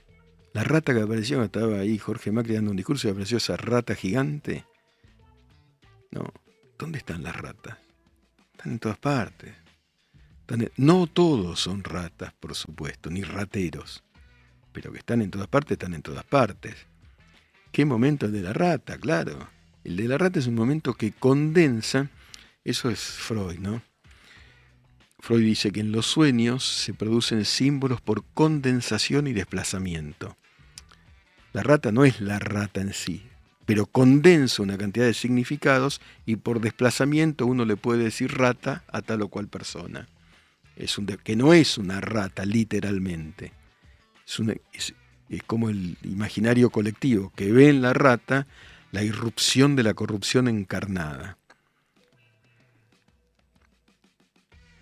La 0.53 0.63
rata 0.63 0.93
que 0.93 1.01
apareció, 1.01 1.43
estaba 1.43 1.79
ahí 1.79 1.97
Jorge 1.97 2.33
Macri 2.33 2.57
dando 2.57 2.73
un 2.73 2.77
discurso 2.77 3.09
y 3.09 3.13
apareció 3.13 3.39
esa 3.39 3.57
rata 3.57 3.95
gigante. 3.95 4.67
No, 6.11 6.31
¿dónde 6.79 6.99
están 6.99 7.23
las 7.23 7.35
ratas? 7.35 7.79
Están 8.53 8.73
en 8.73 8.79
todas 8.81 8.99
partes. 8.99 9.66
No 10.77 11.09
todos 11.09 11.61
son 11.61 11.83
ratas, 11.83 12.33
por 12.39 12.55
supuesto, 12.55 13.11
ni 13.11 13.23
rateros, 13.23 14.05
pero 14.73 14.93
que 14.93 14.99
están 14.99 15.21
en 15.21 15.31
todas 15.31 15.49
partes, 15.49 15.73
están 15.73 15.95
en 15.95 16.03
todas 16.03 16.25
partes. 16.25 16.75
¿Qué 17.73 17.85
momento 17.85 18.27
el 18.27 18.33
de 18.33 18.43
la 18.43 18.53
rata? 18.53 18.97
Claro. 18.97 19.49
El 19.83 19.97
de 19.97 20.07
la 20.07 20.19
rata 20.19 20.39
es 20.39 20.47
un 20.47 20.55
momento 20.55 20.95
que 20.95 21.13
condensa, 21.13 22.11
eso 22.65 22.91
es 22.91 23.01
Freud, 23.01 23.59
¿no? 23.59 23.83
Freud 25.19 25.45
dice 25.45 25.73
que 25.73 25.81
en 25.81 25.91
los 25.91 26.07
sueños 26.07 26.65
se 26.65 26.95
producen 26.95 27.45
símbolos 27.45 28.01
por 28.01 28.25
condensación 28.25 29.27
y 29.27 29.33
desplazamiento. 29.33 30.37
La 31.53 31.65
rata 31.65 31.91
no 31.91 32.05
es 32.05 32.21
la 32.21 32.39
rata 32.39 32.81
en 32.81 32.93
sí, 32.93 33.27
pero 33.65 33.87
condensa 33.87 34.63
una 34.63 34.79
cantidad 34.79 35.07
de 35.07 35.15
significados 35.15 36.01
y 36.25 36.37
por 36.37 36.61
desplazamiento 36.61 37.47
uno 37.47 37.65
le 37.65 37.77
puede 37.77 38.05
decir 38.05 38.37
rata 38.37 38.85
a 38.89 39.03
tal 39.03 39.23
o 39.23 39.29
cual 39.29 39.49
persona 39.49 40.09
es 40.77 40.99
un, 40.99 41.07
que 41.07 41.37
no 41.37 41.55
es 41.55 41.79
una 41.79 42.01
rata 42.01 42.45
literalmente, 42.45 43.53
es, 44.73 44.95
como 45.47 45.71
el 45.71 45.97
imaginario 46.03 46.71
colectivo 46.71 47.33
que 47.35 47.51
ve 47.51 47.69
en 47.69 47.83
la 47.83 47.93
rata 47.93 48.47
la 48.93 49.03
irrupción 49.03 49.75
de 49.75 49.83
la 49.83 49.95
corrupción 49.95 50.49
encarnada. 50.49 51.39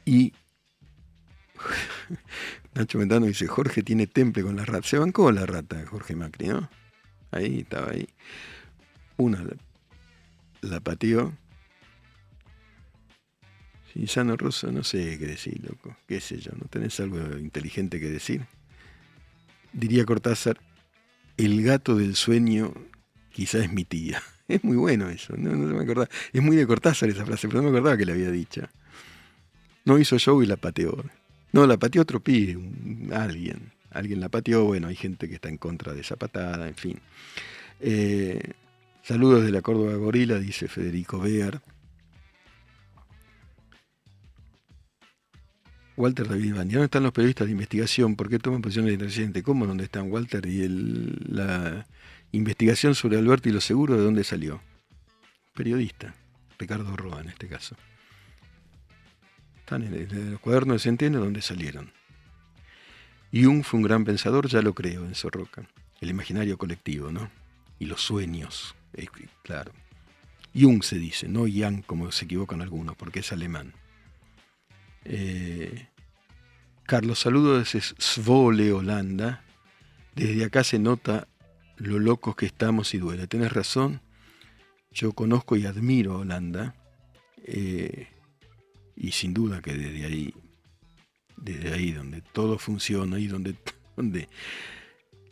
Y 0.04 0.34
Nacho 2.74 2.98
Mentano 2.98 3.26
dice, 3.26 3.46
Jorge 3.46 3.82
tiene 3.82 4.06
temple 4.06 4.42
con 4.42 4.56
la 4.56 4.64
rata. 4.64 4.86
Se 4.86 4.98
bancó 4.98 5.32
la 5.32 5.46
rata, 5.46 5.84
Jorge 5.86 6.14
Macri, 6.14 6.48
¿no? 6.48 6.68
Ahí, 7.30 7.60
estaba 7.60 7.90
ahí. 7.90 8.06
Una 9.16 9.42
la, 9.42 9.56
la 10.60 10.80
pateó. 10.80 11.32
Sano 14.06 14.36
Rosa, 14.36 14.70
no 14.70 14.82
sé 14.82 15.18
qué 15.18 15.26
decir, 15.26 15.60
loco. 15.62 15.96
¿Qué 16.06 16.20
sé 16.20 16.38
yo? 16.38 16.52
¿No 16.60 16.66
tenés 16.68 16.98
algo 17.00 17.38
inteligente 17.38 18.00
que 18.00 18.10
decir? 18.10 18.42
Diría 19.72 20.04
Cortázar, 20.04 20.58
el 21.36 21.62
gato 21.62 21.96
del 21.96 22.14
sueño 22.14 22.74
quizás 23.32 23.64
es 23.64 23.72
mi 23.72 23.84
tía. 23.84 24.22
Es 24.46 24.62
muy 24.62 24.76
bueno 24.76 25.08
eso, 25.08 25.34
no, 25.38 25.56
no 25.56 25.74
me 25.74 25.82
acordaba. 25.84 26.06
Es 26.30 26.42
muy 26.42 26.54
de 26.54 26.66
Cortázar 26.66 27.08
esa 27.08 27.24
frase, 27.24 27.48
pero 27.48 27.62
no 27.62 27.70
me 27.70 27.78
acordaba 27.78 27.96
que 27.96 28.04
la 28.04 28.12
había 28.12 28.30
dicha. 28.30 28.68
No 29.86 29.98
hizo 29.98 30.18
show 30.18 30.42
y 30.42 30.46
la 30.46 30.58
pateó. 30.58 31.02
No, 31.52 31.66
la 31.66 31.78
pateó 31.78 32.02
otro 32.02 32.20
pibe, 32.20 32.58
alguien. 33.14 33.72
Alguien 33.90 34.20
la 34.20 34.28
pateó, 34.28 34.64
bueno, 34.64 34.88
hay 34.88 34.96
gente 34.96 35.30
que 35.30 35.36
está 35.36 35.48
en 35.48 35.56
contra 35.56 35.94
de 35.94 36.02
esa 36.02 36.16
patada, 36.16 36.68
en 36.68 36.74
fin. 36.74 37.00
Eh, 37.80 38.52
saludos 39.02 39.44
de 39.44 39.50
la 39.50 39.62
Córdoba 39.62 39.94
Gorila, 39.94 40.38
dice 40.38 40.68
Federico 40.68 41.20
Bear. 41.20 41.62
Walter 45.96 46.28
David 46.28 46.54
Van, 46.54 46.68
¿dónde 46.68 46.86
están 46.86 47.04
los 47.04 47.12
periodistas 47.12 47.46
de 47.46 47.52
investigación? 47.52 48.16
¿Por 48.16 48.28
qué 48.28 48.38
toman 48.38 48.62
posiciones 48.62 48.94
inteligentes? 48.94 49.42
¿Cómo? 49.44 49.66
¿Dónde 49.66 49.84
están 49.84 50.10
Walter? 50.10 50.44
¿Y 50.44 50.66
la 50.68 51.86
investigación 52.32 52.94
sobre 52.96 53.18
Alberto 53.18 53.48
y 53.48 53.52
los 53.52 53.64
seguros 53.64 53.98
de 53.98 54.04
dónde 54.04 54.24
salió? 54.24 54.60
Periodista, 55.54 56.14
Ricardo 56.58 56.96
Roa 56.96 57.20
en 57.20 57.28
este 57.28 57.46
caso. 57.46 57.76
Están 59.60 59.84
en 59.84 59.94
el, 59.94 60.38
cuaderno 60.40 60.72
de 60.72 60.80
Centeno 60.80 61.20
donde 61.20 61.42
salieron. 61.42 61.92
Jung 63.32 63.62
fue 63.62 63.78
un 63.78 63.84
gran 63.84 64.04
pensador, 64.04 64.48
ya 64.48 64.62
lo 64.62 64.74
creo, 64.74 65.04
en 65.04 65.14
Sorroca. 65.14 65.68
El 66.00 66.10
imaginario 66.10 66.58
colectivo, 66.58 67.10
¿no? 67.10 67.30
Y 67.78 67.86
los 67.86 68.02
sueños, 68.02 68.74
claro. 69.42 69.72
Jung 70.54 70.82
se 70.82 70.98
dice, 70.98 71.28
no 71.28 71.46
Yang 71.46 71.82
como 71.82 72.10
se 72.12 72.24
equivocan 72.24 72.62
algunos, 72.62 72.96
porque 72.96 73.20
es 73.20 73.32
alemán. 73.32 73.74
Eh, 75.04 75.88
Carlos, 76.84 77.18
saludos 77.18 77.72
desde 77.72 77.94
Svole, 77.98 78.72
Holanda. 78.72 79.42
Desde 80.14 80.44
acá 80.44 80.64
se 80.64 80.78
nota 80.78 81.28
lo 81.76 81.98
locos 81.98 82.36
que 82.36 82.46
estamos 82.46 82.94
y 82.94 82.98
duele. 82.98 83.26
Tienes 83.26 83.52
razón, 83.52 84.00
yo 84.92 85.12
conozco 85.12 85.56
y 85.56 85.66
admiro 85.66 86.18
Holanda. 86.18 86.74
Eh, 87.46 88.08
y 88.96 89.12
sin 89.12 89.34
duda 89.34 89.60
que 89.60 89.74
desde 89.74 90.06
ahí, 90.06 90.34
desde 91.36 91.72
ahí 91.74 91.92
donde 91.92 92.22
todo 92.22 92.58
funciona 92.58 93.18
y 93.18 93.26
donde, 93.26 93.56
donde 93.96 94.28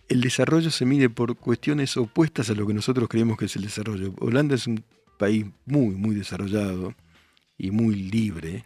el 0.08 0.20
desarrollo 0.20 0.70
se 0.70 0.84
mide 0.84 1.08
por 1.08 1.36
cuestiones 1.36 1.96
opuestas 1.96 2.50
a 2.50 2.54
lo 2.54 2.66
que 2.66 2.74
nosotros 2.74 3.08
creemos 3.08 3.38
que 3.38 3.46
es 3.46 3.56
el 3.56 3.62
desarrollo. 3.62 4.14
Holanda 4.18 4.54
es 4.54 4.66
un 4.66 4.84
país 5.18 5.46
muy, 5.64 5.94
muy 5.94 6.14
desarrollado 6.14 6.94
y 7.56 7.70
muy 7.70 7.94
libre, 7.94 8.64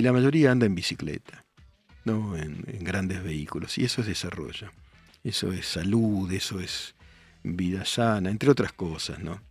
y 0.00 0.02
la 0.02 0.14
mayoría 0.14 0.50
anda 0.50 0.64
en 0.64 0.74
bicicleta, 0.74 1.44
¿no? 2.06 2.34
en, 2.34 2.64
grandes 2.80 3.22
vehículos, 3.22 3.76
y 3.76 3.84
eso 3.84 4.00
es 4.00 4.06
desarrollo, 4.06 4.70
eso 5.22 5.52
es 5.52 5.66
salud, 5.66 6.32
eso 6.32 6.58
es 6.58 6.94
vida 7.42 7.84
sana, 7.84 8.30
entre 8.30 8.48
otras 8.50 8.72
cosas, 8.72 9.18
¿no? 9.18 9.42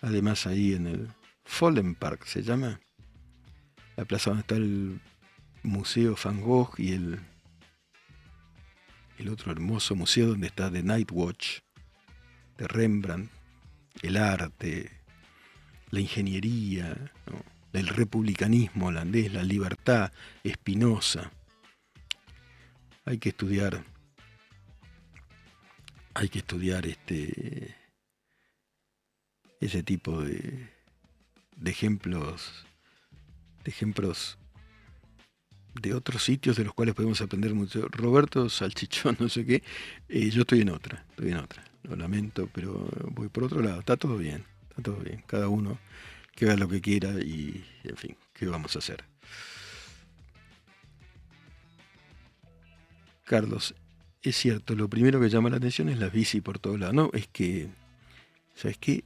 Además 0.00 0.46
ahí 0.46 0.72
en 0.72 0.86
el 0.86 1.08
Fallen 1.44 1.94
Park 1.94 2.24
se 2.24 2.42
llama, 2.42 2.80
la 3.96 4.06
plaza 4.06 4.30
donde 4.30 4.40
está 4.40 4.56
el 4.56 4.98
Museo 5.62 6.16
Van 6.24 6.40
Gogh 6.40 6.72
y 6.78 6.92
el, 6.92 7.20
el 9.18 9.28
otro 9.28 9.52
hermoso 9.52 9.94
museo 9.94 10.28
donde 10.28 10.46
está 10.46 10.72
The 10.72 10.82
Night 10.82 11.10
Watch 11.12 11.58
de 12.56 12.66
Rembrandt, 12.66 13.30
el 14.00 14.16
arte, 14.16 14.90
la 15.90 16.00
ingeniería, 16.00 17.12
el 17.76 17.88
republicanismo 17.88 18.86
holandés, 18.86 19.32
la 19.32 19.42
libertad, 19.42 20.12
espinosa. 20.42 21.30
Hay 23.04 23.18
que 23.18 23.30
estudiar, 23.30 23.84
hay 26.14 26.28
que 26.28 26.38
estudiar 26.38 26.86
este, 26.86 27.76
ese 29.60 29.82
tipo 29.82 30.22
de, 30.22 30.70
de 31.56 31.70
ejemplos 31.70 32.66
ejemplos 33.68 34.38
de 35.74 35.94
otros 35.94 36.22
sitios 36.22 36.56
de 36.56 36.64
los 36.64 36.74
cuales 36.74 36.94
podemos 36.94 37.20
aprender 37.20 37.54
mucho. 37.54 37.88
Roberto 37.88 38.48
Salchichón, 38.48 39.16
no 39.20 39.28
sé 39.28 39.44
qué, 39.44 39.62
eh, 40.08 40.30
yo 40.30 40.42
estoy 40.42 40.62
en 40.62 40.70
otra, 40.70 41.04
estoy 41.10 41.30
en 41.30 41.38
otra. 41.38 41.64
Lo 41.82 41.94
lamento, 41.94 42.48
pero 42.52 42.88
voy 43.12 43.28
por 43.28 43.44
otro 43.44 43.60
lado. 43.60 43.80
Está 43.80 43.96
todo 43.96 44.16
bien, 44.16 44.44
está 44.70 44.82
todo 44.82 44.96
bien. 44.96 45.22
Cada 45.26 45.48
uno 45.48 45.78
que 46.36 46.44
haga 46.44 46.56
lo 46.56 46.68
que 46.68 46.80
quiera 46.80 47.10
y, 47.20 47.64
en 47.82 47.96
fin, 47.96 48.16
¿qué 48.32 48.46
vamos 48.46 48.76
a 48.76 48.78
hacer? 48.78 49.02
Carlos, 53.24 53.74
es 54.22 54.36
cierto, 54.36 54.76
lo 54.76 54.88
primero 54.88 55.20
que 55.20 55.28
llama 55.28 55.50
la 55.50 55.56
atención 55.56 55.88
es 55.88 55.98
la 55.98 56.08
bici 56.08 56.40
por 56.40 56.60
todos 56.60 56.78
lados. 56.78 56.94
No, 56.94 57.10
es 57.12 57.26
que, 57.26 57.68
¿sabes 58.54 58.78
qué? 58.78 59.04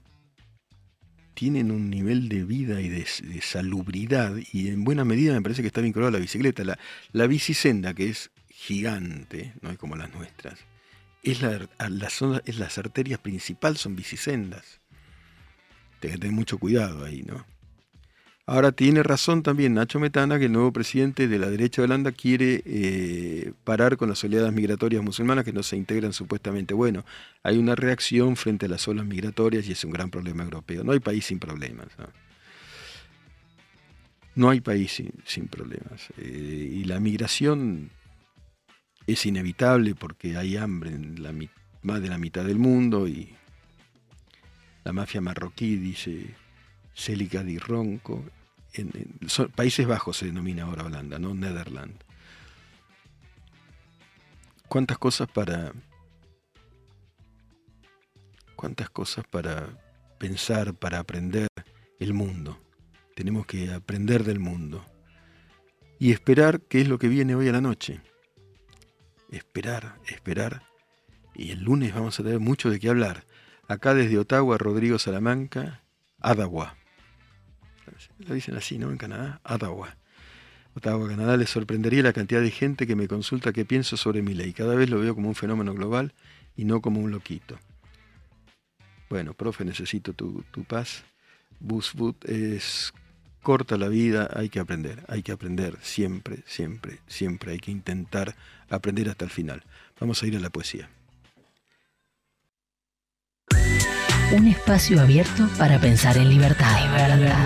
tienen 1.41 1.71
un 1.71 1.89
nivel 1.89 2.29
de 2.29 2.45
vida 2.45 2.83
y 2.83 2.91
de, 2.91 3.07
salubridad 3.41 4.37
y 4.53 4.69
en 4.69 4.85
buena 4.85 5.07
medida 5.07 5.33
me 5.33 5.41
parece 5.41 5.63
que 5.63 5.69
está 5.69 5.81
vinculado 5.81 6.09
a 6.09 6.13
la 6.13 6.19
bicicleta. 6.19 6.65
La, 6.65 6.79
la 7.13 7.27
bicisenda, 7.27 7.95
que 7.95 8.11
es 8.11 8.31
gigante, 8.51 9.55
no 9.63 9.71
es 9.71 9.79
como 9.79 9.97
las 9.97 10.13
nuestras, 10.13 10.59
es, 11.23 11.41
la, 11.41 11.67
es 12.45 12.59
las 12.59 12.77
arterias 12.77 13.21
principales, 13.21 13.81
son 13.81 13.97
bicisendas. 13.97 14.80
Tienes 16.01 16.17
que 16.17 16.23
tener 16.23 16.35
mucho 16.35 16.59
cuidado 16.59 17.05
ahí, 17.05 17.23
¿no? 17.23 17.45
Ahora 18.51 18.73
tiene 18.73 19.05
razón 19.05 19.45
también 19.45 19.75
Nacho 19.75 20.01
Metana 20.01 20.41
que 20.41 20.47
el 20.47 20.53
nuevo 20.53 20.73
presidente 20.73 21.29
de 21.29 21.39
la 21.39 21.49
derecha 21.49 21.83
de 21.83 21.85
Holanda 21.85 22.11
quiere 22.11 22.63
eh, 22.65 23.53
parar 23.63 23.97
con 23.97 24.09
las 24.09 24.25
oleadas 24.25 24.53
migratorias 24.53 25.05
musulmanas 25.05 25.45
que 25.45 25.53
no 25.53 25.63
se 25.63 25.77
integran 25.77 26.13
supuestamente. 26.13 26.75
Bueno, 26.75 27.05
hay 27.45 27.59
una 27.59 27.77
reacción 27.77 28.35
frente 28.35 28.67
a 28.67 28.69
las 28.69 28.89
olas 28.89 29.07
migratorias 29.07 29.69
y 29.69 29.73
es 29.73 29.85
un 29.85 29.93
gran 29.93 30.11
problema 30.11 30.43
europeo. 30.43 30.83
No 30.83 30.91
hay 30.91 30.99
país 30.99 31.27
sin 31.27 31.39
problemas. 31.39 31.87
No, 34.35 34.51
hay 34.51 34.61
país 34.61 35.01
sin, 35.25 35.47
problemas. 35.47 36.09
Eh, 36.19 36.71
y 36.73 36.85
la 36.87 36.99
migración 36.99 37.91
es 39.07 39.27
inevitable 39.27 39.95
porque 39.95 40.37
hay 40.37 40.57
hambre 40.57 40.91
en 40.91 41.15
más 41.83 42.03
de 42.03 42.09
la 42.09 42.19
mitad 42.19 42.45
del 42.45 42.59
mundo 42.59 43.07
y 43.07 43.33
la 44.85 44.93
mafia 44.93 45.21
marroquí 45.21 45.77
dice 45.77 46.35
Célica 46.95 47.43
di 47.43 47.59
Ronco 47.59 48.25
en, 48.73 49.19
Países 49.55 49.87
Bajos 49.87 50.19
se 50.19 50.27
denomina 50.27 50.65
ahora 50.65 50.85
Holanda, 50.85 51.19
no 51.19 51.35
Netherland. 51.35 51.97
¿Cuántas 54.69 54.99
cosas 54.99 55.29
para 55.29 55.73
cuántas 58.55 58.91
cosas 58.91 59.25
para 59.29 59.69
pensar, 60.19 60.75
para 60.75 61.01
aprender 61.01 61.49
el 61.99 62.15
mundo? 62.15 62.61
Tenemos 63.17 63.47
que 63.47 63.73
aprender 63.73 64.23
del 64.23 64.39
mundo 64.39 64.85
y 65.99 66.13
esperar 66.13 66.61
qué 66.63 66.81
es 66.81 66.89
lo 66.89 66.99
que 66.99 67.09
viene 67.09 67.35
hoy 67.35 67.49
a 67.49 67.53
la 67.53 67.61
noche. 67.61 68.01
Esperar, 69.31 69.99
esperar. 70.07 70.63
Y 71.35 71.51
el 71.51 71.63
lunes 71.63 71.95
vamos 71.95 72.19
a 72.19 72.23
tener 72.23 72.41
mucho 72.41 72.71
de 72.71 72.79
qué 72.79 72.89
hablar. 72.89 73.25
Acá 73.71 73.95
desde 73.95 74.19
Ottawa, 74.19 74.59
Rodrigo 74.59 74.99
Salamanca, 74.99 75.83
Adagua 76.21 76.77
lo 78.19 78.35
dicen 78.35 78.57
así, 78.57 78.79
¿no? 78.79 78.91
En 78.91 78.97
Canadá, 78.97 79.41
Ottawa. 79.45 79.97
Ottawa, 80.75 81.09
Canadá, 81.09 81.37
les 81.37 81.51
sorprendería 81.51 82.03
la 82.03 82.13
cantidad 82.13 82.41
de 82.41 82.51
gente 82.51 82.87
que 82.87 82.97
me 82.97 83.09
consulta 83.09 83.53
qué 83.53 83.65
pienso 83.65 83.97
sobre 83.97 84.23
mi 84.23 84.35
ley. 84.35 84.53
Cada 84.53 84.75
vez 84.75 84.89
lo 84.89 85.01
veo 85.01 85.15
como 85.15 85.29
un 85.29 85.35
fenómeno 85.35 85.75
global 85.75 86.15
y 86.57 86.65
no 86.65 86.81
como 86.81 87.01
un 87.01 87.11
loquito. 87.11 87.59
Bueno, 89.09 89.35
profe, 89.35 89.65
necesito 89.65 90.13
tu, 90.13 90.45
paz. 90.69 91.03
Busboot 91.59 92.25
es 92.27 92.93
corta 93.43 93.77
la 93.77 93.89
vida, 93.89 94.31
hay 94.35 94.49
que 94.49 94.61
aprender, 94.61 95.05
hay 95.09 95.23
que 95.23 95.33
aprender 95.33 95.77
siempre, 95.83 96.43
siempre, 96.47 97.01
siempre, 97.07 97.53
hay 97.53 97.59
que 97.59 97.71
intentar 97.71 98.37
aprender 98.69 99.09
hasta 99.09 99.25
el 99.25 99.31
final. 99.31 99.65
Vamos 99.99 100.23
a 100.23 100.27
ir 100.27 100.37
a 100.37 100.41
la 100.41 100.51
poesía. 100.51 100.89
Un 104.33 104.47
espacio 104.47 105.01
abierto 105.01 105.49
para 105.59 105.81
pensar 105.81 106.17
en 106.17 106.29
libertad. 106.29 106.85
libertad. 106.85 107.37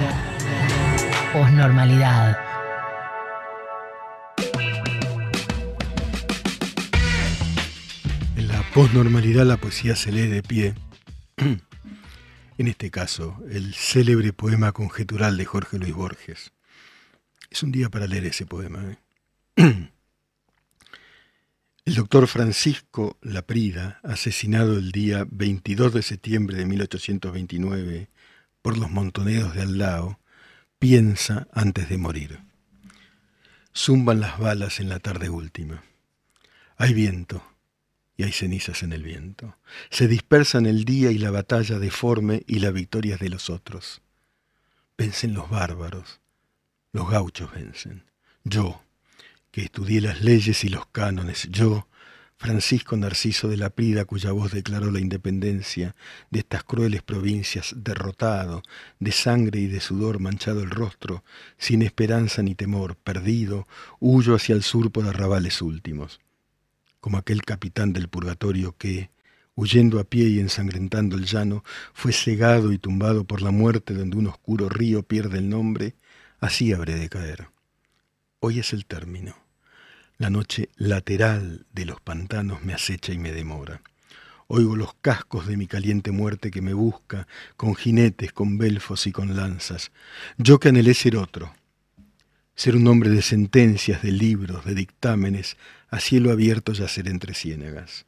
En 8.37 8.49
la 8.49 8.63
posnormalidad 8.75 9.47
la 9.47 9.57
poesía 9.57 9.97
se 9.97 10.13
lee 10.13 10.27
de 10.27 10.43
pie. 10.43 10.75
en 12.59 12.69
este 12.69 12.91
caso 12.91 13.39
el 13.51 13.75
célebre 13.75 14.35
poema 14.35 14.73
conjetural 14.73 15.39
de 15.39 15.47
Jorge 15.47 15.79
Luis 15.79 15.95
Borges. 15.95 16.53
Es 17.51 17.63
un 17.63 17.73
día 17.73 17.89
para 17.89 18.07
leer 18.07 18.27
ese 18.27 18.45
poema. 18.45 18.81
¿eh? 19.57 19.89
El 21.87 21.97
doctor 21.97 22.27
Francisco 22.29 23.19
Laprida, 23.21 24.01
asesinado 24.03 24.79
el 24.79 24.91
día 24.91 25.27
22 25.31 25.93
de 25.93 26.01
septiembre 26.01 26.57
de 26.57 26.65
1829 26.65 28.09
por 28.63 28.79
los 28.79 28.91
montoneros 28.91 29.55
de 29.55 29.61
Aldao, 29.61 30.19
piensa 30.79 31.47
antes 31.53 31.91
de 31.91 31.99
morir. 31.99 32.41
Zumban 33.77 34.21
las 34.21 34.39
balas 34.39 34.81
en 34.81 34.89
la 34.89 34.99
tarde 34.99 35.29
última. 35.29 35.85
Hay 36.79 36.95
viento 36.95 37.45
y 38.17 38.23
hay 38.23 38.33
cenizas 38.33 38.83
en 38.83 38.95
el 38.95 39.03
viento. 39.03 39.59
Se 39.91 40.09
dispersan 40.09 40.65
el 40.65 40.87
día 40.87 41.11
y 41.11 41.19
la 41.19 41.31
batalla 41.31 41.79
deforme 41.79 42.45
y 42.47 42.61
la 42.61 42.71
victoria 42.71 43.19
de 43.19 43.29
los 43.29 43.51
otros. 43.51 44.01
Vencen 44.97 45.35
los 45.35 45.51
bárbaros, 45.51 46.23
los 46.93 47.11
gauchos 47.11 47.53
vencen. 47.53 48.05
Yo, 48.43 48.84
que 49.55 49.63
estudié 49.63 50.01
las 50.01 50.21
leyes 50.21 50.65
y 50.65 50.69
los 50.69 50.85
cánones, 50.87 51.47
yo, 51.49 51.87
Francisco 52.37 52.97
Narciso 52.97 53.47
de 53.47 53.57
la 53.57 53.71
Prida, 53.71 54.05
cuya 54.05 54.33
voz 54.33 54.51
declaró 54.51 54.91
la 54.91 54.99
independencia 54.99 55.95
de 56.33 56.41
estas 56.41 56.65
crueles 56.65 57.03
provincias, 57.03 57.73
derrotado, 57.77 58.65
de 58.99 59.13
sangre 59.13 59.61
y 59.61 59.69
de 59.69 59.79
sudor 59.79 60.19
manchado 60.19 60.65
el 60.65 60.71
rostro, 60.71 61.23
sin 61.57 61.83
esperanza 61.83 62.43
ni 62.43 62.57
temor, 62.57 62.97
perdido, 62.97 63.69
huyo 64.01 64.35
hacia 64.35 64.57
el 64.57 64.65
sur 64.65 64.91
por 64.91 65.07
arrabales 65.07 65.63
últimos, 65.63 66.19
como 66.99 67.17
aquel 67.17 67.43
capitán 67.43 67.93
del 67.93 68.09
purgatorio 68.09 68.77
que, 68.77 69.11
huyendo 69.55 70.01
a 70.01 70.05
pie 70.05 70.31
y 70.31 70.41
ensangrentando 70.41 71.15
el 71.15 71.27
llano, 71.27 71.63
fue 71.93 72.13
cegado 72.13 72.73
y 72.73 72.79
tumbado 72.79 73.23
por 73.23 73.41
la 73.41 73.53
muerte 73.53 73.95
donde 73.95 74.17
un 74.17 74.27
oscuro 74.27 74.69
río 74.69 75.05
pierde 75.05 75.39
el 75.39 75.49
nombre, 75.49 75.95
así 76.41 76.73
habré 76.73 76.97
de 76.97 77.09
caer. 77.09 77.51
Hoy 78.41 78.59
es 78.59 78.73
el 78.73 78.85
término. 78.85 79.44
La 80.17 80.31
noche 80.31 80.69
lateral 80.77 81.67
de 81.73 81.87
los 81.87 82.01
pantanos 82.01 82.63
me 82.63 82.73
acecha 82.73 83.13
y 83.13 83.19
me 83.19 83.33
demora. 83.33 83.83
Oigo 84.47 84.77
los 84.77 84.95
cascos 85.01 85.49
de 85.49 85.57
mi 85.57 85.67
caliente 85.67 86.13
muerte 86.13 86.53
que 86.53 86.63
me 86.63 86.73
busca, 86.73 87.27
con 87.57 87.75
jinetes, 87.75 88.33
con 88.33 88.57
belfos 88.57 89.09
y 89.09 89.13
con 89.13 89.37
lanzas. 89.37 89.91
Yo 90.39 90.61
que 90.61 90.69
anhelé 90.69 90.95
ser 90.95 91.17
otro, 91.17 91.53
ser 92.55 92.77
un 92.77 92.87
hombre 92.87 93.11
de 93.11 93.23
sentencias, 93.23 94.03
de 94.03 94.13
libros, 94.13 94.65
de 94.65 94.75
dictámenes, 94.75 95.57
a 95.91 95.99
cielo 95.99 96.31
abierto 96.31 96.73
yacer 96.73 97.09
entre 97.09 97.35
ciénagas. 97.35 98.07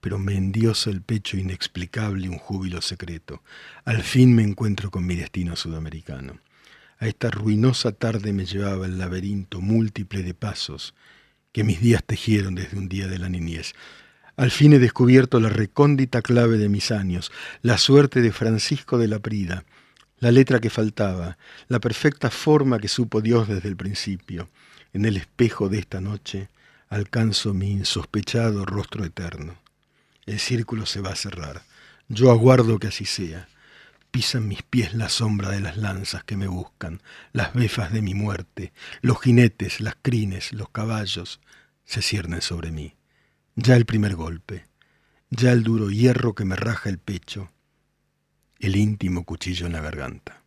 Pero 0.00 0.18
me 0.18 0.34
endiosa 0.34 0.90
el 0.90 1.02
pecho 1.02 1.36
inexplicable 1.36 2.28
un 2.28 2.38
júbilo 2.38 2.82
secreto. 2.82 3.44
Al 3.84 4.02
fin 4.02 4.34
me 4.34 4.42
encuentro 4.42 4.90
con 4.90 5.06
mi 5.06 5.14
destino 5.14 5.54
sudamericano. 5.54 6.40
A 7.02 7.08
esta 7.08 7.32
ruinosa 7.32 7.90
tarde 7.90 8.32
me 8.32 8.46
llevaba 8.46 8.86
el 8.86 8.96
laberinto 8.96 9.60
múltiple 9.60 10.22
de 10.22 10.34
pasos 10.34 10.94
que 11.50 11.64
mis 11.64 11.80
días 11.80 12.04
tejieron 12.04 12.54
desde 12.54 12.78
un 12.78 12.88
día 12.88 13.08
de 13.08 13.18
la 13.18 13.28
niñez. 13.28 13.72
Al 14.36 14.52
fin 14.52 14.72
he 14.72 14.78
descubierto 14.78 15.40
la 15.40 15.48
recóndita 15.48 16.22
clave 16.22 16.58
de 16.58 16.68
mis 16.68 16.92
años, 16.92 17.32
la 17.60 17.76
suerte 17.76 18.20
de 18.20 18.30
Francisco 18.30 18.98
de 18.98 19.08
la 19.08 19.18
Prida, 19.18 19.64
la 20.20 20.30
letra 20.30 20.60
que 20.60 20.70
faltaba, 20.70 21.38
la 21.66 21.80
perfecta 21.80 22.30
forma 22.30 22.78
que 22.78 22.86
supo 22.86 23.20
Dios 23.20 23.48
desde 23.48 23.68
el 23.68 23.76
principio. 23.76 24.48
En 24.92 25.04
el 25.04 25.16
espejo 25.16 25.68
de 25.68 25.80
esta 25.80 26.00
noche 26.00 26.50
alcanzo 26.88 27.52
mi 27.52 27.72
insospechado 27.72 28.64
rostro 28.64 29.04
eterno. 29.04 29.56
El 30.24 30.38
círculo 30.38 30.86
se 30.86 31.00
va 31.00 31.10
a 31.10 31.16
cerrar. 31.16 31.62
Yo 32.08 32.30
aguardo 32.30 32.78
que 32.78 32.86
así 32.86 33.06
sea. 33.06 33.48
Pisan 34.12 34.46
mis 34.46 34.62
pies 34.62 34.92
la 34.92 35.08
sombra 35.08 35.48
de 35.48 35.60
las 35.60 35.78
lanzas 35.78 36.22
que 36.22 36.36
me 36.36 36.46
buscan, 36.46 37.02
las 37.32 37.54
befas 37.54 37.92
de 37.92 38.02
mi 38.02 38.12
muerte, 38.12 38.72
los 39.00 39.18
jinetes, 39.20 39.80
las 39.80 39.96
crines, 40.00 40.52
los 40.52 40.68
caballos 40.68 41.40
se 41.84 42.02
ciernen 42.02 42.42
sobre 42.42 42.70
mí. 42.72 42.94
Ya 43.56 43.74
el 43.74 43.86
primer 43.86 44.14
golpe, 44.14 44.66
ya 45.30 45.52
el 45.52 45.62
duro 45.62 45.90
hierro 45.90 46.34
que 46.34 46.44
me 46.44 46.56
raja 46.56 46.90
el 46.90 46.98
pecho, 46.98 47.50
el 48.60 48.76
íntimo 48.76 49.24
cuchillo 49.24 49.64
en 49.66 49.72
la 49.72 49.80
garganta. 49.80 50.41